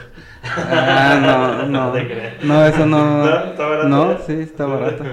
Ah, 0.43 1.65
no, 1.67 1.91
no. 1.91 1.93
No, 2.43 2.65
eso 2.65 2.85
no. 2.87 3.85
¿No? 3.87 4.17
sí, 4.25 4.33
está 4.33 4.65
barato. 4.65 5.03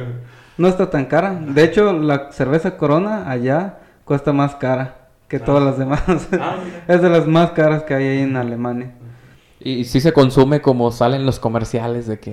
No 0.56 0.68
está 0.68 0.88
tan 0.88 1.04
cara. 1.04 1.34
De 1.34 1.62
hecho, 1.62 1.92
la 1.92 2.32
cerveza 2.32 2.78
Corona 2.78 3.30
allá 3.30 3.80
cuesta 4.04 4.32
más 4.32 4.54
cara 4.54 5.03
que 5.28 5.38
todas 5.38 5.62
las 5.62 5.78
demás. 5.78 6.02
Ah, 6.40 6.56
es 6.88 7.02
de 7.02 7.10
las 7.10 7.26
más 7.26 7.50
caras 7.52 7.82
que 7.84 7.94
hay 7.94 8.06
ahí 8.06 8.20
en 8.20 8.36
Alemania. 8.36 8.94
Y 9.60 9.84
sí 9.84 10.00
se 10.00 10.12
consume 10.12 10.60
como 10.60 10.90
salen 10.90 11.24
los 11.24 11.38
comerciales 11.38 12.06
de 12.06 12.18
que... 12.18 12.30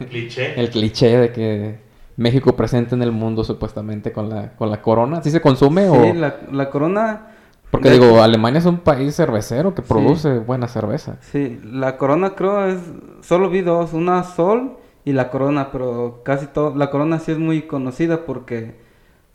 El 0.00 0.06
cliché. 0.06 0.60
El 0.60 0.70
cliché 0.70 1.16
de 1.16 1.32
que 1.32 1.78
México 2.16 2.54
presente 2.54 2.94
en 2.94 3.02
el 3.02 3.12
mundo 3.12 3.44
supuestamente 3.44 4.12
con 4.12 4.28
la, 4.28 4.52
con 4.56 4.70
la 4.70 4.82
corona. 4.82 5.22
¿Sí 5.22 5.30
se 5.30 5.40
consume 5.40 5.88
sí, 5.88 6.18
la, 6.18 6.36
la 6.52 6.70
corona 6.70 7.28
porque 7.70 7.90
digo, 7.90 8.22
Alemania 8.22 8.58
es 8.58 8.66
un 8.66 8.78
país 8.78 9.14
cervecero 9.14 9.74
que 9.74 9.82
produce 9.82 10.38
buena 10.38 10.68
cerveza. 10.68 11.18
Sí, 11.20 11.60
la 11.64 11.96
Corona 11.96 12.30
creo 12.34 12.66
es, 12.66 12.78
solo 13.22 13.50
vi 13.50 13.60
dos, 13.60 13.92
una 13.92 14.22
Sol 14.22 14.78
y 15.04 15.12
la 15.12 15.30
Corona, 15.30 15.70
pero 15.72 16.22
casi 16.24 16.46
todo, 16.46 16.74
la 16.74 16.90
Corona 16.90 17.18
sí 17.18 17.32
es 17.32 17.38
muy 17.38 17.62
conocida 17.62 18.24
porque 18.24 18.76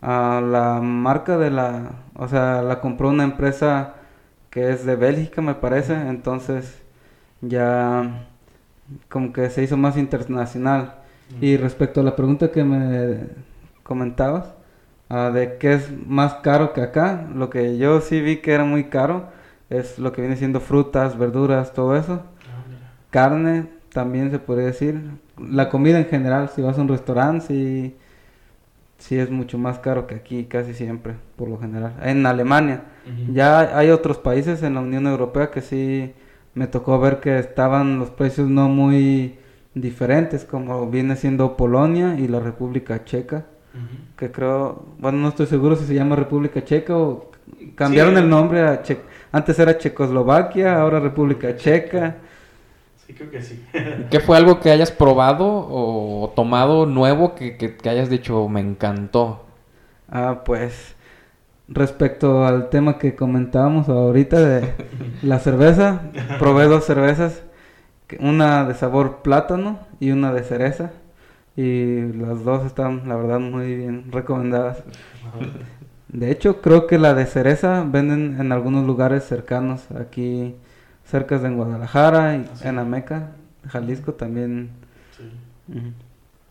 uh, 0.02 0.42
la 0.42 0.80
marca 0.82 1.38
de 1.38 1.52
la, 1.52 1.92
o 2.16 2.28
sea, 2.28 2.62
la 2.62 2.80
compró 2.82 3.10
una 3.10 3.24
empresa 3.24 3.96
que 4.50 4.72
es 4.72 4.86
de 4.86 4.96
Bélgica 4.96 5.42
me 5.42 5.56
parece, 5.56 5.94
entonces 5.94 6.82
ya 7.42 8.28
como 9.10 9.34
que 9.34 9.50
se 9.50 9.64
hizo 9.64 9.78
más 9.78 9.98
internacional. 9.98 10.96
Y 11.40 11.56
respecto 11.56 12.02
a 12.02 12.04
la 12.04 12.18
pregunta 12.18 12.52
que 12.52 12.64
me 12.66 13.20
comentabas, 13.84 14.54
ah, 15.10 15.32
de 15.34 15.58
qué 15.58 15.74
es 15.74 15.90
más 16.06 16.36
caro 16.36 16.74
que 16.74 16.82
acá, 16.82 17.28
lo 17.34 17.50
que 17.50 17.78
yo 17.78 18.02
sí 18.02 18.20
vi 18.20 18.38
que 18.38 18.52
era 18.52 18.66
muy 18.66 18.86
caro 18.86 19.28
es 19.70 19.98
lo 19.98 20.12
que 20.12 20.22
viene 20.22 20.36
siendo 20.36 20.60
frutas, 20.60 21.18
verduras, 21.18 21.74
todo 21.74 21.96
eso. 21.96 22.22
Carne, 23.10 23.68
también 23.94 24.32
se 24.32 24.40
podría 24.40 24.68
decir. 24.68 25.02
La 25.38 25.70
comida 25.70 26.00
en 26.00 26.06
general, 26.06 26.50
si 26.50 26.62
vas 26.62 26.78
a 26.78 26.82
un 26.82 26.90
restaurante, 26.90 27.46
sí, 27.48 27.96
sí 29.02 29.18
es 29.18 29.32
mucho 29.32 29.58
más 29.58 29.80
caro 29.80 30.06
que 30.06 30.16
aquí, 30.16 30.46
casi 30.46 30.74
siempre, 30.74 31.16
por 31.36 31.50
lo 31.50 31.58
general. 31.58 31.94
En 32.04 32.26
Alemania. 32.26 32.84
Ya 33.34 33.78
hay 33.78 33.90
otros 33.90 34.20
países 34.20 34.62
en 34.62 34.76
la 34.76 34.82
Unión 34.82 35.08
Europea 35.08 35.50
que 35.50 35.62
sí 35.62 36.14
me 36.54 36.68
tocó 36.68 37.00
ver 37.00 37.20
que 37.20 37.40
estaban 37.40 37.98
los 37.98 38.12
precios 38.12 38.48
no 38.48 38.70
muy 38.70 39.40
diferentes, 39.74 40.46
como 40.46 40.88
viene 40.90 41.16
siendo 41.16 41.58
Polonia 41.58 42.16
y 42.20 42.28
la 42.28 42.40
República 42.40 43.04
Checa, 43.04 43.46
que 44.18 44.32
creo, 44.32 44.86
bueno, 45.00 45.18
no 45.18 45.30
estoy 45.30 45.48
seguro 45.48 45.76
si 45.76 45.86
se 45.86 45.96
llama 45.96 46.16
República 46.16 46.64
Checa 46.64 46.96
o 46.96 47.32
cambiaron 47.76 48.18
el 48.18 48.30
nombre 48.30 48.62
a 48.62 48.84
Che 48.84 49.00
antes 49.32 49.58
era 49.58 49.78
Checoslovaquia, 49.78 50.80
ahora 50.80 51.00
República 51.00 51.56
Checa. 51.56 52.18
Sí, 53.12 53.18
creo 53.18 53.30
que 53.30 53.42
sí. 53.42 53.62
¿Qué 54.10 54.22
fue 54.22 54.38
algo 54.38 54.62
que 54.62 54.72
hayas 54.72 54.92
probado 54.92 55.46
o 55.46 56.32
tomado 56.34 56.86
nuevo 56.86 57.36
que, 57.36 57.58
que 57.58 57.90
hayas 57.90 58.10
dicho 58.10 58.48
me 58.48 58.62
encantó? 58.62 59.44
Ah, 60.10 60.44
pues 60.46 60.96
respecto 61.68 62.46
al 62.46 62.70
tema 62.70 62.98
que 62.98 63.16
comentábamos 63.16 63.90
ahorita 63.90 64.40
de 64.40 64.74
la 65.24 65.40
cerveza, 65.40 66.04
probé 66.40 66.66
dos 66.66 66.86
cervezas, 66.86 67.44
una 68.20 68.64
de 68.64 68.76
sabor 68.76 69.22
plátano 69.24 69.80
y 70.00 70.12
una 70.12 70.32
de 70.32 70.44
cereza. 70.44 70.92
Y 71.58 72.14
las 72.14 72.46
dos 72.46 72.66
están, 72.66 73.10
la 73.10 73.18
verdad, 73.18 73.40
muy 73.40 73.76
bien 73.76 74.10
recomendadas. 74.10 74.84
De 76.08 76.32
hecho, 76.32 76.62
creo 76.62 76.88
que 76.88 76.98
la 76.98 77.14
de 77.14 77.26
cereza 77.26 77.84
venden 77.86 78.40
en 78.40 78.54
algunos 78.54 78.86
lugares 78.88 79.26
cercanos, 79.26 79.92
aquí 79.92 80.56
cerca 81.12 81.38
de 81.38 81.50
Guadalajara 81.50 82.38
y 82.38 82.46
ah, 82.64 82.70
en 82.70 82.80
Ameca, 82.80 83.32
Jalisco 83.68 84.14
también. 84.14 84.70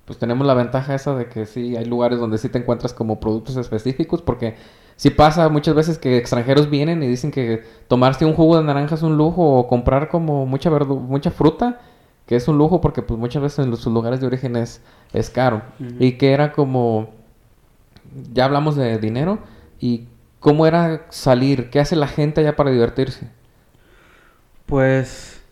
Pues 0.05 0.19
tenemos 0.19 0.47
la 0.47 0.55
ventaja 0.55 0.95
esa 0.95 1.15
de 1.15 1.27
que 1.27 1.47
sí, 1.47 1.77
hay 1.77 1.87
lugares 1.87 2.19
donde 2.19 2.37
sí 2.37 2.51
te 2.51 2.59
encuentras 2.59 2.93
como 2.93 3.21
productos 3.21 3.57
específicos, 3.57 4.21
porque 4.21 4.57
sí 4.97 5.09
pasa 5.09 5.49
muchas 5.49 5.75
veces 5.75 5.99
que 5.99 6.19
extranjeros 6.19 6.69
vienen 6.69 7.03
y 7.03 7.07
dicen 7.07 7.31
que 7.31 7.65
tomarse 7.89 8.27
un 8.27 8.35
jugo 8.35 8.59
de 8.59 8.65
naranja 8.65 8.97
es 8.97 9.03
un 9.03 9.17
lujo 9.17 9.43
o 9.43 9.67
comprar 9.67 10.09
como 10.09 10.45
mucha 10.45 10.71
mucha 10.71 11.31
fruta 11.31 11.81
que 12.27 12.37
es 12.37 12.47
un 12.47 12.59
lujo 12.59 12.81
porque 12.81 13.03
pues 13.03 13.19
muchas 13.19 13.43
veces 13.43 13.61
en 13.61 13.71
los, 13.71 13.81
sus 13.81 13.93
lugares 13.93 14.21
de 14.21 14.27
origen 14.27 14.57
es, 14.57 14.83
es 15.13 15.31
caro. 15.31 15.63
Y 15.99 16.13
que 16.13 16.33
era 16.33 16.53
como 16.53 17.09
ya 18.33 18.45
hablamos 18.45 18.77
de 18.77 18.99
dinero 18.99 19.39
y 19.81 20.07
cómo 20.39 20.67
era 20.67 21.07
salir 21.09 21.71
qué 21.71 21.81
hace 21.81 21.97
la 21.97 22.07
gente 22.07 22.41
allá 22.41 22.55
para 22.55 22.71
divertirse 22.71 23.29
pues 24.71 25.43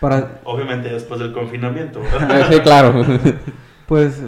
para 0.00 0.40
obviamente 0.44 0.90
después 0.90 1.18
del 1.18 1.32
confinamiento 1.32 2.00
sí 2.50 2.60
claro 2.60 3.04
pues 3.86 4.22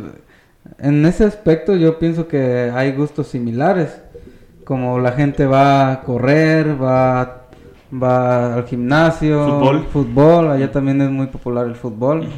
en 0.79 1.07
ese 1.07 1.25
aspecto 1.25 1.77
yo 1.77 1.99
pienso 1.99 2.27
que 2.27 2.73
hay 2.75 2.93
gustos 2.93 3.29
similares 3.29 4.01
como 4.71 5.01
la 5.01 5.11
gente 5.11 5.47
va 5.47 5.91
a 5.91 6.03
correr, 6.03 6.81
va, 6.81 7.49
va 7.93 8.55
al 8.55 8.69
gimnasio, 8.69 9.59
fútbol. 9.59 9.87
fútbol, 9.87 10.51
allá 10.53 10.71
también 10.71 11.01
es 11.01 11.11
muy 11.11 11.27
popular 11.27 11.67
el 11.67 11.75
fútbol. 11.75 12.29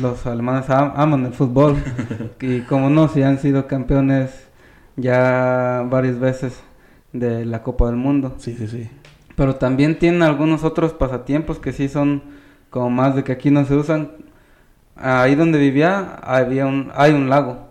Los 0.00 0.24
alemanes 0.24 0.70
aman 0.70 1.26
el 1.26 1.32
fútbol 1.32 1.74
y 2.40 2.60
como 2.60 2.90
no, 2.90 3.08
si 3.08 3.24
han 3.24 3.40
sido 3.40 3.66
campeones 3.66 4.46
ya 4.94 5.84
varias 5.90 6.20
veces 6.20 6.62
de 7.12 7.44
la 7.44 7.64
Copa 7.64 7.86
del 7.86 7.96
Mundo. 7.96 8.36
Sí, 8.38 8.54
sí, 8.54 8.68
sí. 8.68 8.88
Pero 9.36 9.56
también 9.56 9.98
tienen 9.98 10.22
algunos 10.22 10.64
otros 10.64 10.92
pasatiempos 10.92 11.58
que 11.58 11.72
sí 11.72 11.88
son 11.88 12.22
como 12.70 12.90
más 12.90 13.16
de 13.16 13.24
que 13.24 13.32
aquí 13.32 13.50
no 13.50 13.64
se 13.64 13.74
usan. 13.74 14.12
Ahí 14.96 15.34
donde 15.34 15.58
vivía 15.58 16.16
había 16.22 16.66
un, 16.66 16.90
hay 16.94 17.12
un 17.12 17.28
lago 17.28 17.68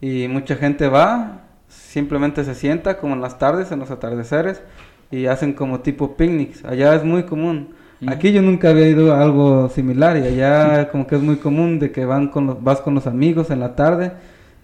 y 0.00 0.28
mucha 0.28 0.56
gente 0.56 0.88
va 0.88 1.40
simplemente 1.68 2.44
se 2.44 2.54
sienta 2.54 2.98
como 2.98 3.14
en 3.14 3.20
las 3.20 3.38
tardes, 3.38 3.72
en 3.72 3.78
los 3.78 3.90
atardeceres, 3.90 4.62
y 5.10 5.26
hacen 5.26 5.52
como 5.52 5.80
tipo 5.80 6.16
picnics. 6.16 6.64
Allá 6.64 6.94
es 6.94 7.04
muy 7.04 7.24
común. 7.24 7.74
Aquí 8.06 8.30
yo 8.30 8.42
nunca 8.42 8.70
había 8.70 8.88
ido 8.88 9.12
a 9.12 9.22
algo 9.22 9.68
similar 9.70 10.16
y 10.16 10.22
allá 10.22 10.88
como 10.90 11.06
que 11.06 11.16
es 11.16 11.22
muy 11.22 11.36
común 11.36 11.80
de 11.80 11.90
que 11.90 12.04
van 12.04 12.28
con 12.28 12.46
los, 12.46 12.62
vas 12.62 12.80
con 12.80 12.94
los 12.94 13.08
amigos 13.08 13.50
en 13.50 13.58
la 13.58 13.74
tarde, 13.74 14.12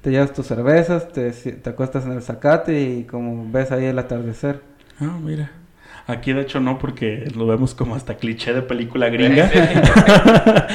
te 0.03 0.13
llevas 0.13 0.33
tus 0.33 0.47
cervezas, 0.47 1.11
te, 1.11 1.33
te 1.33 1.71
acuestas 1.71 2.05
en 2.05 2.13
el 2.13 2.23
zacate 2.23 2.81
y 2.81 3.05
como 3.05 3.51
ves 3.51 3.73
ahí 3.73 3.87
el 3.87 3.99
atardecer. 3.99 4.61
Ah, 5.01 5.19
mira. 5.21 5.51
Aquí 6.07 6.33
de 6.33 6.43
hecho 6.43 6.61
no, 6.61 6.79
porque 6.79 7.25
lo 7.35 7.47
vemos 7.47 7.75
como 7.75 7.95
hasta 7.95 8.17
cliché 8.17 8.53
de 8.53 8.63
película 8.63 9.09
gringa. 9.09 9.51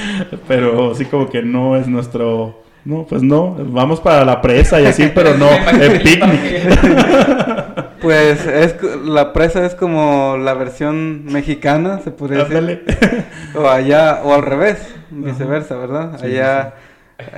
Pero 0.47 0.95
sí 0.95 1.05
como 1.05 1.29
que 1.29 1.43
no 1.43 1.75
es 1.75 1.87
nuestro 1.87 2.63
no, 2.85 3.05
pues 3.07 3.21
no, 3.21 3.55
vamos 3.59 3.99
para 3.99 4.23
la 4.23 4.41
presa 4.41 4.79
y 4.79 4.85
así, 4.85 5.11
pero 5.13 5.35
no, 5.37 5.49
el 5.81 6.01
picnic. 6.01 7.85
Pues 7.99 8.47
es, 8.47 8.77
la 9.03 9.33
presa 9.33 9.65
es 9.65 9.75
como 9.75 10.37
la 10.37 10.53
versión 10.53 11.25
mexicana, 11.25 11.99
se 12.01 12.11
podría 12.11 12.45
decir. 12.45 12.85
O 13.53 13.67
allá, 13.67 14.21
o 14.23 14.33
al 14.33 14.41
revés, 14.41 14.95
viceversa, 15.09 15.75
¿verdad? 15.75 16.17
allá 16.23 16.75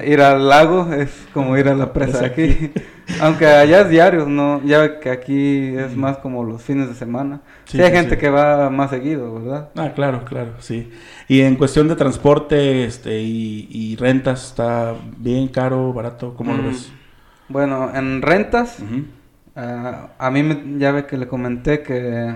ir 0.05 0.21
al 0.21 0.47
lago 0.47 0.93
es 0.93 1.09
como 1.33 1.57
ir 1.57 1.67
a 1.67 1.75
la 1.75 1.93
presa 1.93 2.25
aquí. 2.25 2.71
Aunque 3.19 3.45
allá 3.45 3.81
es 3.81 3.89
diario, 3.89 4.25
¿no? 4.25 4.61
Ya 4.63 4.99
que 4.99 5.09
aquí 5.09 5.75
es 5.75 5.95
más 5.95 6.17
como 6.17 6.43
los 6.43 6.61
fines 6.61 6.87
de 6.87 6.95
semana. 6.95 7.41
Sí, 7.65 7.81
hay 7.81 7.91
gente 7.91 8.17
que 8.17 8.29
va 8.29 8.69
más 8.69 8.89
seguido, 8.89 9.33
¿verdad? 9.33 9.69
Ah, 9.75 9.91
claro, 9.93 10.23
claro, 10.23 10.53
sí. 10.59 10.91
Y 11.27 11.41
en 11.41 11.55
cuestión 11.55 11.87
de 11.87 11.95
transporte 11.95 12.85
este, 12.85 13.19
y, 13.19 13.95
rentas, 13.97 14.47
¿está 14.47 14.93
bien 15.17 15.47
caro, 15.47 15.91
barato? 15.93 16.33
¿Cómo 16.35 16.53
lo 16.53 16.63
mm, 16.63 16.67
ves? 16.67 16.91
Bueno, 17.49 17.91
en 17.93 18.21
rentas, 18.21 18.77
ah, 19.55 20.09
a 20.17 20.31
mí 20.31 20.43
me, 20.43 20.79
ya 20.79 20.91
ve 20.91 21.05
que 21.05 21.17
le 21.17 21.27
comenté 21.27 21.81
que 21.81 22.33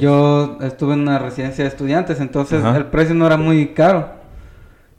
yo 0.00 0.58
estuve 0.62 0.94
en 0.94 1.00
una 1.00 1.18
residencia 1.18 1.64
de 1.64 1.68
estudiantes, 1.68 2.20
entonces 2.20 2.64
el 2.64 2.86
precio 2.86 3.14
no 3.14 3.26
era 3.26 3.36
muy 3.36 3.68
caro. 3.68 4.25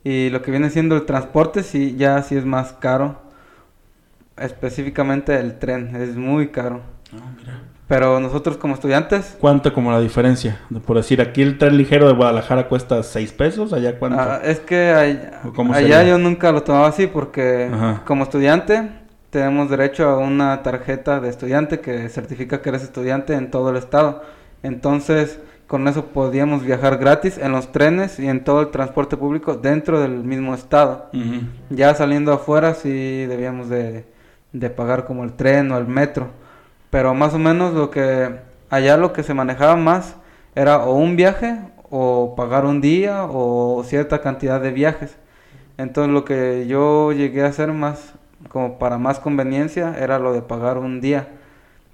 Y 0.10 0.30
lo 0.30 0.42
que 0.42 0.52
viene 0.52 0.70
siendo 0.70 0.96
el 0.96 1.06
transporte, 1.06 1.64
sí, 1.64 1.98
ya 1.98 2.24
sí 2.24 2.38
es 2.38 2.46
más 2.46 2.72
caro. 2.72 3.18
Específicamente 4.38 5.38
el 5.38 5.60
tren, 5.60 5.94
es 5.98 6.16
muy 6.16 6.48
caro. 6.48 6.80
Ah, 7.14 7.34
mira. 7.38 7.60
Pero 7.90 8.22
nosotros 8.22 8.56
como 8.56 8.76
estudiantes... 8.76 9.36
¿Cuánto 9.38 9.74
como 9.74 9.92
la 9.92 10.00
diferencia? 10.00 10.62
Por 10.86 10.96
decir, 10.96 11.20
aquí 11.20 11.42
el 11.42 11.58
tren 11.58 11.76
ligero 11.76 12.08
de 12.08 12.14
Guadalajara 12.14 12.70
cuesta 12.70 13.04
6 13.04 13.34
pesos, 13.34 13.74
allá 13.74 14.00
cuánto? 14.00 14.18
Ah, 14.18 14.40
es 14.46 14.62
que 14.62 14.92
allá, 15.74 16.04
yo 16.06 16.18
nunca 16.18 16.54
lo 16.54 16.64
tomaba 16.64 16.88
así 16.88 17.08
porque 17.08 17.70
como 18.06 18.24
estudiante 18.24 18.90
tenemos 19.30 19.70
derecho 19.70 20.08
a 20.08 20.20
una 20.20 20.64
tarjeta 20.64 21.20
de 21.20 21.28
estudiante 21.28 21.82
que 21.82 22.08
certifica 22.08 22.62
que 22.62 22.70
eres 22.70 22.84
estudiante 22.84 23.34
en 23.34 23.52
todo 23.52 23.72
el 23.72 23.76
estado. 23.76 24.24
Entonces 24.64 25.42
con 25.68 25.86
eso 25.90 26.06
podíamos 26.06 26.64
viajar 26.64 26.98
gratis 26.98 27.38
en 27.38 27.52
los 27.52 27.74
trenes 27.74 28.20
y 28.20 28.28
en 28.28 28.44
todo 28.46 28.62
el 28.62 28.70
transporte 28.70 29.18
público 29.18 29.56
dentro 29.56 30.00
del 30.00 30.24
mismo 30.24 30.56
estado. 30.56 31.10
Ya 31.70 31.94
saliendo 31.94 32.32
afuera 32.32 32.74
sí 32.74 33.26
debíamos 33.26 33.68
de, 33.68 34.06
pagar 34.76 35.06
como 35.06 35.26
el 35.26 35.34
tren 35.34 35.72
o 35.72 35.78
el 35.78 35.86
metro. 35.86 36.30
Pero 36.90 37.14
más 37.14 37.34
o 37.34 37.38
menos 37.38 37.74
lo 37.74 37.92
que 37.92 38.40
allá 38.70 38.96
lo 38.96 39.12
que 39.12 39.24
se 39.24 39.34
manejaba 39.34 39.76
más 39.76 40.16
era 40.56 40.86
o 40.86 40.96
un 40.96 41.18
viaje 41.18 41.60
o 41.90 42.34
pagar 42.36 42.66
un 42.66 42.80
día 42.80 43.26
o 43.26 43.84
cierta 43.84 44.22
cantidad 44.22 44.62
de 44.62 44.72
viajes. 44.72 45.18
Entonces 45.78 46.14
lo 46.14 46.24
que 46.24 46.66
yo 46.68 47.12
llegué 47.12 47.44
a 47.44 47.48
hacer 47.48 47.74
más 47.74 48.14
como 48.50 48.80
para 48.80 48.98
más 48.98 49.20
conveniencia 49.20 49.96
era 50.00 50.18
lo 50.18 50.32
de 50.32 50.42
pagar 50.42 50.78
un 50.78 51.02
día 51.02 51.28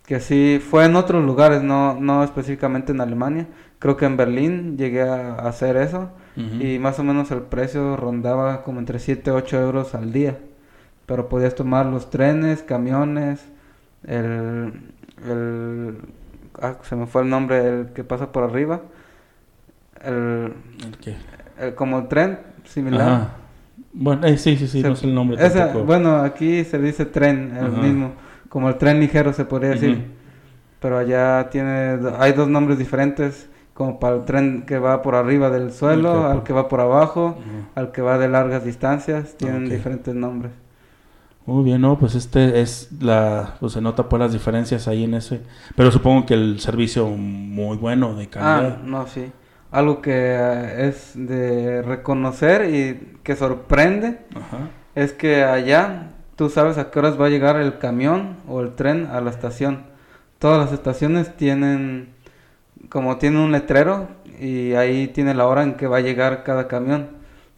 que 0.06 0.20
sí 0.20 0.62
fue 0.62 0.86
en 0.86 0.96
otros 0.96 1.24
lugares, 1.24 1.64
no, 1.64 1.96
no 1.96 2.24
específicamente 2.24 2.92
en 2.92 3.02
Alemania. 3.02 3.48
Creo 3.80 3.98
que 3.98 4.06
en 4.06 4.18
Berlín 4.18 4.78
llegué 4.78 5.02
a 5.02 5.36
hacer 5.48 5.78
eso 5.78 6.10
y 6.36 6.80
más 6.80 6.98
o 7.00 7.04
menos 7.04 7.30
el 7.32 7.42
precio 7.42 7.96
rondaba 7.96 8.64
como 8.64 8.80
entre 8.80 8.98
7 8.98 9.30
y 9.30 9.34
8 9.34 9.62
euros 9.62 9.96
al 9.96 10.12
día. 10.12 10.38
Pero 11.06 11.30
podías 11.30 11.54
tomar 11.54 11.86
los 11.86 12.10
trenes, 12.10 12.64
camiones, 12.64 13.46
el, 14.08 14.74
el 15.28 15.98
ah, 16.62 16.78
se 16.82 16.96
me 16.96 17.06
fue 17.08 17.24
el 17.24 17.30
nombre, 17.30 17.68
el 17.68 17.88
que 17.88 18.04
pasa 18.04 18.32
por 18.32 18.44
arriba. 18.44 18.82
El, 20.02 20.54
¿El 20.86 20.98
qué? 21.02 21.16
El, 21.60 21.76
como 21.76 22.00
el 22.00 22.08
tren 22.08 22.40
similar. 22.64 23.32
Bueno, 23.92 24.26
eh, 24.26 24.38
sí, 24.38 24.58
sí, 24.58 24.68
sí, 24.68 24.82
no 24.82 24.96
sé 24.96 25.08
el 25.08 25.14
nombre. 25.14 25.38
bueno, 25.86 26.18
aquí 26.18 26.64
se 26.64 26.80
dice 26.80 27.06
tren, 27.06 27.56
el 27.56 27.72
mismo 27.72 28.14
como 28.54 28.70
el 28.70 28.76
tren 28.76 29.00
ligero 29.00 29.34
se 29.34 29.46
podría 29.46 29.72
decir. 29.72 30.12
Pero 30.80 31.00
allá 31.00 31.50
tiene, 31.50 31.98
hay 32.20 32.34
dos 32.34 32.48
nombres 32.48 32.78
diferentes 32.78 33.50
como 33.74 34.00
para 34.00 34.18
el 34.18 34.26
tren 34.26 34.66
que 34.68 34.78
va 34.78 35.02
por 35.02 35.16
arriba 35.16 35.50
del 35.50 35.72
suelo, 35.72 36.28
al 36.28 36.44
que 36.44 36.54
va 36.54 36.70
por 36.70 36.80
abajo, 36.80 37.36
al 37.74 37.92
que 37.92 38.04
va 38.04 38.20
de 38.20 38.30
largas 38.30 38.64
distancias, 38.64 39.36
tienen 39.38 39.68
diferentes 39.68 40.14
nombres. 40.14 40.52
Muy 41.48 41.64
bien, 41.64 41.82
no, 41.82 41.98
pues 41.98 42.14
este 42.14 42.62
es 42.62 42.92
la, 43.02 43.56
pues 43.60 43.74
se 43.74 43.82
nota 43.82 44.08
por 44.08 44.20
las 44.20 44.32
diferencias 44.32 44.88
ahí 44.88 45.04
en 45.04 45.16
ese, 45.16 45.42
pero 45.76 45.90
supongo 45.90 46.28
que 46.28 46.36
el 46.36 46.60
servicio 46.60 47.08
muy 47.08 47.76
bueno 47.78 48.14
de 48.14 48.30
calidad. 48.30 48.78
Ah, 48.78 48.82
no, 48.86 49.08
sí. 49.08 49.32
Algo 49.72 50.00
que 50.00 50.12
eh, 50.14 50.90
es 50.90 51.14
de 51.16 51.82
reconocer 51.82 52.72
y 52.72 53.18
que 53.24 53.36
sorprende 53.36 54.20
es 54.94 55.12
que 55.12 55.44
allá 55.44 56.13
tú 56.44 56.50
sabes 56.50 56.78
a 56.78 56.92
qué 56.92 57.00
horas 57.00 57.20
va 57.20 57.28
a 57.28 57.30
llegar 57.30 57.56
el 57.56 57.78
camión 57.78 58.36
o 58.50 58.60
el 58.60 58.76
tren 58.76 59.06
a 59.06 59.22
la 59.22 59.30
estación. 59.30 59.84
Todas 60.40 60.60
las 60.60 60.74
estaciones 60.74 61.38
tienen, 61.38 62.10
como 62.90 63.16
tienen 63.16 63.40
un 63.40 63.54
letrero 63.54 64.10
y 64.42 64.74
ahí 64.74 65.08
tiene 65.08 65.34
la 65.36 65.48
hora 65.48 65.64
en 65.64 65.76
que 65.76 65.88
va 65.88 65.98
a 65.98 66.02
llegar 66.02 66.44
cada 66.44 66.68
camión 66.68 67.12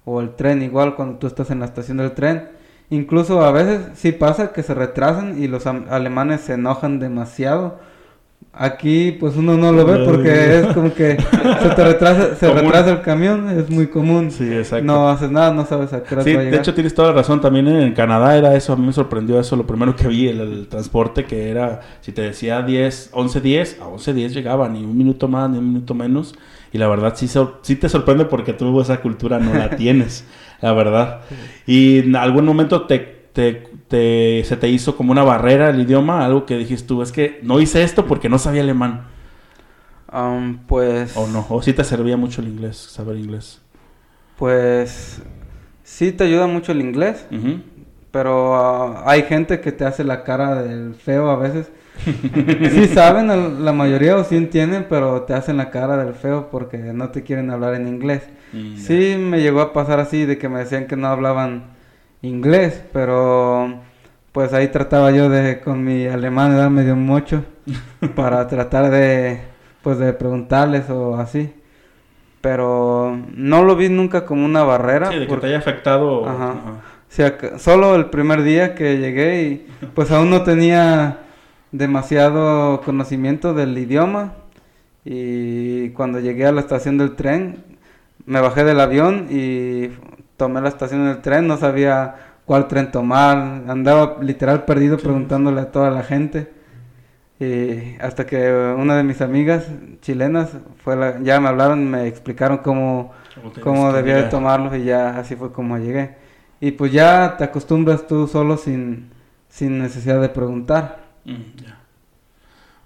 o 0.05 0.21
el 0.21 0.35
tren 0.35 0.61
igual 0.61 0.93
cuando 0.93 1.17
tú 1.17 1.25
estás 1.25 1.49
en 1.49 1.61
la 1.61 1.65
estación 1.65 1.97
del 1.97 2.11
tren 2.11 2.49
Incluso 2.91 3.41
a 3.43 3.51
veces 3.51 3.97
sí 3.97 4.11
pasa 4.11 4.53
que 4.53 4.61
se 4.61 4.75
retrasan 4.75 5.41
y 5.41 5.47
los 5.47 5.65
alemanes 5.65 6.41
se 6.41 6.53
enojan 6.53 6.99
demasiado. 6.99 7.79
Aquí 8.57 9.11
pues 9.11 9.35
uno 9.35 9.57
no 9.57 9.71
lo 9.71 9.85
ve 9.85 10.05
porque 10.05 10.59
es 10.59 10.67
como 10.67 10.93
que 10.93 11.17
se 11.17 11.69
te 11.69 11.83
retrasa, 11.83 12.35
se 12.39 12.53
retrasa 12.53 12.91
el 12.91 13.01
camión, 13.01 13.49
es 13.49 13.69
muy 13.69 13.87
común. 13.87 14.31
Sí, 14.31 14.51
exacto. 14.51 14.85
No 14.85 15.09
haces 15.09 15.29
nada, 15.29 15.53
no 15.53 15.65
sabes 15.65 15.91
a 15.91 16.03
qué 16.03 16.15
hora 16.15 16.23
sí, 16.23 16.33
va 16.33 16.39
a 16.39 16.43
llegar. 16.43 16.53
de 16.53 16.61
hecho 16.61 16.73
tienes 16.73 16.93
toda 16.93 17.09
la 17.09 17.15
razón, 17.15 17.41
también 17.41 17.67
en 17.67 17.93
Canadá 17.93 18.37
era 18.37 18.55
eso, 18.55 18.73
a 18.73 18.75
mí 18.77 18.85
me 18.85 18.93
sorprendió 18.93 19.39
eso, 19.39 19.55
lo 19.55 19.67
primero 19.67 19.95
que 19.95 20.07
vi, 20.07 20.29
el, 20.29 20.67
transporte 20.67 21.25
que 21.25 21.49
era, 21.49 21.81
si 21.99 22.13
te 22.13 22.21
decía 22.21 22.61
10, 22.61 23.09
11, 23.11 23.41
10, 23.41 23.81
a 23.81 23.87
11, 23.87 24.13
10 24.13 24.33
llegaba, 24.33 24.69
ni 24.69 24.83
un 24.83 24.97
minuto 24.97 25.27
más, 25.27 25.49
ni 25.49 25.57
un 25.57 25.67
minuto 25.67 25.93
menos, 25.93 26.35
y 26.71 26.77
la 26.77 26.87
verdad 26.87 27.13
sí, 27.15 27.27
sí 27.61 27.75
te 27.75 27.89
sorprende 27.89 28.25
porque 28.25 28.53
tú 28.53 28.79
esa 28.79 29.01
cultura 29.01 29.37
no 29.37 29.53
la 29.53 29.69
tienes 29.75 30.25
la 30.61 30.73
verdad. 30.73 31.21
¿Y 31.65 31.99
en 31.99 32.15
algún 32.15 32.45
momento 32.45 32.83
te, 32.83 32.99
te, 33.33 33.63
se 33.89 34.57
te 34.59 34.67
hizo 34.69 34.95
como 34.97 35.11
una 35.11 35.23
barrera 35.23 35.69
el 35.69 35.81
idioma? 35.81 36.25
Algo 36.25 36.45
que 36.45 36.57
dijiste 36.57 36.87
tú, 36.87 37.01
es 37.01 37.11
que 37.11 37.39
no 37.43 37.59
hice 37.59 37.83
esto 37.83 38.05
porque 38.05 38.29
no 38.29 38.39
sabía 38.39 38.61
alemán. 38.61 39.05
Um, 40.11 40.57
pues... 40.67 41.15
O 41.17 41.27
no, 41.27 41.45
o 41.49 41.61
sí 41.61 41.73
te 41.73 41.83
servía 41.83 42.17
mucho 42.17 42.41
el 42.41 42.47
inglés, 42.47 42.77
saber 42.77 43.17
inglés. 43.17 43.61
Pues 44.37 45.21
sí 45.83 46.11
te 46.11 46.25
ayuda 46.25 46.47
mucho 46.47 46.71
el 46.71 46.81
inglés, 46.81 47.25
pero 48.11 48.55
ah, 48.55 49.03
hay 49.05 49.23
gente 49.23 49.61
que 49.61 49.71
te 49.71 49.85
hace 49.85 50.03
la 50.03 50.23
cara 50.23 50.61
del 50.61 50.95
feo 50.95 51.29
a 51.29 51.37
veces. 51.37 51.71
sí 52.71 52.87
saben 52.87 53.63
la 53.63 53.71
mayoría 53.71 54.17
o 54.17 54.23
sí 54.25 54.35
entienden, 54.35 54.87
pero 54.89 55.21
te 55.21 55.33
hacen 55.33 55.57
la 55.57 55.69
cara 55.69 55.95
del 55.97 56.13
feo 56.13 56.49
porque 56.49 56.77
no 56.77 57.09
te 57.09 57.23
quieren 57.23 57.49
hablar 57.51 57.75
en 57.75 57.87
inglés. 57.87 58.23
Mm, 58.51 58.77
sí, 58.77 59.15
me 59.17 59.41
llegó 59.41 59.61
a 59.61 59.73
pasar 59.73 59.99
así 59.99 60.25
de 60.25 60.37
que 60.37 60.49
me 60.49 60.59
decían 60.59 60.87
que 60.87 60.97
no 60.97 61.07
hablaban 61.07 61.74
inglés, 62.25 62.83
pero 62.91 63.79
pues 64.31 64.53
ahí 64.53 64.67
trataba 64.67 65.11
yo 65.11 65.29
de 65.29 65.61
con 65.61 65.83
mi 65.83 66.07
alemán 66.07 66.57
dar 66.57 66.69
medio 66.69 66.95
mucho 66.95 67.43
para 68.15 68.47
tratar 68.47 68.89
de 68.91 69.39
pues 69.81 69.99
de 69.99 70.13
preguntarles 70.13 70.89
o 70.89 71.15
así. 71.17 71.53
Pero 72.41 73.17
no 73.33 73.63
lo 73.63 73.75
vi 73.75 73.89
nunca 73.89 74.25
como 74.25 74.45
una 74.45 74.63
barrera. 74.63 75.11
Sí, 75.11 75.19
de 75.19 75.27
que 75.27 75.37
te 75.37 75.47
haya 75.47 75.57
afectado. 75.57 76.27
Ajá. 76.27 77.57
solo 77.57 77.95
el 77.95 78.07
primer 78.07 78.43
día 78.43 78.75
que 78.75 78.97
llegué 78.97 79.43
y 79.43 79.67
pues 79.93 80.11
aún 80.11 80.29
no 80.29 80.43
tenía 80.43 81.19
demasiado 81.71 82.81
conocimiento 82.81 83.53
del 83.53 83.77
idioma 83.77 84.33
y 85.03 85.89
cuando 85.89 86.19
llegué 86.19 86.45
a 86.45 86.51
la 86.51 86.61
estación 86.61 86.97
del 86.97 87.15
tren 87.15 87.63
me 88.25 88.41
bajé 88.41 88.63
del 88.63 88.79
avión 88.79 89.27
y 89.29 89.91
tomé 90.37 90.61
la 90.61 90.69
estación 90.69 91.07
del 91.07 91.21
tren, 91.21 91.47
no 91.47 91.57
sabía 91.57 92.15
cuál 92.45 92.67
tren 92.67 92.91
tomar, 92.91 93.63
andaba 93.67 94.17
literal 94.21 94.65
perdido 94.65 94.97
preguntándole 94.97 95.61
a 95.61 95.71
toda 95.71 95.91
la 95.91 96.03
gente. 96.03 96.51
Y 97.39 97.97
hasta 97.99 98.25
que 98.25 98.49
una 98.77 98.95
de 98.95 99.03
mis 99.03 99.21
amigas 99.21 99.67
chilenas 100.01 100.51
fue 100.83 100.95
la, 100.95 101.19
ya 101.21 101.39
me 101.41 101.49
hablaron, 101.49 101.89
me 101.89 102.07
explicaron 102.07 102.59
cómo, 102.59 103.11
cómo 103.61 103.91
debía 103.91 104.15
de 104.15 104.23
tomarlo 104.23 104.73
y 104.75 104.85
ya 104.85 105.17
así 105.17 105.35
fue 105.35 105.51
como 105.51 105.77
llegué. 105.77 106.15
Y 106.61 106.71
pues 106.71 106.93
ya 106.93 107.35
te 107.37 107.43
acostumbras 107.43 108.07
tú 108.07 108.27
solo 108.27 108.55
sin, 108.57 109.09
sin 109.49 109.79
necesidad 109.79 110.21
de 110.21 110.29
preguntar. 110.29 110.99
Mm, 111.25 111.41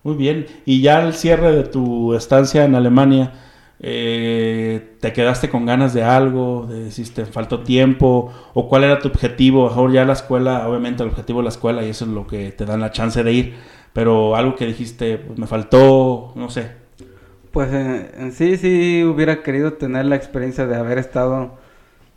Muy 0.03 0.15
bien. 0.15 0.47
Y 0.65 0.81
ya 0.81 0.97
al 0.99 1.13
cierre 1.13 1.51
de 1.51 1.63
tu 1.63 2.13
estancia 2.15 2.63
en 2.65 2.73
Alemania, 2.75 3.33
eh, 3.81 4.97
te 4.99 5.13
quedaste 5.13 5.49
con 5.49 5.65
ganas 5.65 5.93
de 5.93 6.03
algo, 6.03 6.67
de 6.67 6.91
si 6.91 7.03
te 7.05 7.25
faltó 7.25 7.61
tiempo, 7.63 8.31
o 8.53 8.67
cuál 8.67 8.83
era 8.83 8.99
tu 8.99 9.07
objetivo, 9.07 9.69
mejor 9.69 9.91
ya 9.91 10.05
la 10.05 10.13
escuela, 10.13 10.67
obviamente 10.67 11.03
el 11.03 11.09
objetivo 11.09 11.39
de 11.39 11.43
la 11.43 11.49
escuela 11.49 11.83
y 11.83 11.89
eso 11.89 12.05
es 12.05 12.11
lo 12.11 12.27
que 12.27 12.51
te 12.51 12.65
dan 12.65 12.81
la 12.81 12.91
chance 12.91 13.23
de 13.23 13.31
ir, 13.31 13.55
pero 13.93 14.35
algo 14.35 14.55
que 14.55 14.65
dijiste, 14.65 15.17
pues 15.17 15.39
me 15.39 15.47
faltó, 15.47 16.33
no 16.35 16.49
sé. 16.49 16.71
Pues 17.51 17.73
en, 17.73 18.31
sí, 18.31 18.57
sí 18.57 19.03
hubiera 19.03 19.41
querido 19.41 19.73
tener 19.73 20.05
la 20.05 20.15
experiencia 20.15 20.67
de 20.67 20.75
haber 20.75 20.97
estado 20.97 21.57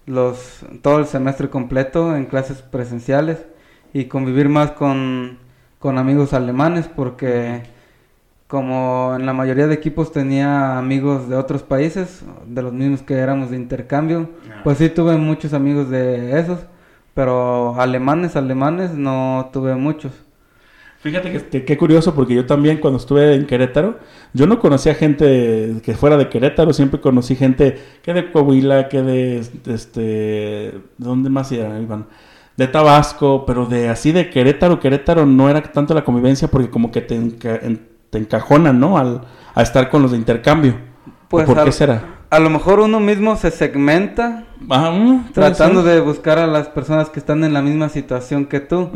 los 0.04 0.64
todo 0.82 0.98
el 0.98 1.06
semestre 1.06 1.48
completo 1.48 2.16
en 2.16 2.26
clases 2.26 2.60
presenciales 2.60 3.46
y 3.92 4.06
convivir 4.06 4.48
más 4.48 4.72
con, 4.72 5.38
con 5.78 5.96
amigos 5.96 6.32
alemanes 6.34 6.88
porque 6.88 7.62
como 8.52 9.14
en 9.16 9.24
la 9.24 9.32
mayoría 9.32 9.66
de 9.66 9.72
equipos 9.72 10.12
tenía 10.12 10.76
amigos 10.76 11.26
de 11.26 11.36
otros 11.36 11.62
países, 11.62 12.22
de 12.46 12.60
los 12.60 12.74
mismos 12.74 13.00
que 13.00 13.14
éramos 13.14 13.48
de 13.48 13.56
intercambio, 13.56 14.28
ah. 14.46 14.60
pues 14.62 14.76
sí 14.76 14.90
tuve 14.90 15.16
muchos 15.16 15.54
amigos 15.54 15.88
de 15.88 16.38
esos, 16.38 16.58
pero 17.14 17.80
alemanes, 17.80 18.36
alemanes 18.36 18.92
no 18.92 19.48
tuve 19.54 19.74
muchos. 19.74 20.12
Fíjate 20.98 21.32
que, 21.32 21.64
qué 21.64 21.78
curioso, 21.78 22.14
porque 22.14 22.34
yo 22.34 22.44
también 22.44 22.76
cuando 22.76 22.98
estuve 22.98 23.34
en 23.34 23.46
Querétaro, 23.46 23.98
yo 24.34 24.46
no 24.46 24.58
conocía 24.58 24.94
gente 24.94 25.76
que 25.82 25.94
fuera 25.94 26.18
de 26.18 26.28
Querétaro, 26.28 26.74
siempre 26.74 27.00
conocí 27.00 27.34
gente 27.34 27.78
que 28.02 28.12
de 28.12 28.30
Coahuila, 28.30 28.90
que 28.90 29.00
de, 29.00 29.46
este, 29.64 30.74
¿dónde 30.98 31.30
más 31.30 31.50
iban? 31.52 32.04
De 32.58 32.68
Tabasco, 32.68 33.46
pero 33.46 33.64
de 33.64 33.88
así 33.88 34.12
de 34.12 34.28
Querétaro, 34.28 34.78
Querétaro 34.78 35.24
no 35.24 35.48
era 35.48 35.62
tanto 35.62 35.94
la 35.94 36.04
convivencia 36.04 36.48
porque 36.48 36.68
como 36.68 36.92
que 36.92 37.00
te, 37.00 37.16
te 38.12 38.18
encajonan, 38.18 38.78
¿no? 38.78 38.98
Al, 38.98 39.22
a 39.54 39.62
estar 39.62 39.88
con 39.88 40.02
los 40.02 40.10
de 40.10 40.18
intercambio. 40.18 40.74
Pues 41.28 41.46
¿Por 41.46 41.64
qué 41.64 41.72
será? 41.72 42.04
A 42.28 42.38
lo 42.40 42.50
mejor 42.50 42.80
uno 42.80 43.00
mismo 43.00 43.36
se 43.36 43.50
segmenta 43.50 44.44
mm, 44.60 45.32
tratando 45.32 45.82
de 45.82 45.98
buscar 46.00 46.38
a 46.38 46.46
las 46.46 46.68
personas 46.68 47.08
que 47.08 47.18
están 47.18 47.42
en 47.42 47.54
la 47.54 47.62
misma 47.62 47.88
situación 47.88 48.44
que 48.44 48.60
tú 48.60 48.90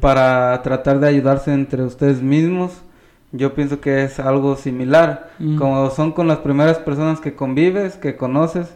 para 0.00 0.60
tratar 0.62 1.00
de 1.00 1.08
ayudarse 1.08 1.54
entre 1.54 1.82
ustedes 1.82 2.20
mismos. 2.20 2.72
Yo 3.32 3.54
pienso 3.54 3.80
que 3.80 4.04
es 4.04 4.20
algo 4.20 4.54
similar. 4.56 5.30
Mm. 5.38 5.56
Como 5.56 5.90
son 5.90 6.12
con 6.12 6.28
las 6.28 6.38
primeras 6.38 6.76
personas 6.76 7.20
que 7.20 7.34
convives, 7.34 7.96
que 7.96 8.16
conoces, 8.16 8.74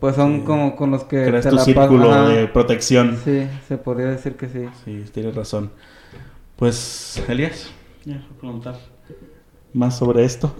pues 0.00 0.16
son 0.16 0.42
como 0.44 0.76
con 0.76 0.90
los 0.90 1.04
que 1.04 1.24
Creas 1.24 1.48
tu 1.48 1.58
círculo 1.58 2.28
de 2.28 2.46
protección. 2.46 3.18
Sí, 3.24 3.46
se 3.68 3.78
podría 3.78 4.08
decir 4.08 4.36
que 4.36 4.48
sí. 4.48 4.68
Sí, 4.84 5.04
tienes 5.12 5.34
razón. 5.34 5.70
Pues, 6.56 7.22
Elías, 7.26 7.70
ya, 8.04 8.22
preguntar 8.38 8.89
más 9.72 9.98
sobre 9.98 10.24
esto? 10.24 10.54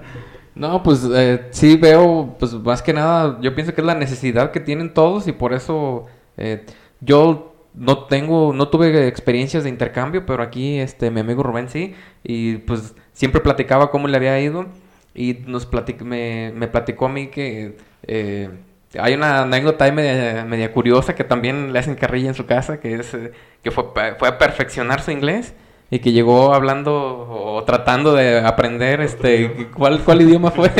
no, 0.54 0.82
pues 0.82 1.06
eh, 1.14 1.46
sí 1.50 1.76
veo, 1.76 2.36
pues 2.38 2.54
más 2.54 2.82
que 2.82 2.92
nada, 2.92 3.38
yo 3.40 3.54
pienso 3.54 3.74
que 3.74 3.80
es 3.80 3.86
la 3.86 3.94
necesidad 3.94 4.50
que 4.50 4.60
tienen 4.60 4.94
todos 4.94 5.28
y 5.28 5.32
por 5.32 5.52
eso 5.52 6.06
eh, 6.36 6.64
yo 7.00 7.54
no 7.74 8.04
tengo, 8.04 8.52
no 8.54 8.68
tuve 8.68 9.06
experiencias 9.06 9.64
de 9.64 9.70
intercambio, 9.70 10.24
pero 10.26 10.42
aquí 10.42 10.78
este 10.78 11.10
mi 11.10 11.20
amigo 11.20 11.42
Rubén 11.42 11.68
sí, 11.68 11.94
y 12.24 12.56
pues 12.58 12.94
siempre 13.12 13.40
platicaba 13.40 13.90
cómo 13.90 14.08
le 14.08 14.16
había 14.16 14.40
ido 14.40 14.66
y 15.14 15.34
nos 15.46 15.68
me, 16.02 16.52
me 16.54 16.68
platicó 16.68 17.06
a 17.06 17.08
mí 17.10 17.28
que 17.28 17.76
eh, 18.04 18.50
hay 18.98 19.14
una 19.14 19.42
anécdota 19.42 19.84
ahí 19.84 19.92
media, 19.92 20.44
media, 20.44 20.72
curiosa 20.72 21.14
que 21.14 21.24
también 21.24 21.72
le 21.72 21.78
hacen 21.78 21.96
carrilla 21.96 22.28
en 22.28 22.34
su 22.34 22.46
casa, 22.46 22.80
que 22.80 22.94
es 22.94 23.16
que 23.62 23.70
fue, 23.70 23.84
fue 24.18 24.28
a 24.28 24.38
perfeccionar 24.38 25.00
su 25.02 25.10
inglés 25.10 25.54
y 25.90 25.98
que 26.00 26.12
llegó 26.12 26.52
hablando 26.52 27.28
o 27.28 27.62
tratando 27.64 28.14
de 28.14 28.40
aprender 28.40 29.00
este 29.00 29.68
cuál 29.76 30.00
cuál 30.00 30.22
idioma 30.22 30.50
fue 30.50 30.70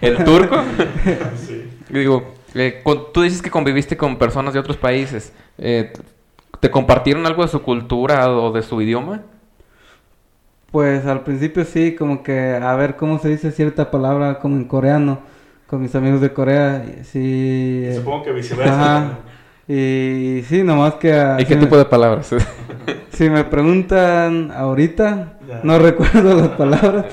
el 0.00 0.24
turco. 0.24 0.56
Digo 1.90 2.38
eh, 2.54 2.82
tú 3.12 3.22
dices 3.22 3.42
que 3.42 3.50
conviviste 3.50 3.96
con 3.96 4.16
personas 4.16 4.54
de 4.54 4.60
otros 4.60 4.76
países 4.76 5.32
eh, 5.58 5.92
te 6.60 6.70
compartieron 6.70 7.26
algo 7.26 7.42
de 7.42 7.48
su 7.48 7.62
cultura 7.62 8.30
o 8.30 8.50
de 8.52 8.62
su 8.62 8.80
idioma 8.80 9.22
pues 10.70 11.04
al 11.06 11.24
principio 11.24 11.64
sí 11.64 11.94
como 11.94 12.22
que 12.22 12.58
a 12.60 12.74
ver 12.74 12.96
cómo 12.96 13.18
se 13.18 13.28
dice 13.28 13.52
cierta 13.52 13.90
palabra 13.90 14.38
como 14.38 14.56
en 14.56 14.64
coreano 14.64 15.20
con 15.66 15.82
mis 15.82 15.94
amigos 15.94 16.22
de 16.22 16.32
Corea 16.32 16.84
sí 17.04 17.86
supongo 17.94 18.24
que 18.24 18.32
viceversa 18.32 19.18
y 19.68 20.42
sí, 20.48 20.62
nomás 20.62 20.94
que... 20.94 21.36
¿Y 21.38 21.44
qué 21.44 21.56
tipo 21.56 21.76
de 21.76 21.84
palabras? 21.84 22.34
si 23.12 23.28
me 23.28 23.44
preguntan 23.44 24.50
ahorita, 24.50 25.38
no 25.62 25.78
recuerdo 25.78 26.34
las 26.34 26.48
palabras, 26.48 27.04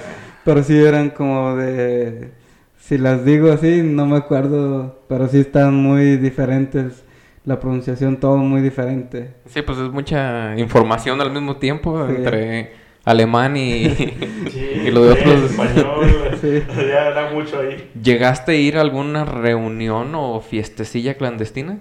pero 0.45 0.63
sí 0.63 0.77
eran 0.77 1.09
como 1.09 1.57
de... 1.57 2.31
si 2.79 2.97
las 2.97 3.25
digo 3.25 3.51
así, 3.51 3.81
no 3.83 4.05
me 4.05 4.15
acuerdo, 4.15 5.01
pero 5.09 5.27
sí 5.27 5.39
están 5.39 5.75
muy 5.75 6.15
diferentes. 6.15 7.03
La 7.43 7.59
pronunciación, 7.59 8.17
todo 8.17 8.37
muy 8.37 8.61
diferente. 8.61 9.35
Sí, 9.47 9.61
pues 9.61 9.77
es 9.77 9.91
mucha 9.91 10.57
información 10.57 11.21
al 11.21 11.31
mismo 11.31 11.57
tiempo 11.57 12.07
entre 12.07 12.71
alemán 13.03 13.55
y, 13.57 13.83
y 14.85 14.91
lo 14.91 15.03
de 15.03 15.11
otros. 15.11 15.51
Español, 15.51 16.39
sí. 16.41 16.63
ya 16.75 17.09
era 17.09 17.31
mucho 17.31 17.59
ahí. 17.59 17.91
¿Llegaste 18.01 18.53
a 18.53 18.55
ir 18.55 18.77
a 18.77 18.81
alguna 18.81 19.25
reunión 19.25 20.15
o 20.15 20.39
fiestecilla 20.41 21.15
clandestina? 21.15 21.79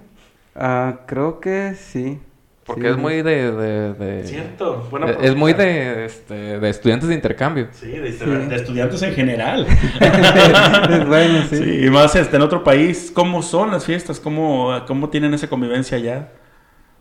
Ah, 0.55 1.01
creo 1.05 1.39
que 1.39 1.75
sí. 1.75 2.19
Porque 2.65 2.89
es 2.89 2.97
muy 2.97 3.21
de... 3.21 3.51
de, 3.51 4.23
Cierto. 4.23 4.89
es 5.21 5.35
muy 5.35 5.53
de, 5.53 6.05
este, 6.05 6.59
de 6.59 6.69
estudiantes 6.69 7.09
de 7.09 7.13
intercambio. 7.13 7.67
Sí, 7.71 7.89
de, 7.89 8.09
estudiantes 8.09 9.03
en 9.03 9.13
general. 9.13 9.67
bueno, 11.07 11.43
sí. 11.47 11.57
sí. 11.57 11.85
Y 11.85 11.89
más 11.91 12.15
este, 12.15 12.37
en 12.37 12.41
otro 12.41 12.63
país, 12.63 13.11
¿cómo 13.13 13.43
son 13.43 13.69
las 13.69 13.85
fiestas? 13.85 14.19
¿Cómo, 14.19 14.83
¿Cómo 14.87 15.09
tienen 15.09 15.35
esa 15.35 15.47
convivencia 15.47 15.97
allá? 15.97 16.29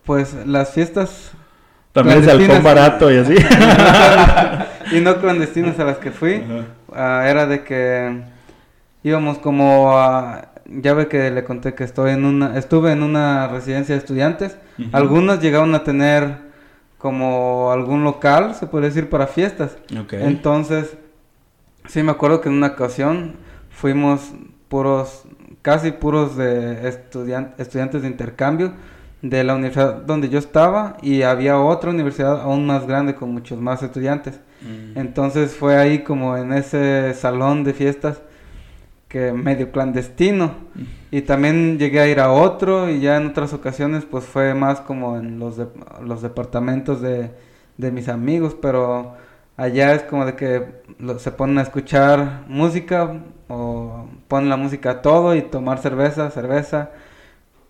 Pues 0.05 0.35
las 0.47 0.75
fiestas... 0.75 1.33
También 1.93 2.19
es 2.19 2.29
halcón 2.29 2.63
barato 2.63 3.11
y 3.11 3.17
así. 3.19 3.37
y 4.97 5.01
no 5.01 5.17
clandestinas 5.19 5.79
a 5.79 5.85
las 5.85 5.97
que 5.99 6.11
fui. 6.11 6.43
Ah, 6.93 7.25
era 7.27 7.47
de 7.47 7.63
que 7.63 8.21
íbamos 9.05 9.39
como 9.39 9.97
a 9.97 10.49
ya 10.67 10.95
ve 10.95 11.09
que 11.09 11.31
le 11.31 11.45
conté 11.45 11.75
que 11.75 11.85
estoy 11.85 12.13
en 12.13 12.25
una, 12.25 12.59
estuve 12.59 12.93
en 12.93 13.03
una 13.03 13.49
residencia 13.49 13.95
de 13.95 13.99
estudiantes. 13.99 14.57
Algunas 14.93 15.41
llegaron 15.41 15.75
a 15.75 15.85
tener 15.85 16.39
como 16.99 17.71
algún 17.71 18.03
local, 18.03 18.55
se 18.55 18.67
puede 18.67 18.87
decir, 18.87 19.11
para 19.11 19.27
fiestas. 19.27 19.77
Entonces, 20.13 20.97
sí 21.87 22.03
me 22.03 22.13
acuerdo 22.13 22.41
que 22.41 22.49
en 22.49 22.55
una 22.55 22.69
ocasión 22.69 23.35
fuimos 23.71 24.33
puros, 24.69 25.25
casi 25.63 25.93
puros 25.93 26.37
de 26.37 26.89
estudiantes 26.89 28.03
de 28.03 28.09
intercambio 28.09 28.73
de 29.21 29.43
la 29.43 29.55
universidad 29.55 30.03
donde 30.03 30.29
yo 30.29 30.39
estaba 30.39 30.99
y 31.01 31.23
había 31.23 31.59
otra 31.59 31.91
universidad 31.91 32.43
aún 32.43 32.67
más 32.67 32.87
grande 32.87 33.15
con 33.15 33.33
muchos 33.33 33.59
más 33.59 33.83
estudiantes. 33.83 34.39
Mm. 34.61 34.99
Entonces 34.99 35.55
fue 35.55 35.77
ahí 35.77 36.01
como 36.01 36.37
en 36.37 36.53
ese 36.53 37.15
salón 37.15 37.65
de 37.65 37.73
fiestas 37.73 38.21
que 39.15 39.33
medio 39.33 39.71
clandestino. 39.71 40.57
Y 41.13 41.23
también 41.23 41.79
llegué 41.79 42.01
a 42.01 42.09
ir 42.09 42.19
a 42.19 42.33
otro 42.33 42.91
y 42.91 42.99
ya 42.99 43.17
en 43.17 43.29
otras 43.29 43.53
ocasiones 43.53 44.05
pues 44.05 44.25
fue 44.25 44.55
más 44.55 44.81
como 44.81 45.17
en 45.17 45.39
los, 45.39 45.57
los 46.03 46.21
departamentos 46.21 47.01
de, 47.01 47.31
de, 47.79 47.93
mis 47.93 48.09
amigos, 48.09 48.57
pero 48.61 49.15
allá 49.57 49.95
es 49.95 50.03
como 50.03 50.27
de 50.27 50.35
que 50.35 50.67
se 51.19 51.31
ponen 51.31 51.59
a 51.59 51.63
escuchar 51.63 52.43
música 52.49 53.21
o 53.47 54.09
ponen 54.27 54.49
la 54.49 54.57
música 54.57 54.91
a 54.91 55.03
todo 55.03 55.37
y 55.37 55.43
tomar 55.43 55.79
cerveza, 55.79 56.33
cerveza, 56.33 56.91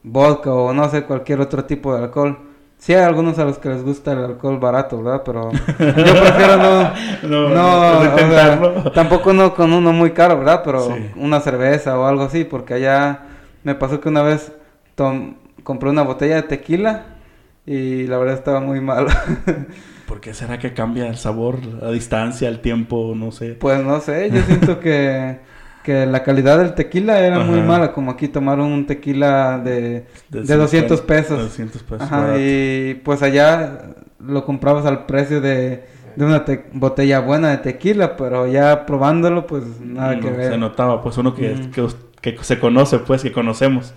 vodka 0.03 0.51
o 0.51 0.73
no 0.73 0.89
sé, 0.89 1.05
cualquier 1.05 1.43
otro 1.43 1.67
tipo 1.67 1.95
de 1.95 2.05
alcohol. 2.05 2.39
Sí 2.85 2.93
hay 2.93 3.03
algunos 3.03 3.39
a 3.39 3.47
los 3.47 3.57
que 3.57 3.71
les 3.71 3.83
gusta 3.83 4.13
el 4.13 4.19
alcohol 4.19 4.59
barato, 4.59 5.03
¿verdad? 5.03 5.23
Pero 5.25 5.51
yo 5.53 5.59
prefiero 5.79 6.59
no... 6.59 7.49
no, 8.83 8.93
tampoco 8.93 9.33
no 9.33 9.55
con 9.55 9.73
uno 9.73 9.91
muy 9.95 10.11
caro, 10.11 10.37
¿verdad? 10.37 10.61
Pero 10.63 10.95
una 11.17 11.41
cerveza 11.41 11.99
o 11.99 12.05
algo 12.05 12.25
así, 12.25 12.45
porque 12.45 12.75
allá 12.75 13.21
me 13.63 13.75
pasó 13.75 14.03
que 14.03 14.11
una 14.11 14.21
vez 14.21 14.53
compré 15.63 15.89
una 15.89 16.03
botella 16.03 16.35
de 16.35 16.43
tequila 16.43 17.07
y 17.65 18.07
la 18.07 18.19
verdad 18.19 18.35
estaba 18.35 18.61
muy 18.61 18.83
malo. 18.83 19.09
¿Por 20.07 20.21
qué 20.21 20.35
será 20.35 20.59
que 20.59 20.75
cambia 20.75 21.07
el 21.07 21.17
sabor 21.17 21.61
a 21.81 21.89
distancia, 21.89 22.51
el 22.51 22.61
tiempo, 22.61 23.15
no 23.17 23.33
sé? 23.33 23.55
Pues 23.55 23.83
no 23.83 23.99
sé, 24.01 24.31
yo 24.31 24.43
siento 24.43 24.79
que 24.79 25.39
que 25.85 26.07
la 26.07 26.23
calidad 26.23 26.59
del 26.59 26.75
tequila 26.75 27.21
era 27.21 27.41
muy 27.41 27.61
mala, 27.61 27.93
como 27.93 28.11
aquí 28.11 28.27
tomaron 28.27 28.73
un 28.73 28.87
tequila 28.87 29.59
de, 29.59 30.07
de, 30.31 30.57
200 30.57 31.01
pesos. 31.03 31.39
200 31.39 31.83
pesos. 31.83 32.01
Ajá, 32.01 32.39
y 32.39 32.95
pues 33.05 33.23
allá 33.23 33.95
lo 34.19 34.47
comprabas 34.47 34.87
al 34.87 35.05
precio 35.05 35.43
de, 35.43 35.85
de 36.17 36.25
una 36.25 36.43
botella 36.73 37.21
buena 37.21 37.51
de 37.51 37.59
tequila, 37.59 38.17
pero 38.17 38.47
ya 38.47 38.87
probándolo, 38.87 39.47
pues 39.47 39.63
nada 39.81 40.19
que 40.19 40.31
ver. 40.31 40.53
Se 40.53 40.59
notaba, 40.59 41.03
pues 41.03 41.19
uno 41.19 41.35
que, 41.35 41.71
que, 42.23 42.39
se 42.41 42.59
conoce, 42.59 42.99
pues 43.01 43.23
que 43.23 43.31
conocemos. 43.31 43.93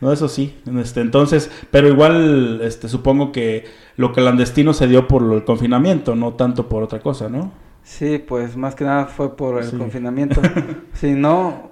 No, 0.00 0.12
eso 0.12 0.28
sí. 0.28 0.58
Este, 0.80 1.00
entonces, 1.00 1.50
pero 1.70 1.86
igual, 1.86 2.60
este, 2.64 2.88
supongo 2.88 3.30
que 3.30 3.64
lo 3.96 4.12
clandestino 4.12 4.72
se 4.72 4.88
dio 4.88 5.06
por 5.06 5.22
el 5.32 5.44
confinamiento, 5.44 6.16
no 6.16 6.34
tanto 6.34 6.68
por 6.68 6.82
otra 6.82 6.98
cosa, 6.98 7.28
¿no? 7.28 7.52
Sí, 7.88 8.18
pues 8.18 8.54
más 8.54 8.74
que 8.74 8.84
nada 8.84 9.06
fue 9.06 9.34
por 9.34 9.62
el 9.62 9.76
confinamiento. 9.76 10.42
si 10.92 11.14
no, 11.14 11.70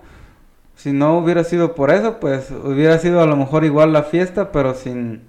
si 0.74 0.92
no 0.92 1.18
hubiera 1.18 1.44
sido 1.44 1.74
por 1.74 1.90
eso, 1.90 2.18
pues 2.18 2.50
hubiera 2.50 2.98
sido 2.98 3.20
a 3.20 3.26
lo 3.26 3.36
mejor 3.36 3.66
igual 3.66 3.92
la 3.92 4.02
fiesta, 4.02 4.50
pero 4.50 4.72
sin, 4.72 5.20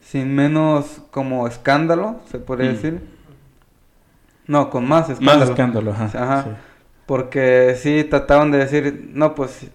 sin 0.00 0.34
menos 0.34 1.02
como 1.10 1.46
escándalo, 1.46 2.20
se 2.30 2.38
podría 2.38 2.70
mm. 2.70 2.74
decir. 2.74 3.00
No, 4.46 4.70
con 4.70 4.88
más 4.88 5.10
escándalo. 5.10 5.40
Más 5.40 5.48
escándalo, 5.50 5.92
ajá. 5.92 6.56
Porque 7.04 7.76
sí 7.76 8.04
trataban 8.04 8.50
de 8.50 8.58
decir, 8.58 9.10
no, 9.12 9.34
pues 9.34 9.70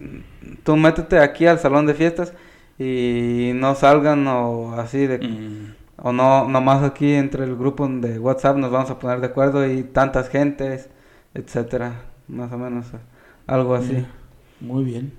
tú 0.63 0.76
métete 0.76 1.20
aquí 1.20 1.45
al 1.45 1.59
salón 1.59 1.86
de 1.86 1.93
fiestas 1.93 2.34
y 2.80 3.51
no 3.53 3.76
salgan 3.76 4.28
o 4.28 4.74
así 4.80 5.05
de... 5.05 5.20
Mm 5.20 5.85
o 5.98 6.12
no, 6.12 6.48
nomás 6.48 6.84
aquí 6.84 7.14
entre 7.14 7.43
el 7.43 7.56
grupo 7.56 7.88
de 7.88 8.20
WhatsApp 8.20 8.58
nos 8.58 8.72
vamos 8.72 8.89
a 8.89 9.00
poner 9.00 9.22
de 9.22 9.28
acuerdo 9.28 9.70
y 9.70 9.84
tantas 9.84 10.30
gentes, 10.30 10.89
etcétera, 11.34 12.02
más 12.28 12.52
o 12.52 12.58
menos 12.58 12.88
algo 13.48 13.76
así. 13.76 14.06
Muy 14.60 14.84
bien. 14.84 15.14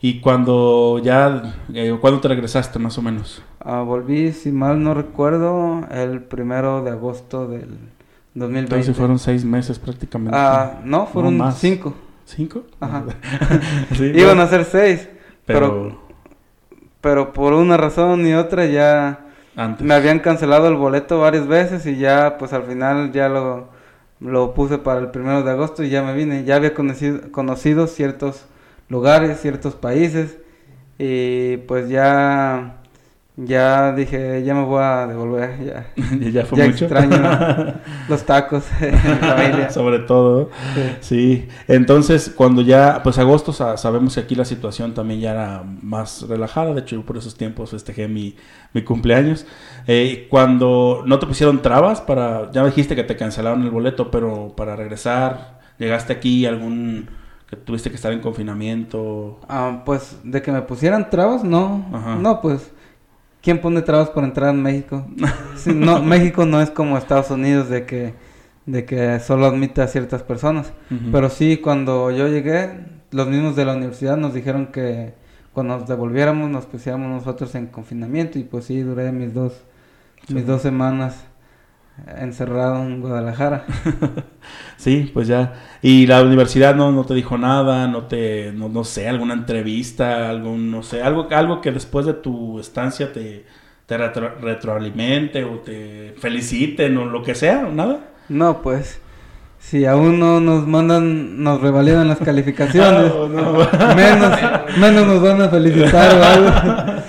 ¿Y 0.00 0.20
cuando 0.20 0.98
ya, 0.98 1.54
eh, 1.72 1.96
cuándo 2.00 2.20
te 2.20 2.28
regresaste 2.28 2.80
más 2.80 2.98
o 2.98 3.02
menos? 3.02 3.42
Ah, 3.60 3.82
volví, 3.82 4.32
si 4.32 4.50
mal 4.50 4.82
no 4.82 4.94
recuerdo, 4.94 5.86
el 5.92 6.20
primero 6.22 6.82
de 6.82 6.90
agosto 6.90 7.46
del 7.46 7.78
2020. 8.34 8.58
Entonces 8.58 8.96
fueron 8.96 9.20
seis 9.20 9.44
meses 9.44 9.78
prácticamente. 9.78 10.36
Ah, 10.36 10.80
no, 10.84 11.06
fueron 11.06 11.40
cinco. 11.52 11.94
¿Cinco? 12.24 12.64
Ajá. 12.80 13.04
Iban 14.00 14.40
a 14.40 14.48
ser 14.48 14.64
seis, 14.64 15.08
pero... 15.46 15.68
pero... 15.68 16.02
Pero 17.00 17.32
por 17.32 17.52
una 17.52 17.76
razón 17.76 18.24
y 18.24 18.34
otra 18.34 18.64
ya 18.66 19.31
me 19.54 19.94
habían 19.94 20.20
cancelado 20.20 20.68
el 20.68 20.76
boleto 20.76 21.20
varias 21.20 21.46
veces 21.46 21.86
y 21.86 21.96
ya, 21.96 22.38
pues 22.38 22.52
al 22.52 22.64
final 22.64 23.12
ya 23.12 23.28
lo, 23.28 23.68
lo 24.20 24.54
puse 24.54 24.78
para 24.78 25.00
el 25.00 25.10
primero 25.10 25.42
de 25.42 25.50
agosto 25.50 25.82
y 25.82 25.90
ya 25.90 26.02
me 26.02 26.14
vine. 26.14 26.44
Ya 26.44 26.56
había 26.56 26.74
conocido, 26.74 27.32
conocido 27.32 27.86
ciertos 27.86 28.46
lugares, 28.88 29.40
ciertos 29.40 29.74
países 29.74 30.38
y 30.98 31.58
pues 31.68 31.88
ya 31.88 32.81
ya 33.36 33.92
dije, 33.92 34.44
ya 34.44 34.54
me 34.54 34.64
voy 34.64 34.82
a 34.82 35.06
devolver, 35.06 35.64
ya. 35.64 35.86
ya 36.30 36.44
fue 36.44 36.66
mucho. 36.66 36.84
extraño 36.84 37.74
los 38.08 38.24
tacos 38.26 38.64
en 38.80 38.98
familia. 39.20 39.70
Sobre 39.70 40.00
todo. 40.00 40.50
Sí. 41.00 41.48
Entonces, 41.66 42.30
cuando 42.36 42.60
ya, 42.60 43.00
pues 43.02 43.18
agosto 43.18 43.52
sabemos 43.52 44.14
que 44.14 44.20
aquí 44.20 44.34
la 44.34 44.44
situación 44.44 44.92
también 44.92 45.20
ya 45.20 45.30
era 45.30 45.64
más 45.82 46.28
relajada. 46.28 46.74
De 46.74 46.80
hecho, 46.80 46.96
yo 46.96 47.06
por 47.06 47.16
esos 47.16 47.34
tiempos 47.34 47.70
festejé 47.70 48.06
mi, 48.06 48.36
mi 48.74 48.82
cumpleaños. 48.82 49.46
Eh, 49.86 50.26
cuando 50.28 51.02
no 51.06 51.18
te 51.18 51.26
pusieron 51.26 51.62
trabas 51.62 52.02
para, 52.02 52.50
ya 52.52 52.64
dijiste 52.66 52.94
que 52.94 53.04
te 53.04 53.16
cancelaron 53.16 53.62
el 53.62 53.70
boleto, 53.70 54.10
pero 54.10 54.52
para 54.54 54.76
regresar, 54.76 55.58
llegaste 55.78 56.12
aquí 56.12 56.44
algún 56.44 57.08
que 57.48 57.56
tuviste 57.56 57.88
que 57.88 57.96
estar 57.96 58.12
en 58.12 58.20
confinamiento. 58.20 59.40
Ah, 59.48 59.82
pues 59.86 60.18
de 60.22 60.42
que 60.42 60.52
me 60.52 60.60
pusieran 60.62 61.08
trabas, 61.08 61.44
no. 61.44 61.84
No, 62.20 62.40
pues 62.42 62.72
¿Quién 63.42 63.60
pone 63.60 63.82
trabas 63.82 64.10
para 64.10 64.26
entrar 64.26 64.54
en 64.54 64.62
México? 64.62 65.04
no, 65.66 66.02
México 66.02 66.46
no 66.46 66.62
es 66.62 66.70
como 66.70 66.96
Estados 66.96 67.30
Unidos 67.30 67.68
de 67.68 67.84
que, 67.84 68.14
de 68.66 68.84
que 68.84 69.18
solo 69.18 69.46
admite 69.46 69.82
a 69.82 69.88
ciertas 69.88 70.22
personas. 70.22 70.72
Pero 71.10 71.28
sí, 71.28 71.56
cuando 71.56 72.12
yo 72.12 72.28
llegué, 72.28 72.70
los 73.10 73.26
mismos 73.26 73.56
de 73.56 73.64
la 73.64 73.74
universidad 73.74 74.16
nos 74.16 74.32
dijeron 74.32 74.66
que 74.66 75.14
cuando 75.52 75.76
nos 75.76 75.88
devolviéramos 75.88 76.50
nos 76.50 76.66
pusiéramos 76.66 77.10
nosotros 77.10 77.54
en 77.54 77.66
confinamiento 77.66 78.38
y 78.38 78.44
pues 78.44 78.66
sí, 78.66 78.80
duré 78.80 79.10
mis 79.12 79.34
dos, 79.34 79.52
mis 80.28 80.46
dos 80.46 80.62
semanas 80.62 81.24
encerrado 82.18 82.82
en 82.82 83.00
Guadalajara. 83.00 83.64
sí, 84.76 85.10
pues 85.12 85.28
ya. 85.28 85.54
¿Y 85.82 86.06
la 86.06 86.22
universidad 86.22 86.74
no, 86.74 86.92
no 86.92 87.04
te 87.04 87.14
dijo 87.14 87.38
nada? 87.38 87.88
¿No 87.88 88.04
te, 88.04 88.52
no, 88.52 88.68
no 88.68 88.84
sé, 88.84 89.08
alguna 89.08 89.34
entrevista? 89.34 90.28
algún 90.28 90.70
No 90.70 90.82
sé, 90.82 91.02
algo, 91.02 91.28
algo 91.30 91.60
que 91.60 91.72
después 91.72 92.06
de 92.06 92.14
tu 92.14 92.58
estancia 92.58 93.12
te, 93.12 93.46
te 93.86 93.98
retroalimente 93.98 95.44
o 95.44 95.60
te 95.60 96.14
feliciten 96.18 96.96
o 96.98 97.06
lo 97.06 97.22
que 97.22 97.34
sea? 97.34 97.62
¿Nada? 97.62 98.00
No, 98.28 98.62
pues... 98.62 99.00
Si 99.62 99.86
aún 99.86 100.18
no 100.18 100.40
nos 100.40 100.66
mandan, 100.66 101.40
nos 101.40 101.60
revalidan 101.60 102.08
las 102.08 102.18
calificaciones, 102.24 103.12
menos, 103.94 104.38
menos 104.76 105.06
nos 105.06 105.22
van 105.22 105.40
a 105.40 105.48
felicitar 105.48 106.16
o 106.16 106.24
algo. 106.24 106.92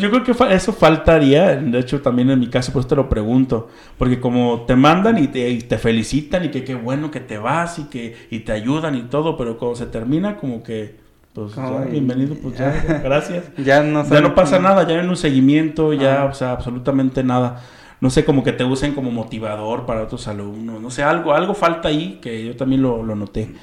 yo 0.00 0.10
creo 0.10 0.24
que 0.24 0.54
eso 0.54 0.72
faltaría, 0.72 1.56
de 1.56 1.78
hecho 1.78 2.00
también 2.00 2.30
en 2.30 2.40
mi 2.40 2.48
caso, 2.48 2.72
pues 2.72 2.86
te 2.86 2.96
lo 2.96 3.08
pregunto, 3.08 3.68
porque 3.96 4.20
como 4.20 4.62
te 4.62 4.76
mandan 4.76 5.18
y 5.18 5.28
te, 5.28 5.78
felicitan 5.78 6.44
y 6.44 6.48
que 6.48 6.64
qué 6.64 6.74
bueno 6.74 7.10
que 7.10 7.20
te 7.20 7.38
vas 7.38 7.78
y 7.78 7.84
que 7.84 8.16
y 8.30 8.40
te 8.40 8.52
ayudan 8.52 8.94
y 8.94 9.02
todo, 9.02 9.36
pero 9.36 9.58
cuando 9.58 9.76
se 9.76 9.86
termina 9.86 10.36
como 10.36 10.62
que, 10.62 10.96
pues 11.32 11.52
bienvenido, 11.90 12.34
pues 12.36 12.58
ya, 12.58 13.00
gracias. 13.04 13.44
ya 13.56 13.82
no, 13.82 14.08
ya 14.08 14.20
no 14.20 14.34
pasa 14.34 14.58
nada, 14.58 14.86
ya 14.86 15.00
en 15.00 15.08
un 15.08 15.16
seguimiento, 15.16 15.92
ya, 15.92 16.24
o 16.24 16.34
sea, 16.34 16.52
absolutamente 16.52 17.22
nada. 17.22 17.62
No 18.00 18.10
sé, 18.10 18.24
como 18.24 18.44
que 18.44 18.52
te 18.52 18.62
usen 18.62 18.94
como 18.94 19.10
motivador 19.10 19.84
para 19.84 20.02
otros 20.02 20.28
alumnos, 20.28 20.80
no 20.80 20.90
sé, 20.90 21.02
algo, 21.02 21.34
algo 21.34 21.54
falta 21.54 21.88
ahí 21.88 22.20
que 22.22 22.44
yo 22.44 22.56
también 22.56 22.82
lo, 22.82 23.02
lo 23.02 23.16
noté. 23.16 23.54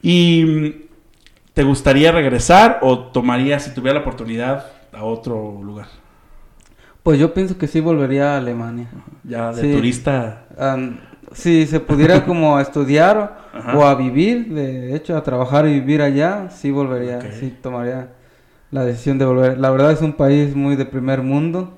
Y 0.00 0.86
¿Te 1.58 1.64
gustaría 1.64 2.12
regresar 2.12 2.78
o 2.82 3.00
tomarías, 3.06 3.64
si 3.64 3.74
tuviera 3.74 3.98
la 3.98 4.02
oportunidad, 4.02 4.66
a 4.98 5.04
otro 5.04 5.60
lugar? 5.62 5.86
Pues 7.02 7.18
yo 7.18 7.32
pienso 7.32 7.56
que 7.56 7.66
sí 7.66 7.80
volvería 7.80 8.34
a 8.34 8.38
Alemania. 8.38 8.90
Ya 9.24 9.52
de 9.52 9.72
turista. 9.72 10.44
si 11.32 11.66
se 11.66 11.80
pudiera 11.80 12.24
como 12.26 12.58
estudiar 12.60 13.38
o 13.74 13.84
a 13.84 13.94
vivir, 13.94 14.52
de 14.52 14.94
hecho, 14.94 15.16
a 15.16 15.22
trabajar 15.22 15.66
y 15.66 15.74
vivir 15.74 16.02
allá, 16.02 16.50
sí 16.50 16.70
volvería, 16.70 17.20
sí 17.32 17.56
tomaría 17.62 18.10
la 18.70 18.84
decisión 18.84 19.18
de 19.18 19.24
volver. 19.24 19.58
La 19.58 19.70
verdad 19.70 19.92
es 19.92 20.02
un 20.02 20.12
país 20.12 20.54
muy 20.54 20.76
de 20.76 20.84
primer 20.84 21.22
mundo, 21.22 21.72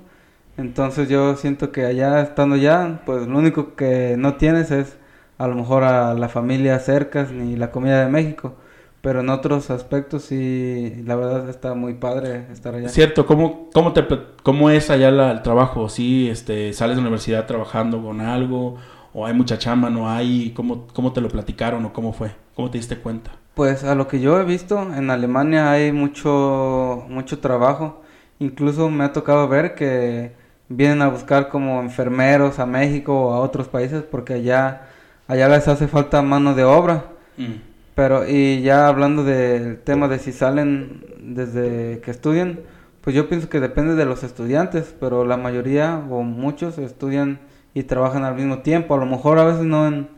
entonces 0.57 1.09
yo 1.09 1.37
siento 1.37 1.71
que 1.71 1.85
allá, 1.87 2.23
estando 2.23 2.57
allá, 2.57 3.01
pues 3.07 3.27
lo 3.27 3.39
único 3.39 3.77
que 3.77 4.16
no 4.18 4.35
tienes 4.35 4.71
es 4.71 4.97
a 5.39 5.47
lo 5.47 5.55
mejor 5.55 5.85
a 5.85 6.14
la 6.14 6.29
familia 6.29 6.79
cerca 6.81 7.27
ni 7.33 7.57
la 7.57 7.71
comida 7.71 8.05
de 8.05 8.11
México 8.11 8.57
pero 9.03 9.20
en 9.20 9.30
otros 9.30 9.70
aspectos 9.70 10.24
sí, 10.24 11.03
la 11.07 11.16
verdad 11.16 11.48
está 11.48 11.74
muy 11.74 11.94
padre 11.94 12.46
estar 12.53 12.74
allá. 12.74 12.88
Cierto, 12.88 13.24
¿cómo, 13.24 13.70
cómo, 13.72 13.92
te, 13.92 14.07
cómo 14.42 14.70
es 14.70 14.90
allá 14.90 15.09
el 15.09 15.42
trabajo? 15.42 15.88
¿Sí 15.88 16.28
este, 16.28 16.72
sales 16.74 16.96
de 16.96 17.03
la 17.03 17.09
universidad 17.09 17.46
trabajando 17.46 18.03
con 18.03 18.20
algo? 18.20 18.76
¿O 19.14 19.26
hay 19.26 19.32
mucha 19.32 19.59
chamba? 19.59 19.88
¿No 19.88 20.11
hay? 20.11 20.53
¿Cómo, 20.55 20.86
¿Cómo 20.88 21.12
te 21.12 21.20
lo 21.20 21.28
platicaron 21.28 21.84
o 21.86 21.92
cómo 21.92 22.12
fue? 22.12 22.32
¿Cómo 22.55 22.70
te 22.70 22.78
diste 22.78 22.98
cuenta? 22.98 23.32
Pues 23.55 23.84
a 23.84 23.94
lo 23.94 24.07
que 24.07 24.20
yo 24.20 24.38
he 24.38 24.44
visto, 24.44 24.80
en 24.82 25.11
Alemania 25.11 25.70
hay 25.72 25.92
mucho, 25.92 27.05
mucho 27.09 27.40
trabajo. 27.40 28.03
Incluso 28.38 28.90
me 28.90 29.05
ha 29.05 29.12
tocado 29.12 29.48
ver 29.48 29.74
que 29.74 30.32
vienen 30.68 31.03
a 31.03 31.09
buscar 31.09 31.48
como 31.48 31.80
enfermeros 31.80 32.59
a 32.59 32.66
México 32.66 33.28
o 33.28 33.32
a 33.32 33.40
otros 33.40 33.68
países 33.68 34.03
porque 34.03 34.34
allá, 34.34 34.88
allá 35.26 35.48
les 35.48 35.66
hace 35.68 35.88
falta 35.88 36.22
mano 36.22 36.55
de 36.55 36.64
obra. 36.64 37.07
Mm. 37.36 37.70
Pero, 37.95 38.28
y 38.28 38.62
ya 38.62 38.88
hablando 38.88 39.24
del 39.24 39.78
tema 39.78 40.09
de 40.09 40.18
si 40.18 40.32
salen 40.32 41.05
desde 41.20 42.01
que 42.01 42.11
estudian, 42.11 42.61
pues 43.01 43.16
yo 43.16 43.28
pienso 43.28 43.49
que 43.49 43.61
depende 43.61 43.95
de 43.95 44.05
los 44.05 44.22
estudiantes, 44.24 44.95
pero 44.99 45.24
la 45.24 45.36
mayoría 45.36 46.03
o 46.11 46.22
muchos 46.22 46.78
estudian 46.78 47.41
y 47.74 47.84
trabajan 47.84 48.24
al 48.24 48.34
mismo 48.34 48.59
tiempo. 48.59 48.95
A 48.95 48.99
lo 48.99 49.07
mejor 49.07 49.38
a 49.38 49.45
veces 49.45 49.64
no 49.64 49.86
en, 49.86 50.09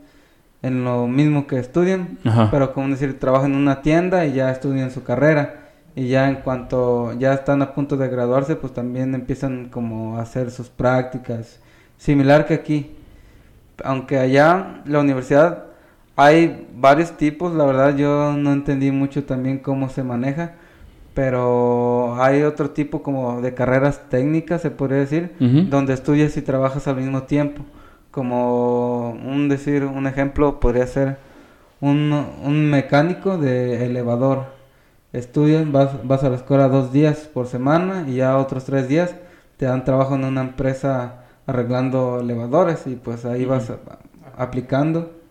en 0.62 0.84
lo 0.84 1.06
mismo 1.06 1.46
que 1.46 1.58
estudian, 1.58 2.18
pero 2.50 2.72
como 2.72 2.88
decir, 2.88 3.18
trabajan 3.18 3.52
en 3.52 3.58
una 3.58 3.82
tienda 3.82 4.26
y 4.26 4.34
ya 4.34 4.50
estudian 4.50 4.90
su 4.90 5.02
carrera. 5.04 5.58
Y 5.94 6.08
ya 6.08 6.28
en 6.28 6.36
cuanto 6.36 7.12
ya 7.18 7.34
están 7.34 7.60
a 7.60 7.74
punto 7.74 7.96
de 7.98 8.08
graduarse, 8.08 8.56
pues 8.56 8.72
también 8.72 9.14
empiezan 9.14 9.68
como 9.68 10.16
a 10.16 10.22
hacer 10.22 10.50
sus 10.50 10.68
prácticas. 10.70 11.60
Similar 11.98 12.46
que 12.46 12.54
aquí. 12.54 12.96
Aunque 13.84 14.18
allá 14.18 14.82
la 14.86 15.00
universidad 15.00 15.71
hay 16.16 16.68
varios 16.74 17.16
tipos, 17.16 17.54
la 17.54 17.64
verdad 17.64 17.96
yo 17.96 18.32
no 18.36 18.52
entendí 18.52 18.90
mucho 18.90 19.24
también 19.24 19.58
cómo 19.58 19.88
se 19.88 20.02
maneja, 20.02 20.52
pero 21.14 22.22
hay 22.22 22.42
otro 22.42 22.70
tipo 22.70 23.02
como 23.02 23.40
de 23.40 23.54
carreras 23.54 24.08
técnicas, 24.08 24.62
se 24.62 24.70
podría 24.70 24.98
decir, 24.98 25.34
donde 25.70 25.94
estudias 25.94 26.36
y 26.36 26.42
trabajas 26.42 26.86
al 26.88 26.96
mismo 26.96 27.24
tiempo. 27.24 27.62
Como 28.10 29.10
un 29.10 29.48
decir, 29.48 29.84
un 29.84 30.06
ejemplo 30.06 30.60
podría 30.60 30.86
ser 30.86 31.18
un, 31.80 32.12
un 32.44 32.70
mecánico 32.70 33.38
de 33.38 33.86
elevador. 33.86 34.44
Estudias, 35.12 35.70
vas, 35.70 36.06
vas 36.06 36.24
a 36.24 36.30
la 36.30 36.36
escuela 36.36 36.68
dos 36.68 36.92
días 36.92 37.30
por 37.32 37.46
semana 37.46 38.04
y 38.08 38.16
ya 38.16 38.38
otros 38.38 38.64
tres 38.64 38.88
días 38.88 39.14
te 39.58 39.66
dan 39.66 39.84
trabajo 39.84 40.14
en 40.14 40.24
una 40.24 40.40
empresa 40.42 41.24
arreglando 41.46 42.20
elevadores 42.20 42.86
y 42.86 42.96
pues 42.96 43.24
ahí 43.24 43.44
vas 43.44 43.70
aplicando 44.36 45.21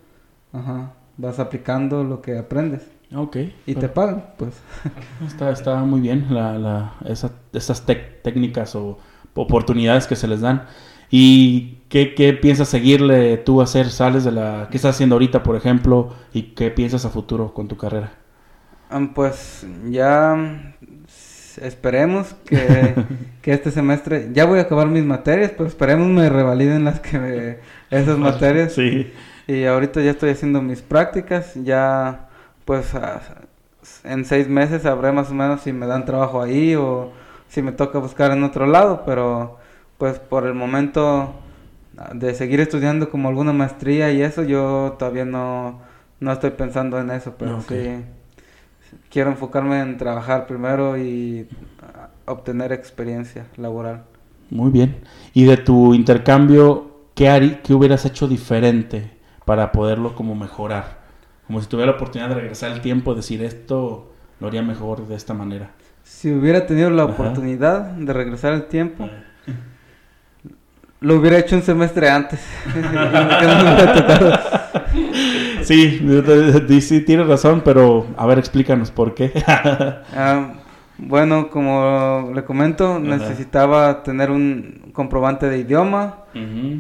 Ajá. 0.54 0.94
Vas 1.18 1.40
aplicando 1.40 2.04
lo 2.04 2.22
que 2.22 2.38
aprendes. 2.38 2.88
Ok. 3.14 3.38
Y 3.66 3.76
te 3.76 3.90
pagan, 3.90 4.26
pues. 4.38 4.54
Está, 5.28 5.52
está 5.52 5.76
muy 5.84 6.00
bien 6.02 6.28
la, 6.30 6.58
la, 6.58 6.94
esas 7.04 7.86
técnicas 8.24 8.76
o 8.76 8.98
oportunidades 9.34 10.08
que 10.08 10.16
se 10.16 10.28
les 10.28 10.42
dan. 10.42 10.64
¿Y 11.10 11.80
qué, 11.90 12.16
qué, 12.16 12.32
piensas 12.32 12.70
seguirle 12.70 13.38
tú 13.38 13.60
a 13.60 13.66
hacer? 13.66 13.90
¿Sales 13.90 14.24
de 14.24 14.32
la... 14.32 14.70
¿Qué 14.72 14.78
estás 14.78 14.96
haciendo 14.96 15.16
ahorita, 15.16 15.44
por 15.44 15.58
ejemplo? 15.58 16.16
¿Y 16.32 16.54
qué 16.54 16.72
piensas 16.72 17.04
a 17.04 17.10
futuro 17.10 17.54
con 17.54 17.68
tu 17.68 17.76
carrera? 17.78 18.14
pues 19.14 19.66
ya 19.90 20.74
esperemos 21.62 22.34
que, 22.46 22.96
que, 23.42 23.52
este 23.52 23.72
semestre... 23.72 24.30
Ya 24.34 24.46
voy 24.46 24.60
a 24.60 24.64
acabar 24.64 24.88
mis 24.88 25.04
materias, 25.04 25.52
pero 25.52 25.68
esperemos 25.68 26.08
me 26.08 26.30
revaliden 26.30 26.86
las 26.86 27.02
que 27.02 27.20
me, 27.20 27.58
esas 27.90 28.18
materias. 28.30 28.72
Sí. 28.72 29.12
Y 29.52 29.66
ahorita 29.66 30.02
ya 30.02 30.12
estoy 30.12 30.30
haciendo 30.30 30.62
mis 30.62 30.82
prácticas, 30.82 31.56
ya 31.56 32.30
pues 32.64 32.94
en 34.06 34.24
seis 34.24 34.48
meses 34.48 34.84
sabré 34.84 35.12
más 35.12 35.30
o 35.30 35.34
menos 35.34 35.60
si 35.60 35.74
me 35.74 35.88
dan 35.88 36.06
trabajo 36.06 36.42
ahí 36.42 36.74
o 36.76 37.12
si 37.50 37.62
me 37.62 37.74
toca 37.74 38.00
buscar 38.00 38.32
en 38.32 38.46
otro 38.46 38.66
lado, 38.66 39.04
pero 39.06 39.58
pues 39.98 40.20
por 40.20 40.48
el 40.48 40.54
momento 40.54 41.34
de 42.14 42.34
seguir 42.34 42.62
estudiando 42.62 43.10
como 43.10 43.28
alguna 43.28 43.52
maestría 43.52 44.14
y 44.14 44.22
eso, 44.22 44.44
yo 44.44 44.96
todavía 44.98 45.26
no, 45.26 45.82
no 46.22 46.32
estoy 46.32 46.52
pensando 46.52 46.98
en 46.98 47.12
eso, 47.12 47.36
pero 47.38 47.60
sí 47.60 48.06
quiero 49.10 49.32
enfocarme 49.32 49.82
en 49.82 49.98
trabajar 49.98 50.48
primero 50.48 50.98
y 50.98 51.46
obtener 52.26 52.72
experiencia 52.72 53.48
laboral. 53.58 54.06
Muy 54.50 54.72
bien. 54.72 55.02
¿Y 55.34 55.44
de 55.44 55.58
tu 55.58 55.94
intercambio, 55.94 57.02
qué, 57.16 57.60
qué 57.62 57.74
hubieras 57.74 58.06
hecho 58.06 58.30
diferente? 58.30 59.20
Para 59.46 59.72
poderlo 59.72 60.16
como 60.16 60.36
mejorar. 60.36 61.00
Como 61.48 61.62
si 61.62 61.68
tuviera 61.68 61.92
la 61.92 61.98
oportunidad 61.98 62.30
de 62.30 62.36
regresar 62.36 62.72
el 62.72 62.82
tiempo, 62.82 63.16
decir 63.16 63.44
esto 63.44 64.12
lo 64.40 64.48
haría 64.48 64.62
mejor 64.62 65.08
de 65.08 65.16
esta 65.16 65.34
manera. 65.34 65.72
Si 66.04 66.32
hubiera 66.32 66.66
tenido 66.66 66.90
la 66.90 67.06
oportunidad 67.06 67.92
de 67.92 68.14
regresar 68.14 68.54
el 68.54 68.66
tiempo, 68.66 69.10
lo 71.00 71.16
hubiera 71.16 71.38
hecho 71.38 71.56
un 71.56 71.62
semestre 71.62 72.10
antes. 72.10 72.40
sí, 75.64 76.82
sí, 76.82 77.02
tienes 77.02 77.28
razón, 77.28 77.62
pero 77.64 78.08
a 78.18 78.26
ver, 78.26 78.40
explícanos 78.40 78.92
por 78.92 79.14
qué. 79.14 79.32
Ah, 79.46 80.54
bueno, 81.02 81.50
como 81.50 82.32
le 82.34 82.44
comento, 82.44 83.00
necesitaba 83.00 84.04
tener 84.04 84.30
un 84.30 84.92
comprobante 84.94 85.50
de 85.50 85.58
idioma, 85.58 86.26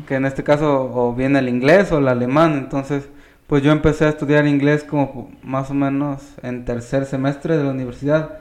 que 0.08 0.16
en 0.16 0.26
este 0.26 0.44
caso 0.44 0.92
o 0.94 1.14
bien 1.14 1.36
el 1.36 1.50
inglés 1.50 1.92
o 1.92 1.98
el 1.98 2.08
alemán. 2.08 2.54
Entonces, 2.54 3.10
pues 3.48 3.64
yo 3.64 3.72
empecé 3.72 4.06
a 4.06 4.10
estudiar 4.10 4.48
inglés 4.48 4.84
como 4.84 5.32
más 5.44 5.72
o 5.72 5.74
menos 5.74 6.22
en 6.44 6.66
tercer 6.66 7.06
semestre 7.06 7.58
de 7.58 7.64
la 7.64 7.72
universidad. 7.72 8.38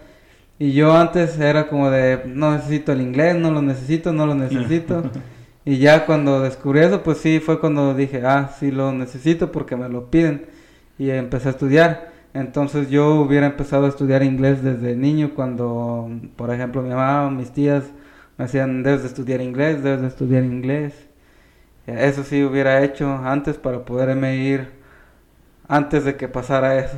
Y 0.58 0.72
yo 0.72 0.94
antes 0.94 1.40
era 1.40 1.66
como 1.68 1.90
de, 1.90 2.20
no 2.26 2.52
necesito 2.52 2.92
el 2.92 3.00
inglés, 3.00 3.36
no 3.36 3.50
lo 3.50 3.62
necesito, 3.62 4.12
no 4.12 4.26
lo 4.26 4.34
necesito. 4.34 5.02
y 5.64 5.78
ya 5.78 6.04
cuando 6.04 6.42
descubrí 6.42 6.80
eso, 6.80 7.02
pues 7.02 7.18
sí, 7.18 7.40
fue 7.40 7.58
cuando 7.58 7.94
dije, 7.94 8.22
ah, 8.26 8.50
sí 8.60 8.70
lo 8.70 8.92
necesito 8.92 9.50
porque 9.50 9.76
me 9.76 9.88
lo 9.88 10.10
piden. 10.10 10.46
Y 10.98 11.08
empecé 11.08 11.48
a 11.48 11.52
estudiar. 11.52 12.09
Entonces 12.32 12.90
yo 12.90 13.16
hubiera 13.16 13.46
empezado 13.46 13.86
a 13.86 13.88
estudiar 13.88 14.22
inglés 14.22 14.62
desde 14.62 14.94
niño 14.94 15.32
cuando, 15.34 16.08
por 16.36 16.52
ejemplo, 16.52 16.82
mi 16.82 16.90
mamá 16.90 17.26
o 17.26 17.30
mis 17.30 17.50
tías 17.50 17.84
me 18.38 18.44
decían, 18.46 18.82
debes 18.82 19.02
de 19.02 19.08
estudiar 19.08 19.40
inglés, 19.40 19.82
debes 19.82 20.00
de 20.00 20.06
estudiar 20.08 20.44
inglés. 20.44 20.94
Eso 21.86 22.22
sí 22.24 22.42
hubiera 22.44 22.82
hecho 22.84 23.10
antes 23.10 23.56
para 23.56 23.84
poderme 23.84 24.36
ir 24.36 24.70
antes 25.68 26.04
de 26.04 26.16
que 26.16 26.28
pasara 26.28 26.78
eso. 26.78 26.96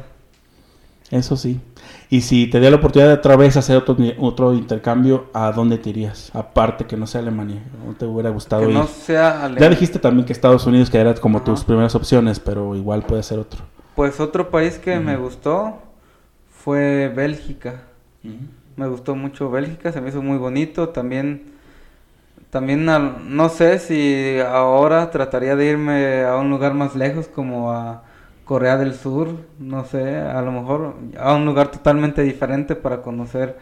Eso 1.11 1.37
sí. 1.37 1.61
Y 2.09 2.23
si 2.23 2.47
te 2.47 2.59
dio 2.59 2.71
la 2.71 2.77
oportunidad 2.77 3.09
de 3.09 3.15
otra 3.17 3.37
vez 3.37 3.57
hacer 3.57 3.77
otro, 3.77 3.97
otro 4.19 4.55
intercambio, 4.55 5.27
¿a 5.35 5.53
dónde 5.53 5.79
te 5.79 5.91
irías? 5.91 6.31
Aparte 6.35 6.87
que 6.87 6.97
no 6.97 7.07
sea 7.07 7.21
Alemania. 7.21 7.63
¿No 7.87 7.95
te 7.95 8.07
hubiera 8.07 8.31
gustado 8.31 8.63
que 8.63 8.71
ir? 8.71 8.75
No 8.75 8.87
sea 8.87 9.51
Ya 9.59 9.69
dijiste 9.69 9.99
también 9.99 10.25
que 10.25 10.33
Estados 10.33 10.67
Unidos, 10.67 10.91
que 10.91 10.99
era 10.99 11.15
como 11.15 11.43
tus 11.43 11.65
primeras 11.65 11.95
opciones, 11.95 12.41
pero 12.41 12.75
igual 12.77 13.03
puede 13.03 13.23
ser 13.23 13.39
otro. 13.39 13.63
Pues 13.95 14.21
otro 14.21 14.51
país 14.51 14.79
que 14.79 14.99
me 15.01 15.17
gustó 15.17 15.79
fue 16.51 17.13
Bélgica. 17.15 17.83
Me 18.77 18.87
gustó 18.87 19.15
mucho 19.15 19.51
Bélgica, 19.51 19.93
se 19.93 20.01
me 20.01 20.09
hizo 20.09 20.23
muy 20.23 20.39
bonito. 20.39 20.89
También, 20.91 21.53
también 22.51 22.85
no 22.87 23.49
sé 23.49 23.79
si 23.79 24.39
ahora 24.41 25.11
trataría 25.11 25.57
de 25.57 25.67
irme 25.67 26.25
a 26.25 26.37
un 26.37 26.49
lugar 26.51 26.75
más 26.75 26.95
lejos 26.95 27.29
como 27.29 27.73
a 27.73 28.05
Corea 28.45 28.77
del 28.77 28.95
Sur, 28.95 29.29
no 29.59 29.85
sé, 29.85 30.17
a 30.17 30.41
lo 30.43 30.53
mejor 30.53 30.95
a 31.19 31.35
un 31.35 31.45
lugar 31.45 31.71
totalmente 31.71 32.23
diferente 32.23 32.75
para 32.75 33.03
conocer 33.03 33.57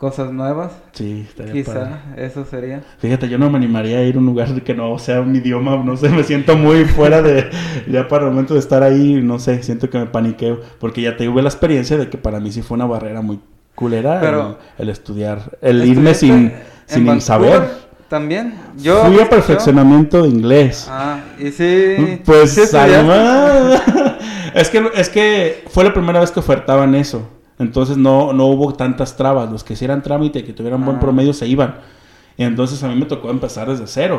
cosas 0.00 0.32
nuevas. 0.32 0.72
Sí, 0.92 1.26
estaría 1.28 1.52
Quizá 1.52 1.74
padre. 1.74 2.26
eso 2.26 2.46
sería. 2.46 2.82
Fíjate, 2.98 3.28
yo 3.28 3.36
no 3.36 3.50
me 3.50 3.58
animaría 3.58 3.98
a 3.98 4.02
ir 4.02 4.16
a 4.16 4.18
un 4.18 4.24
lugar 4.24 4.48
que 4.62 4.74
no 4.74 4.98
sea 4.98 5.20
un 5.20 5.36
idioma, 5.36 5.76
no 5.76 5.94
sé, 5.98 6.08
me 6.08 6.24
siento 6.24 6.56
muy 6.56 6.86
fuera 6.86 7.20
de, 7.20 7.50
ya 7.86 8.08
para 8.08 8.24
el 8.24 8.30
momento 8.30 8.54
de 8.54 8.60
estar 8.60 8.82
ahí, 8.82 9.20
no 9.22 9.38
sé, 9.38 9.62
siento 9.62 9.90
que 9.90 9.98
me 9.98 10.06
paniqueo, 10.06 10.58
porque 10.78 11.02
ya 11.02 11.18
tuve 11.18 11.42
la 11.42 11.50
experiencia 11.50 11.98
de 11.98 12.08
que 12.08 12.16
para 12.16 12.40
mí 12.40 12.50
sí 12.50 12.62
fue 12.62 12.76
una 12.76 12.86
barrera 12.86 13.20
muy 13.20 13.40
culera 13.74 14.20
Pero- 14.22 14.58
el, 14.78 14.84
el 14.84 14.88
estudiar, 14.88 15.58
el 15.60 15.84
irme 15.84 16.14
sin, 16.14 16.46
¿Estudiaste 16.46 16.64
en 16.88 16.94
sin 16.94 17.06
Vancouver 17.06 17.52
saber. 17.52 17.90
También. 18.08 18.54
Yo 18.76 19.04
Fui 19.04 19.20
a 19.20 19.28
perfeccionamiento 19.28 20.22
de 20.22 20.30
inglés. 20.30 20.88
Ah, 20.90 21.20
y 21.38 21.52
sí. 21.52 22.20
Pues 22.24 22.50
sí 22.50 22.62
además, 22.76 23.80
es 24.54 24.68
que 24.68 24.90
es 24.96 25.08
que 25.08 25.62
fue 25.68 25.84
la 25.84 25.94
primera 25.94 26.18
vez 26.18 26.32
que 26.32 26.40
ofertaban 26.40 26.96
eso. 26.96 27.28
Entonces 27.60 27.96
no, 27.96 28.32
no 28.32 28.46
hubo 28.46 28.74
tantas 28.74 29.16
trabas. 29.16 29.50
Los 29.52 29.62
que 29.62 29.74
hicieran 29.74 30.02
trámite, 30.02 30.42
que 30.42 30.52
tuvieran 30.52 30.84
buen 30.84 30.96
Ah. 30.96 31.00
promedio, 31.00 31.32
se 31.32 31.46
iban. 31.46 31.76
Y 32.36 32.42
entonces 32.42 32.82
a 32.82 32.88
mí 32.88 32.96
me 32.96 33.06
tocó 33.06 33.30
empezar 33.30 33.68
desde 33.68 33.86
cero. 33.86 34.18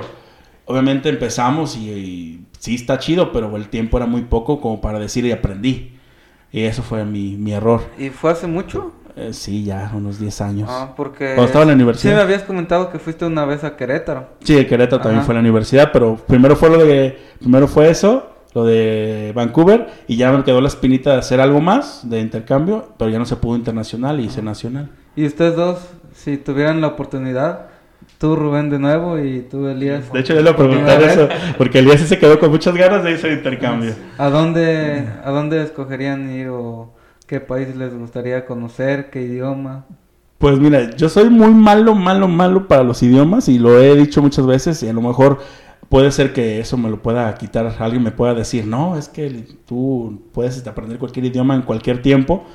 Obviamente 0.65 1.09
empezamos 1.09 1.75
y, 1.75 1.89
y 1.89 2.45
sí 2.59 2.75
está 2.75 2.99
chido, 2.99 3.31
pero 3.33 3.53
el 3.57 3.67
tiempo 3.67 3.97
era 3.97 4.05
muy 4.05 4.21
poco 4.21 4.61
como 4.61 4.79
para 4.79 4.99
decir 4.99 5.25
y 5.25 5.31
aprendí. 5.33 5.97
Y 6.51 6.61
eso 6.61 6.83
fue 6.83 7.03
mi, 7.03 7.35
mi 7.35 7.51
error. 7.53 7.81
¿Y 7.97 8.09
fue 8.09 8.31
hace 8.31 8.45
mucho? 8.47 8.93
Eh, 9.15 9.33
sí, 9.33 9.63
ya 9.65 9.91
unos 9.93 10.19
10 10.19 10.41
años. 10.41 10.69
Ah, 10.71 10.93
porque... 10.95 11.25
Cuando 11.33 11.45
estaba 11.45 11.63
en 11.63 11.69
la 11.69 11.75
universidad. 11.75 12.11
Sí, 12.13 12.15
me 12.15 12.21
habías 12.21 12.43
comentado 12.43 12.89
que 12.91 12.99
fuiste 12.99 13.25
una 13.25 13.43
vez 13.45 13.63
a 13.63 13.75
Querétaro. 13.75 14.27
Sí, 14.43 14.65
Querétaro 14.65 15.01
también 15.01 15.19
Ajá. 15.19 15.25
fue 15.25 15.33
a 15.33 15.35
la 15.35 15.41
universidad, 15.41 15.89
pero 15.91 16.15
primero 16.15 16.55
fue 16.55 16.69
lo 16.69 16.77
de, 16.77 17.17
primero 17.39 17.67
fue 17.67 17.89
eso, 17.89 18.30
lo 18.53 18.65
de 18.65 19.31
Vancouver, 19.35 19.87
y 20.07 20.17
ya 20.17 20.31
me 20.31 20.43
quedó 20.43 20.61
la 20.61 20.67
espinita 20.67 21.13
de 21.13 21.19
hacer 21.19 21.39
algo 21.39 21.61
más 21.61 22.09
de 22.09 22.19
intercambio, 22.19 22.89
pero 22.97 23.09
ya 23.09 23.19
no 23.19 23.25
se 23.25 23.35
pudo 23.35 23.55
internacional 23.55 24.19
y 24.19 24.25
hice 24.25 24.41
nacional. 24.41 24.89
Y 25.15 25.25
ustedes 25.25 25.55
dos, 25.55 25.79
si 26.13 26.37
tuvieran 26.37 26.81
la 26.81 26.87
oportunidad, 26.87 27.67
tú 28.17 28.35
Rubén 28.35 28.69
de 28.69 28.79
nuevo 28.79 29.19
y 29.19 29.41
tú 29.41 29.67
Elías. 29.67 30.11
De 30.11 30.19
hecho, 30.19 30.33
yo 30.33 30.41
le 30.41 30.53
primera 30.53 30.99
eso, 30.99 31.27
porque 31.57 31.79
Elías 31.79 31.99
sí 31.99 32.07
se 32.07 32.19
quedó 32.19 32.39
con 32.39 32.51
muchas 32.51 32.75
ganas 32.75 33.03
de 33.03 33.13
ese 33.13 33.31
intercambio. 33.33 33.93
¿A 34.17 34.29
dónde, 34.29 35.07
¿A 35.23 35.31
dónde 35.31 35.63
escogerían 35.63 36.29
ir 36.31 36.49
o 36.49 36.93
qué 37.27 37.39
país 37.39 37.75
les 37.75 37.97
gustaría 37.97 38.45
conocer, 38.45 39.09
qué 39.09 39.21
idioma? 39.21 39.85
Pues 40.37 40.59
mira, 40.59 40.95
yo 40.95 41.07
soy 41.07 41.29
muy 41.29 41.53
malo, 41.53 41.93
malo, 41.93 42.27
malo 42.27 42.67
para 42.67 42.83
los 42.83 43.03
idiomas 43.03 43.47
y 43.47 43.59
lo 43.59 43.79
he 43.79 43.95
dicho 43.95 44.21
muchas 44.23 44.47
veces 44.47 44.81
y 44.81 44.89
a 44.89 44.93
lo 44.93 45.01
mejor 45.01 45.39
puede 45.91 46.11
ser 46.11 46.31
que 46.33 46.59
eso 46.61 46.77
me 46.77 46.89
lo 46.89 47.01
pueda 47.03 47.31
quitar, 47.35 47.75
alguien 47.79 48.01
me 48.01 48.11
pueda 48.11 48.33
decir, 48.33 48.65
no, 48.65 48.97
es 48.97 49.09
que 49.09 49.29
tú 49.67 50.23
puedes 50.31 50.65
aprender 50.65 50.97
cualquier 50.97 51.25
idioma 51.25 51.53
en 51.53 51.61
cualquier 51.63 52.01
tiempo, 52.01 52.45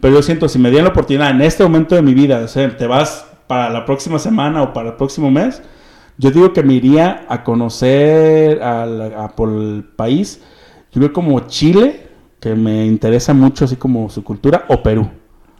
pero 0.00 0.14
yo 0.14 0.22
siento, 0.22 0.48
si 0.48 0.58
me 0.60 0.70
dieran 0.70 0.84
la 0.84 0.90
oportunidad 0.92 1.30
en 1.32 1.42
este 1.42 1.64
momento 1.64 1.96
de 1.96 2.02
mi 2.02 2.14
vida, 2.14 2.38
o 2.38 2.48
sea, 2.48 2.74
te 2.76 2.86
vas 2.86 3.26
para 3.48 3.68
la 3.68 3.84
próxima 3.84 4.18
semana 4.20 4.62
o 4.62 4.72
para 4.72 4.90
el 4.90 4.94
próximo 4.94 5.28
mes, 5.30 5.60
yo 6.18 6.30
digo 6.30 6.52
que 6.52 6.62
me 6.62 6.74
iría 6.74 7.26
a 7.28 7.42
conocer 7.42 8.62
a 8.62 8.86
la- 8.86 9.24
a 9.24 9.28
por 9.34 9.48
el 9.50 9.84
país, 9.96 10.40
yo 10.92 11.00
creo 11.00 11.12
como 11.12 11.40
Chile, 11.48 12.06
que 12.40 12.54
me 12.54 12.86
interesa 12.86 13.34
mucho 13.34 13.64
así 13.64 13.74
como 13.76 14.08
su 14.08 14.22
cultura, 14.22 14.66
o 14.68 14.80
Perú. 14.82 15.10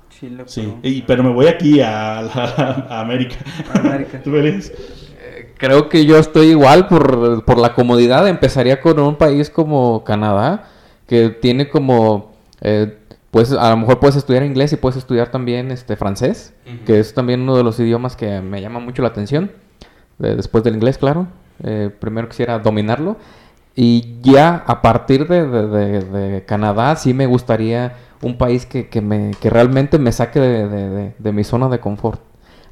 Chile, 0.08 0.44
Sí, 0.46 0.60
Perú, 0.62 0.78
y- 0.84 1.02
pero 1.02 1.22
me 1.24 1.30
voy 1.32 1.46
aquí 1.46 1.80
a, 1.80 2.20
América. 3.00 3.36
América. 3.74 4.20
¿Tú? 4.24 4.30
Creo 5.58 5.88
que 5.88 6.04
yo 6.04 6.18
estoy 6.18 6.48
igual 6.48 6.88
por, 6.88 7.44
por 7.44 7.58
la 7.58 7.74
comodidad. 7.74 8.26
Empezaría 8.28 8.80
con 8.80 8.98
un 8.98 9.16
país 9.16 9.50
como 9.50 10.04
Canadá, 10.04 10.64
que 11.06 11.30
tiene 11.30 11.68
como, 11.68 12.32
eh, 12.60 12.98
pues 13.30 13.52
a 13.52 13.70
lo 13.70 13.76
mejor 13.76 13.98
puedes 14.00 14.16
estudiar 14.16 14.42
inglés 14.42 14.72
y 14.72 14.76
puedes 14.76 14.96
estudiar 14.96 15.30
también 15.30 15.70
este 15.70 15.96
francés, 15.96 16.52
que 16.86 16.98
es 16.98 17.14
también 17.14 17.40
uno 17.42 17.56
de 17.56 17.62
los 17.64 17.78
idiomas 17.80 18.16
que 18.16 18.40
me 18.40 18.60
llama 18.60 18.80
mucho 18.80 19.02
la 19.02 19.08
atención. 19.08 19.50
Eh, 20.22 20.34
después 20.36 20.62
del 20.64 20.74
inglés, 20.74 20.98
claro. 20.98 21.26
Eh, 21.62 21.90
primero 22.00 22.28
quisiera 22.28 22.58
dominarlo. 22.58 23.16
Y 23.76 24.20
ya 24.22 24.62
a 24.66 24.82
partir 24.82 25.26
de, 25.26 25.46
de- 25.48 25.66
de- 25.68 26.00
de 26.04 26.44
Canadá 26.44 26.94
sí 26.96 27.12
me 27.14 27.26
gustaría 27.26 27.94
un 28.22 28.38
país 28.38 28.66
que, 28.66 28.88
que 28.88 29.00
me, 29.00 29.32
que 29.40 29.50
realmente 29.50 29.98
me 29.98 30.12
saque 30.12 30.38
de 30.40 31.32
mi 31.32 31.42
zona 31.44 31.68
de 31.68 31.80
confort. 31.80 32.20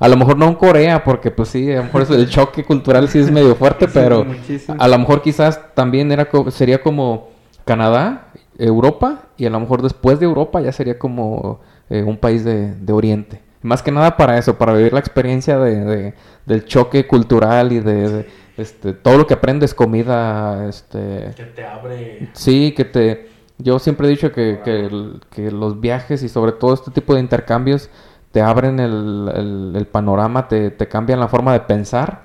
A 0.02 0.08
lo 0.08 0.16
mejor 0.16 0.36
no 0.36 0.46
en 0.48 0.54
Corea, 0.54 1.04
porque 1.04 1.30
pues 1.30 1.48
sí, 1.50 1.70
a 1.72 1.76
lo 1.76 1.84
mejor 1.84 2.06
el 2.10 2.28
choque 2.28 2.64
cultural 2.64 3.08
sí 3.08 3.18
es 3.18 3.30
medio 3.30 3.54
fuerte, 3.54 3.86
Sí, 3.88 3.92
pero 3.94 4.24
muchísimo. 4.24 4.76
a 4.80 4.88
lo 4.88 4.98
mejor 4.98 5.22
quizás 5.22 5.60
también 5.74 6.10
era 6.12 6.26
co- 6.28 6.50
sería 6.50 6.82
como 6.82 7.28
Canadá, 7.64 8.28
Europa, 8.58 9.22
y 9.36 9.46
a 9.46 9.50
lo 9.50 9.60
mejor 9.60 9.82
después 9.82 10.18
de 10.20 10.26
Europa 10.26 10.60
ya 10.60 10.72
sería 10.72 10.98
como 10.98 11.60
eh, 11.90 12.02
un 12.02 12.16
país 12.16 12.44
de, 12.44 12.74
de 12.74 12.92
Oriente. 12.92 13.40
Más 13.62 13.82
que 13.82 13.92
nada 13.92 14.16
para 14.16 14.36
eso, 14.38 14.58
para 14.58 14.72
vivir 14.72 14.92
la 14.92 14.98
experiencia 15.00 15.58
de, 15.58 15.84
de- 15.84 16.14
del 16.46 16.64
choque 16.64 17.06
cultural 17.06 17.70
y 17.72 17.78
de, 17.80 18.08
de, 18.08 18.26
este, 18.56 18.92
todo 18.92 19.16
lo 19.18 19.26
que 19.28 19.34
aprendes, 19.34 19.72
comida, 19.72 20.68
este, 20.68 21.30
Que 21.36 21.44
te 21.54 21.64
abre. 21.64 22.28
Sí, 22.32 22.72
que 22.76 22.84
te... 22.84 23.28
Yo 23.58 23.78
siempre 23.78 24.08
he 24.08 24.10
dicho 24.10 24.32
que, 24.32 24.58
que, 24.64 24.86
el- 24.86 25.20
que 25.30 25.50
los 25.52 25.80
viajes 25.80 26.24
y 26.24 26.28
sobre 26.28 26.50
todo 26.52 26.74
este 26.74 26.90
tipo 26.90 27.14
de 27.14 27.20
intercambios 27.20 27.88
te 28.32 28.40
abren 28.40 28.80
el, 28.80 29.72
el- 29.76 29.86
panorama, 29.86 30.48
te, 30.48 30.70
te 30.70 30.88
cambian 30.88 31.20
la 31.20 31.28
forma 31.28 31.52
de 31.52 31.60
pensar 31.60 32.22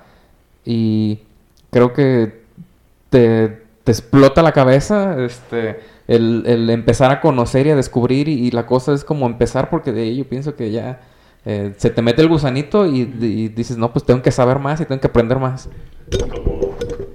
y 0.64 1.20
creo 1.70 1.92
que 1.92 2.42
te, 3.10 3.62
te 3.84 3.92
explota 3.92 4.42
la 4.42 4.52
cabeza 4.52 5.22
este, 5.22 5.80
el, 6.08 6.44
el 6.46 6.70
empezar 6.70 7.10
a 7.10 7.20
conocer 7.20 7.66
y 7.66 7.70
a 7.70 7.76
descubrir 7.76 8.28
y, 8.28 8.50
la 8.50 8.66
cosa 8.66 8.94
es 8.94 9.04
como 9.04 9.26
empezar 9.26 9.68
porque 9.70 9.92
de 9.92 10.02
ahí 10.02 10.16
yo 10.16 10.24
pienso 10.28 10.56
que 10.56 10.70
ya 10.70 11.00
eh, 11.44 11.74
se 11.76 11.90
te 11.90 12.02
mete 12.02 12.22
el 12.22 12.28
gusanito 12.28 12.86
y, 12.86 13.04
dices, 13.04 13.76
no, 13.76 13.92
pues 13.92 14.04
tengo 14.04 14.22
que 14.22 14.32
saber 14.32 14.58
más 14.58 14.80
y 14.80 14.86
tengo 14.86 15.00
que 15.00 15.06
aprender 15.06 15.38
más. 15.38 15.68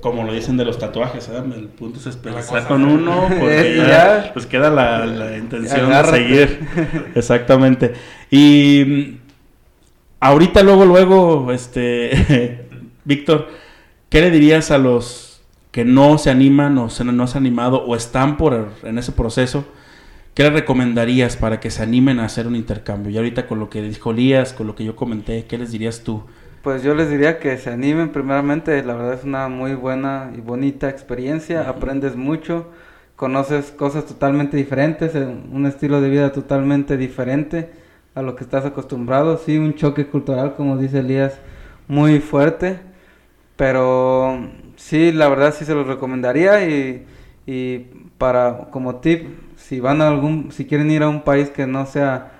Como 0.03 0.25
lo 0.25 0.33
dicen 0.33 0.57
de 0.57 0.65
los 0.65 0.77
tatuajes, 0.77 1.29
¿eh? 1.29 1.41
El 1.55 1.69
punto 1.69 1.97
es 1.97 2.07
empezar 2.07 2.67
con 2.67 2.83
uno, 2.83 3.29
porque 3.39 3.77
ya, 3.77 4.31
pues 4.33 4.45
queda 4.45 4.69
la, 4.69 5.05
la 5.05 5.37
intención 5.37 5.85
Agárrate. 5.85 6.19
de 6.19 6.47
seguir. 6.47 6.67
Exactamente. 7.15 7.93
Y 8.29 8.83
mm, 8.85 9.17
ahorita, 10.19 10.61
luego, 10.61 10.83
luego, 10.83 11.53
este, 11.53 12.67
Víctor, 13.05 13.47
¿qué 14.09 14.19
le 14.19 14.29
dirías 14.29 14.71
a 14.71 14.77
los 14.77 15.41
que 15.71 15.85
no 15.85 16.17
se 16.17 16.29
animan 16.29 16.77
o 16.79 16.89
se, 16.89 17.05
no 17.05 17.25
se 17.25 17.37
han 17.37 17.45
animado 17.45 17.85
o 17.85 17.95
están 17.95 18.35
por 18.35 18.71
en 18.83 18.97
ese 18.97 19.13
proceso? 19.13 19.63
¿Qué 20.33 20.43
le 20.43 20.49
recomendarías 20.49 21.37
para 21.37 21.61
que 21.61 21.71
se 21.71 21.81
animen 21.81 22.19
a 22.19 22.25
hacer 22.25 22.45
un 22.45 22.57
intercambio? 22.57 23.09
Y 23.09 23.15
ahorita 23.15 23.47
con 23.47 23.59
lo 23.59 23.69
que 23.69 23.81
dijo 23.81 24.11
Lías, 24.11 24.51
con 24.51 24.67
lo 24.67 24.75
que 24.75 24.83
yo 24.83 24.97
comenté, 24.97 25.45
¿qué 25.45 25.57
les 25.57 25.71
dirías 25.71 26.03
tú? 26.03 26.23
Pues 26.63 26.81
yo 26.81 26.95
les 26.95 27.09
diría 27.09 27.39
que 27.39 27.57
se 27.57 27.71
animen 27.71 28.13
primeramente, 28.13 28.81
la 28.85 28.93
verdad 28.95 29.15
es 29.15 29.25
una 29.25 29.49
muy 29.49 29.75
buena 29.75 30.31
y 30.33 30.39
bonita 30.39 30.87
experiencia, 30.87 31.67
aprendes 31.67 32.15
mucho, 32.15 32.67
conoces 33.17 33.69
cosas 33.71 34.05
totalmente 34.05 34.55
diferentes, 34.55 35.13
eh, 35.13 35.27
un 35.51 35.65
estilo 35.65 35.99
de 35.99 36.09
vida 36.09 36.31
totalmente 36.31 36.95
diferente 36.95 37.69
a 38.15 38.21
lo 38.21 38.37
que 38.37 38.45
estás 38.45 38.63
acostumbrado, 38.63 39.37
sí, 39.39 39.57
un 39.57 39.73
choque 39.73 40.07
cultural, 40.07 40.55
como 40.55 40.77
dice 40.77 40.99
Elías, 40.99 41.37
muy 41.89 42.21
fuerte, 42.21 42.79
pero 43.57 44.47
sí, 44.77 45.11
la 45.11 45.27
verdad 45.27 45.53
sí 45.53 45.65
se 45.65 45.75
los 45.75 45.85
recomendaría 45.85 46.65
y, 46.65 47.05
y 47.45 47.79
para 48.17 48.69
como 48.71 49.01
tip, 49.01 49.27
si 49.57 49.81
van 49.81 50.01
a 50.01 50.07
algún, 50.07 50.53
si 50.53 50.63
quieren 50.63 50.89
ir 50.91 51.03
a 51.03 51.09
un 51.09 51.23
país 51.23 51.49
que 51.49 51.67
no 51.67 51.85
sea 51.85 52.31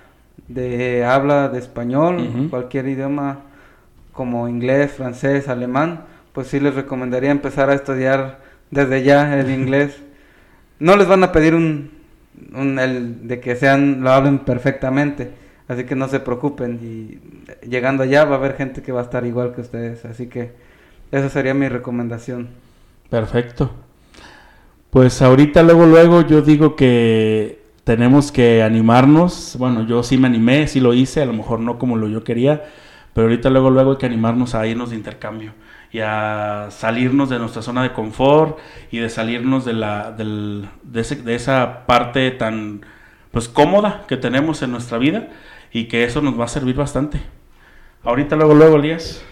de 0.48 1.04
habla 1.04 1.50
de 1.50 1.58
español, 1.58 2.48
cualquier 2.48 2.88
idioma 2.88 3.52
como 4.14 4.48
inglés, 4.48 4.92
francés, 4.92 5.48
alemán, 5.48 6.04
pues 6.32 6.48
sí 6.48 6.60
les 6.60 6.74
recomendaría 6.74 7.30
empezar 7.30 7.70
a 7.70 7.74
estudiar 7.74 8.40
desde 8.70 9.02
ya 9.02 9.38
el 9.38 9.50
inglés. 9.50 9.96
No 10.78 10.96
les 10.96 11.06
van 11.06 11.22
a 11.22 11.32
pedir 11.32 11.54
un, 11.54 11.90
el 12.78 13.28
de 13.28 13.40
que 13.40 13.56
sean 13.56 14.02
lo 14.02 14.10
hablen 14.10 14.38
perfectamente, 14.40 15.32
así 15.68 15.84
que 15.84 15.94
no 15.94 16.08
se 16.08 16.20
preocupen 16.20 16.80
y 16.82 17.66
llegando 17.66 18.02
allá 18.02 18.24
va 18.24 18.36
a 18.36 18.38
haber 18.38 18.56
gente 18.56 18.82
que 18.82 18.92
va 18.92 19.00
a 19.00 19.04
estar 19.04 19.24
igual 19.26 19.54
que 19.54 19.60
ustedes, 19.60 20.04
así 20.04 20.26
que 20.26 20.52
esa 21.12 21.28
sería 21.28 21.54
mi 21.54 21.68
recomendación. 21.68 22.48
Perfecto. 23.10 23.70
Pues 24.90 25.20
ahorita 25.22 25.62
luego 25.62 25.86
luego 25.86 26.22
yo 26.22 26.40
digo 26.40 26.76
que 26.76 27.64
tenemos 27.84 28.32
que 28.32 28.62
animarnos. 28.62 29.56
Bueno, 29.58 29.86
yo 29.86 30.02
sí 30.02 30.18
me 30.18 30.26
animé, 30.26 30.66
sí 30.66 30.80
lo 30.80 30.94
hice, 30.94 31.22
a 31.22 31.26
lo 31.26 31.32
mejor 31.32 31.60
no 31.60 31.78
como 31.78 31.96
lo 31.96 32.08
yo 32.08 32.24
quería, 32.24 32.64
pero 33.14 33.26
ahorita 33.28 33.50
luego 33.50 33.70
luego 33.70 33.92
hay 33.92 33.96
que 33.98 34.06
animarnos 34.06 34.54
a 34.54 34.66
irnos 34.66 34.90
de 34.90 34.96
intercambio 34.96 35.52
y 35.92 36.00
a 36.00 36.66
salirnos 36.70 37.30
de 37.30 37.38
nuestra 37.38 37.62
zona 37.62 37.82
de 37.82 37.92
confort 37.92 38.58
y 38.90 38.98
de 38.98 39.08
salirnos 39.08 39.64
de 39.64 39.72
la 39.74 40.10
del- 40.12 40.68
de, 40.82 41.00
ese- 41.00 41.22
de 41.22 41.34
esa 41.36 41.86
parte 41.86 42.30
tan 42.32 42.82
pues 43.30 43.48
cómoda 43.48 44.04
que 44.08 44.16
tenemos 44.16 44.62
en 44.62 44.72
nuestra 44.72 44.98
vida 44.98 45.28
y 45.72 45.84
que 45.86 46.04
eso 46.04 46.20
nos 46.20 46.38
va 46.38 46.44
a 46.44 46.48
servir 46.48 46.76
bastante. 46.76 47.20
Ahorita 48.04 48.36
luego 48.36 48.54
luego, 48.54 48.76
Elías. 48.76 49.22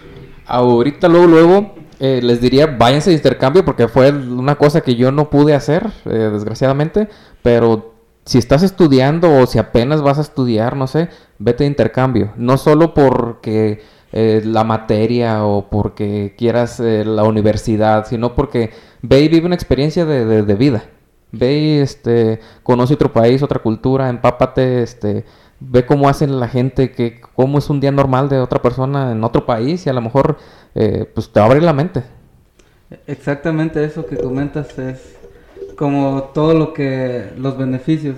Ahorita 0.47 1.09
luego, 1.09 1.27
luego 1.27 1.75
eh, 2.01 2.21
les 2.23 2.41
diría 2.41 2.67
váyanse 2.67 3.11
de 3.11 3.17
intercambio 3.17 3.65
porque 3.65 3.87
fue 3.89 4.11
una 4.11 4.57
cosa 4.57 4.81
que 4.81 4.97
yo 4.97 5.13
no 5.13 5.31
pude 5.31 5.55
hacer, 5.55 5.87
eh, 6.07 6.31
desgraciadamente, 6.33 7.09
pero 7.43 7.92
si 8.25 8.39
estás 8.39 8.63
estudiando 8.63 9.37
o 9.39 9.47
si 9.47 9.59
apenas 9.59 10.03
vas 10.03 10.19
a 10.19 10.23
estudiar, 10.23 10.77
no 10.77 10.87
sé, 10.87 11.09
vete 11.39 11.65
de 11.65 11.69
intercambio. 11.69 12.33
No 12.37 12.57
solo 12.57 12.95
porque 12.95 13.83
eh, 14.13 14.43
la 14.45 14.63
materia 14.65 15.45
o 15.45 15.69
porque 15.71 16.35
quieras 16.37 16.79
eh, 16.81 17.05
la 17.05 17.25
universidad, 17.25 18.07
sino 18.07 18.35
porque 18.35 18.71
ve 19.01 19.23
y 19.23 19.29
vive 19.29 19.47
una 19.47 19.55
experiencia 19.55 20.05
de, 20.05 20.43
de, 20.43 20.55
vida. 20.55 20.85
Ve 21.33 21.59
y 21.59 21.79
este, 21.79 22.41
conoce 22.63 22.95
otro 22.95 23.13
país, 23.13 23.43
otra 23.43 23.61
cultura, 23.61 24.09
empápate, 24.09 24.83
este, 24.83 25.25
ve 25.61 25.87
cómo 25.87 26.09
hacen 26.09 26.39
la 26.39 26.49
gente, 26.49 26.93
que, 26.93 27.21
cómo 27.35 27.59
es 27.59 27.71
un 27.71 27.81
día 27.81 27.91
normal 27.91 28.29
de 28.29 28.39
otra 28.39 28.61
persona 28.61 29.13
en 29.13 29.25
otro 29.25 29.47
país 29.47 29.87
y 29.87 29.91
a 29.91 29.95
lo 29.95 30.03
mejor 30.03 30.37
eh, 30.75 31.11
pues 31.15 31.33
te 31.33 31.41
abre 31.41 31.61
la 31.61 31.73
mente. 31.73 32.03
Exactamente 33.07 33.83
eso 33.83 34.05
que 34.07 34.19
comentas 34.19 34.79
es 34.79 35.17
como 35.83 36.31
todo 36.33 36.55
lo 36.55 36.73
que, 36.73 37.31
los 37.37 37.59
beneficios, 37.59 38.15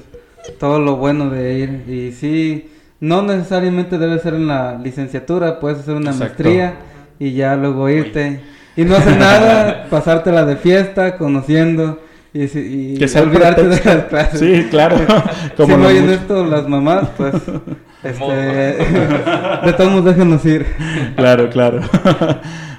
todo 0.61 0.79
lo 0.79 0.97
bueno 0.97 1.31
de 1.31 1.55
ir. 1.61 1.85
Y 1.89 2.13
sí, 2.13 2.71
no 3.01 3.23
necesariamente 3.23 3.97
debe 3.97 4.19
ser 4.19 4.35
en 4.35 4.49
la 4.49 4.77
licenciatura, 4.77 5.61
puedes 5.61 5.79
hacer 5.79 5.95
una 5.95 6.13
maestría 6.13 6.75
y 7.19 7.33
ya 7.33 7.57
luego 7.57 7.89
irte. 7.89 8.43
Y 8.77 8.85
no 8.85 8.97
hacer 8.97 9.17
nada, 9.19 9.87
pasártela 9.91 10.45
de 10.45 10.57
fiesta, 10.57 11.17
conociendo 11.17 12.03
y, 12.35 12.43
y 12.43 12.99
que 12.99 13.19
olvidarte 13.19 13.63
de 13.67 13.81
las 13.83 14.05
clases. 14.09 14.41
Sí, 14.41 14.67
claro. 14.69 14.97
Como 15.57 15.75
si 15.75 15.81
no 15.81 15.89
oyen 15.89 16.11
esto 16.11 16.45
las 16.45 16.69
mamás, 16.69 17.09
pues 17.17 17.33
este, 18.03 18.31
de 18.31 19.73
todos 19.75 19.91
modos 19.91 20.05
déjenos 20.05 20.45
ir. 20.45 20.67
Claro, 21.17 21.49
claro. 21.49 21.81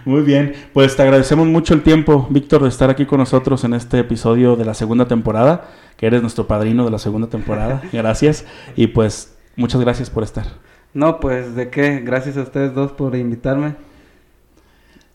Muy 0.06 0.22
bien, 0.22 0.54
pues 0.72 0.96
te 0.96 1.02
agradecemos 1.02 1.48
mucho 1.48 1.74
el 1.74 1.82
tiempo, 1.82 2.28
Víctor, 2.30 2.62
de 2.62 2.70
estar 2.70 2.92
aquí 2.92 3.08
con 3.08 3.18
nosotros 3.18 3.64
en 3.64 3.74
este 3.74 3.98
episodio 3.98 4.56
de 4.56 4.64
la 4.64 4.76
segunda 4.76 5.08
temporada, 5.08 5.68
que 5.98 6.06
eres 6.06 6.22
nuestro 6.22 6.46
padrino 6.46 6.86
de 6.86 6.92
la 6.92 7.00
segunda 7.00 7.28
temporada. 7.28 7.82
Gracias. 7.92 8.46
Y 8.76 8.86
pues 8.86 9.36
muchas 9.56 9.82
gracias 9.82 10.12
por 10.12 10.22
estar. 10.22 10.46
No, 10.94 11.20
pues 11.20 11.56
de 11.56 11.72
qué, 11.72 12.02
gracias 12.02 12.38
a 12.38 12.44
ustedes 12.44 12.76
dos 12.76 12.92
por 12.92 13.16
invitarme. 13.16 13.78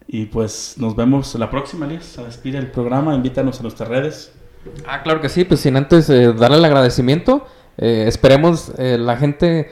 Y 0.08 0.26
pues 0.26 0.74
nos 0.76 0.96
vemos 0.96 1.36
la 1.36 1.50
próxima, 1.50 1.86
Elías. 1.86 2.18
A 2.18 2.24
despide 2.24 2.58
el 2.58 2.72
programa, 2.72 3.14
invítanos 3.14 3.60
a 3.60 3.62
nuestras 3.62 3.88
redes. 3.88 4.32
Ah, 4.88 5.04
claro 5.04 5.20
que 5.20 5.28
sí, 5.28 5.44
pues 5.44 5.60
sin 5.60 5.76
antes 5.76 6.10
eh, 6.10 6.32
darle 6.32 6.56
el 6.56 6.64
agradecimiento. 6.64 7.46
Eh, 7.78 8.06
esperemos 8.08 8.72
eh, 8.76 8.98
la 8.98 9.16
gente, 9.16 9.70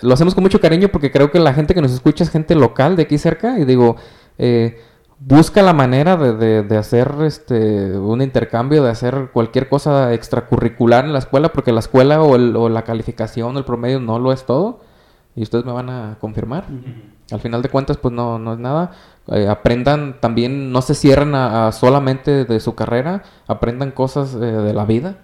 lo 0.00 0.12
hacemos 0.12 0.34
con 0.34 0.42
mucho 0.42 0.60
cariño 0.60 0.88
porque 0.88 1.12
creo 1.12 1.30
que 1.30 1.38
la 1.38 1.54
gente 1.54 1.72
que 1.72 1.80
nos 1.80 1.92
escucha 1.92 2.24
es 2.24 2.30
gente 2.30 2.56
local 2.56 2.96
de 2.96 3.04
aquí 3.04 3.16
cerca 3.16 3.60
y 3.60 3.64
digo, 3.64 3.96
eh, 4.38 4.78
busca 5.18 5.62
la 5.62 5.72
manera 5.72 6.16
de, 6.16 6.62
de, 6.62 6.76
hacer 6.76 7.14
este 7.22 7.96
un 7.98 8.22
intercambio, 8.22 8.82
de 8.82 8.90
hacer 8.90 9.30
cualquier 9.32 9.68
cosa 9.68 10.12
extracurricular 10.12 11.04
en 11.04 11.12
la 11.12 11.18
escuela, 11.18 11.52
porque 11.52 11.72
la 11.72 11.80
escuela 11.80 12.22
o, 12.22 12.32
o 12.32 12.68
la 12.68 12.82
calificación 12.82 13.56
o 13.56 13.58
el 13.58 13.64
promedio 13.64 14.00
no 14.00 14.18
lo 14.18 14.32
es 14.32 14.44
todo. 14.44 14.80
Y 15.34 15.42
ustedes 15.42 15.66
me 15.66 15.72
van 15.72 15.90
a 15.90 16.16
confirmar. 16.18 16.64
Al 17.30 17.40
final 17.40 17.60
de 17.60 17.68
cuentas, 17.68 17.98
pues 17.98 18.14
no, 18.14 18.38
no 18.38 18.54
es 18.54 18.58
nada. 18.58 18.92
Eh, 19.26 19.46
aprendan 19.48 20.18
también, 20.18 20.72
no 20.72 20.80
se 20.80 20.94
cierren 20.94 21.34
a, 21.34 21.72
solamente 21.72 22.46
de 22.46 22.58
su 22.58 22.74
carrera, 22.74 23.22
aprendan 23.46 23.90
cosas 23.90 24.34
eh, 24.34 24.38
de 24.38 24.72
la 24.72 24.86
vida. 24.86 25.18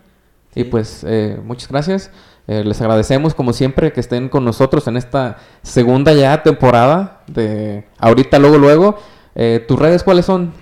Y 0.55 0.65
pues 0.65 1.07
muchas 1.45 1.71
gracias. 1.71 2.11
Les 2.47 2.81
agradecemos 2.81 3.35
como 3.35 3.53
siempre 3.53 3.93
que 3.93 4.01
estén 4.01 4.29
con 4.29 4.45
nosotros 4.45 4.87
en 4.89 4.97
esta 4.97 5.39
segunda 5.63 6.13
ya 6.13 6.43
temporada 6.43 7.23
de 7.27 7.85
ahorita, 7.99 8.39
luego, 8.39 8.59
luego. 8.59 8.99
Eh, 9.35 9.65
¿Tus 9.67 9.79
redes 9.79 10.03
cuáles 10.03 10.27
son? 10.27 10.53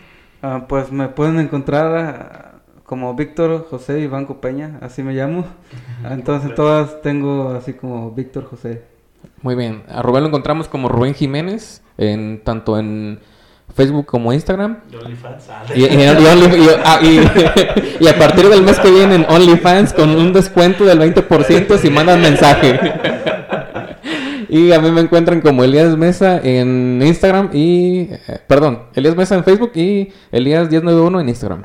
Ah, 0.43 0.67
pues 0.69 0.93
me 0.93 1.09
pueden 1.09 1.39
encontrar 1.39 1.97
ah, 1.97 2.51
como 2.85 3.15
Víctor 3.15 3.67
José 3.71 4.01
Iván 4.01 4.27
Peña, 4.27 4.79
así 4.83 5.03
me 5.03 5.13
llamo. 5.13 5.45
Entonces 6.09 6.55
todas 6.55 7.03
tengo 7.03 7.51
así 7.51 7.75
como 7.75 8.11
Víctor 8.11 8.45
José. 8.45 8.83
Muy 9.43 9.55
bien. 9.55 9.83
A 9.89 10.03
Rubén 10.03 10.23
lo 10.23 10.29
encontramos 10.29 10.69
como 10.69 10.89
Rubén 10.89 11.15
Jiménez, 11.15 11.83
en 11.99 12.43
tanto 12.45 12.79
en 12.79 13.21
Facebook 13.75 14.07
como 14.07 14.33
Instagram. 14.33 14.79
Y, 15.75 15.83
y, 18.05 18.09
a 18.09 18.19
partir 18.19 18.49
del 18.49 18.63
mes 18.63 18.79
que 18.79 18.91
viene 18.91 19.15
en 19.17 19.27
OnlyFans 19.29 19.93
con 19.93 20.11
un 20.11 20.33
descuento 20.33 20.85
del 20.85 20.99
20% 21.01 21.79
si 21.79 21.91
mandan 21.91 22.21
mensaje. 22.21 22.79
Y 24.49 24.73
a 24.73 24.81
mí 24.81 24.91
me 24.91 25.01
encuentran 25.01 25.41
como 25.41 25.63
Elías 25.63 25.97
Mesa 25.97 26.41
en 26.43 27.01
Instagram 27.01 27.51
y... 27.53 28.09
Eh, 28.11 28.41
perdón, 28.49 28.83
Elías 28.95 29.15
Mesa 29.15 29.37
en 29.37 29.45
Facebook 29.45 29.71
y 29.77 30.09
Elías1091 30.33 31.21
en 31.21 31.29
Instagram. 31.29 31.63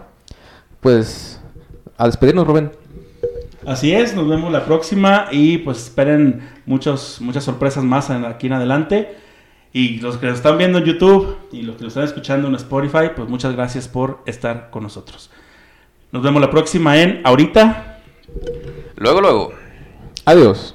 Pues 0.82 1.42
a 1.98 2.06
despedirnos, 2.06 2.46
Rubén. 2.46 2.72
Así 3.66 3.92
es, 3.92 4.14
nos 4.16 4.30
vemos 4.30 4.52
la 4.52 4.66
próxima 4.66 5.26
y 5.32 5.58
pues 5.58 5.86
esperen 5.86 6.48
muchos, 6.68 7.20
muchas 7.22 7.44
sorpresas 7.44 7.84
más 7.84 8.12
aquí 8.12 8.46
en 8.46 8.54
adelante. 8.54 9.16
Y 9.76 9.98
los 10.00 10.16
que 10.16 10.28
lo 10.28 10.32
están 10.32 10.58
viendo 10.58 10.78
en 10.78 10.86
YouTube 10.86 11.36
y 11.52 11.64
los 11.64 11.76
que 11.76 11.82
lo 11.82 11.90
están 11.90 12.06
escuchando 12.06 12.48
en 12.48 12.56
Spotify, 12.56 13.10
pues 13.14 13.28
muchas 13.28 13.54
gracias 13.54 13.90
por 13.90 14.22
estar 14.26 14.70
con 14.70 14.84
nosotros. 14.84 15.30
Nos 16.14 16.24
vemos 16.24 16.42
la 16.42 16.50
próxima 16.50 16.98
en 17.02 17.20
Ahorita. 17.26 18.00
Luego, 18.96 19.20
luego. 19.20 19.52
Adiós. 20.24 20.75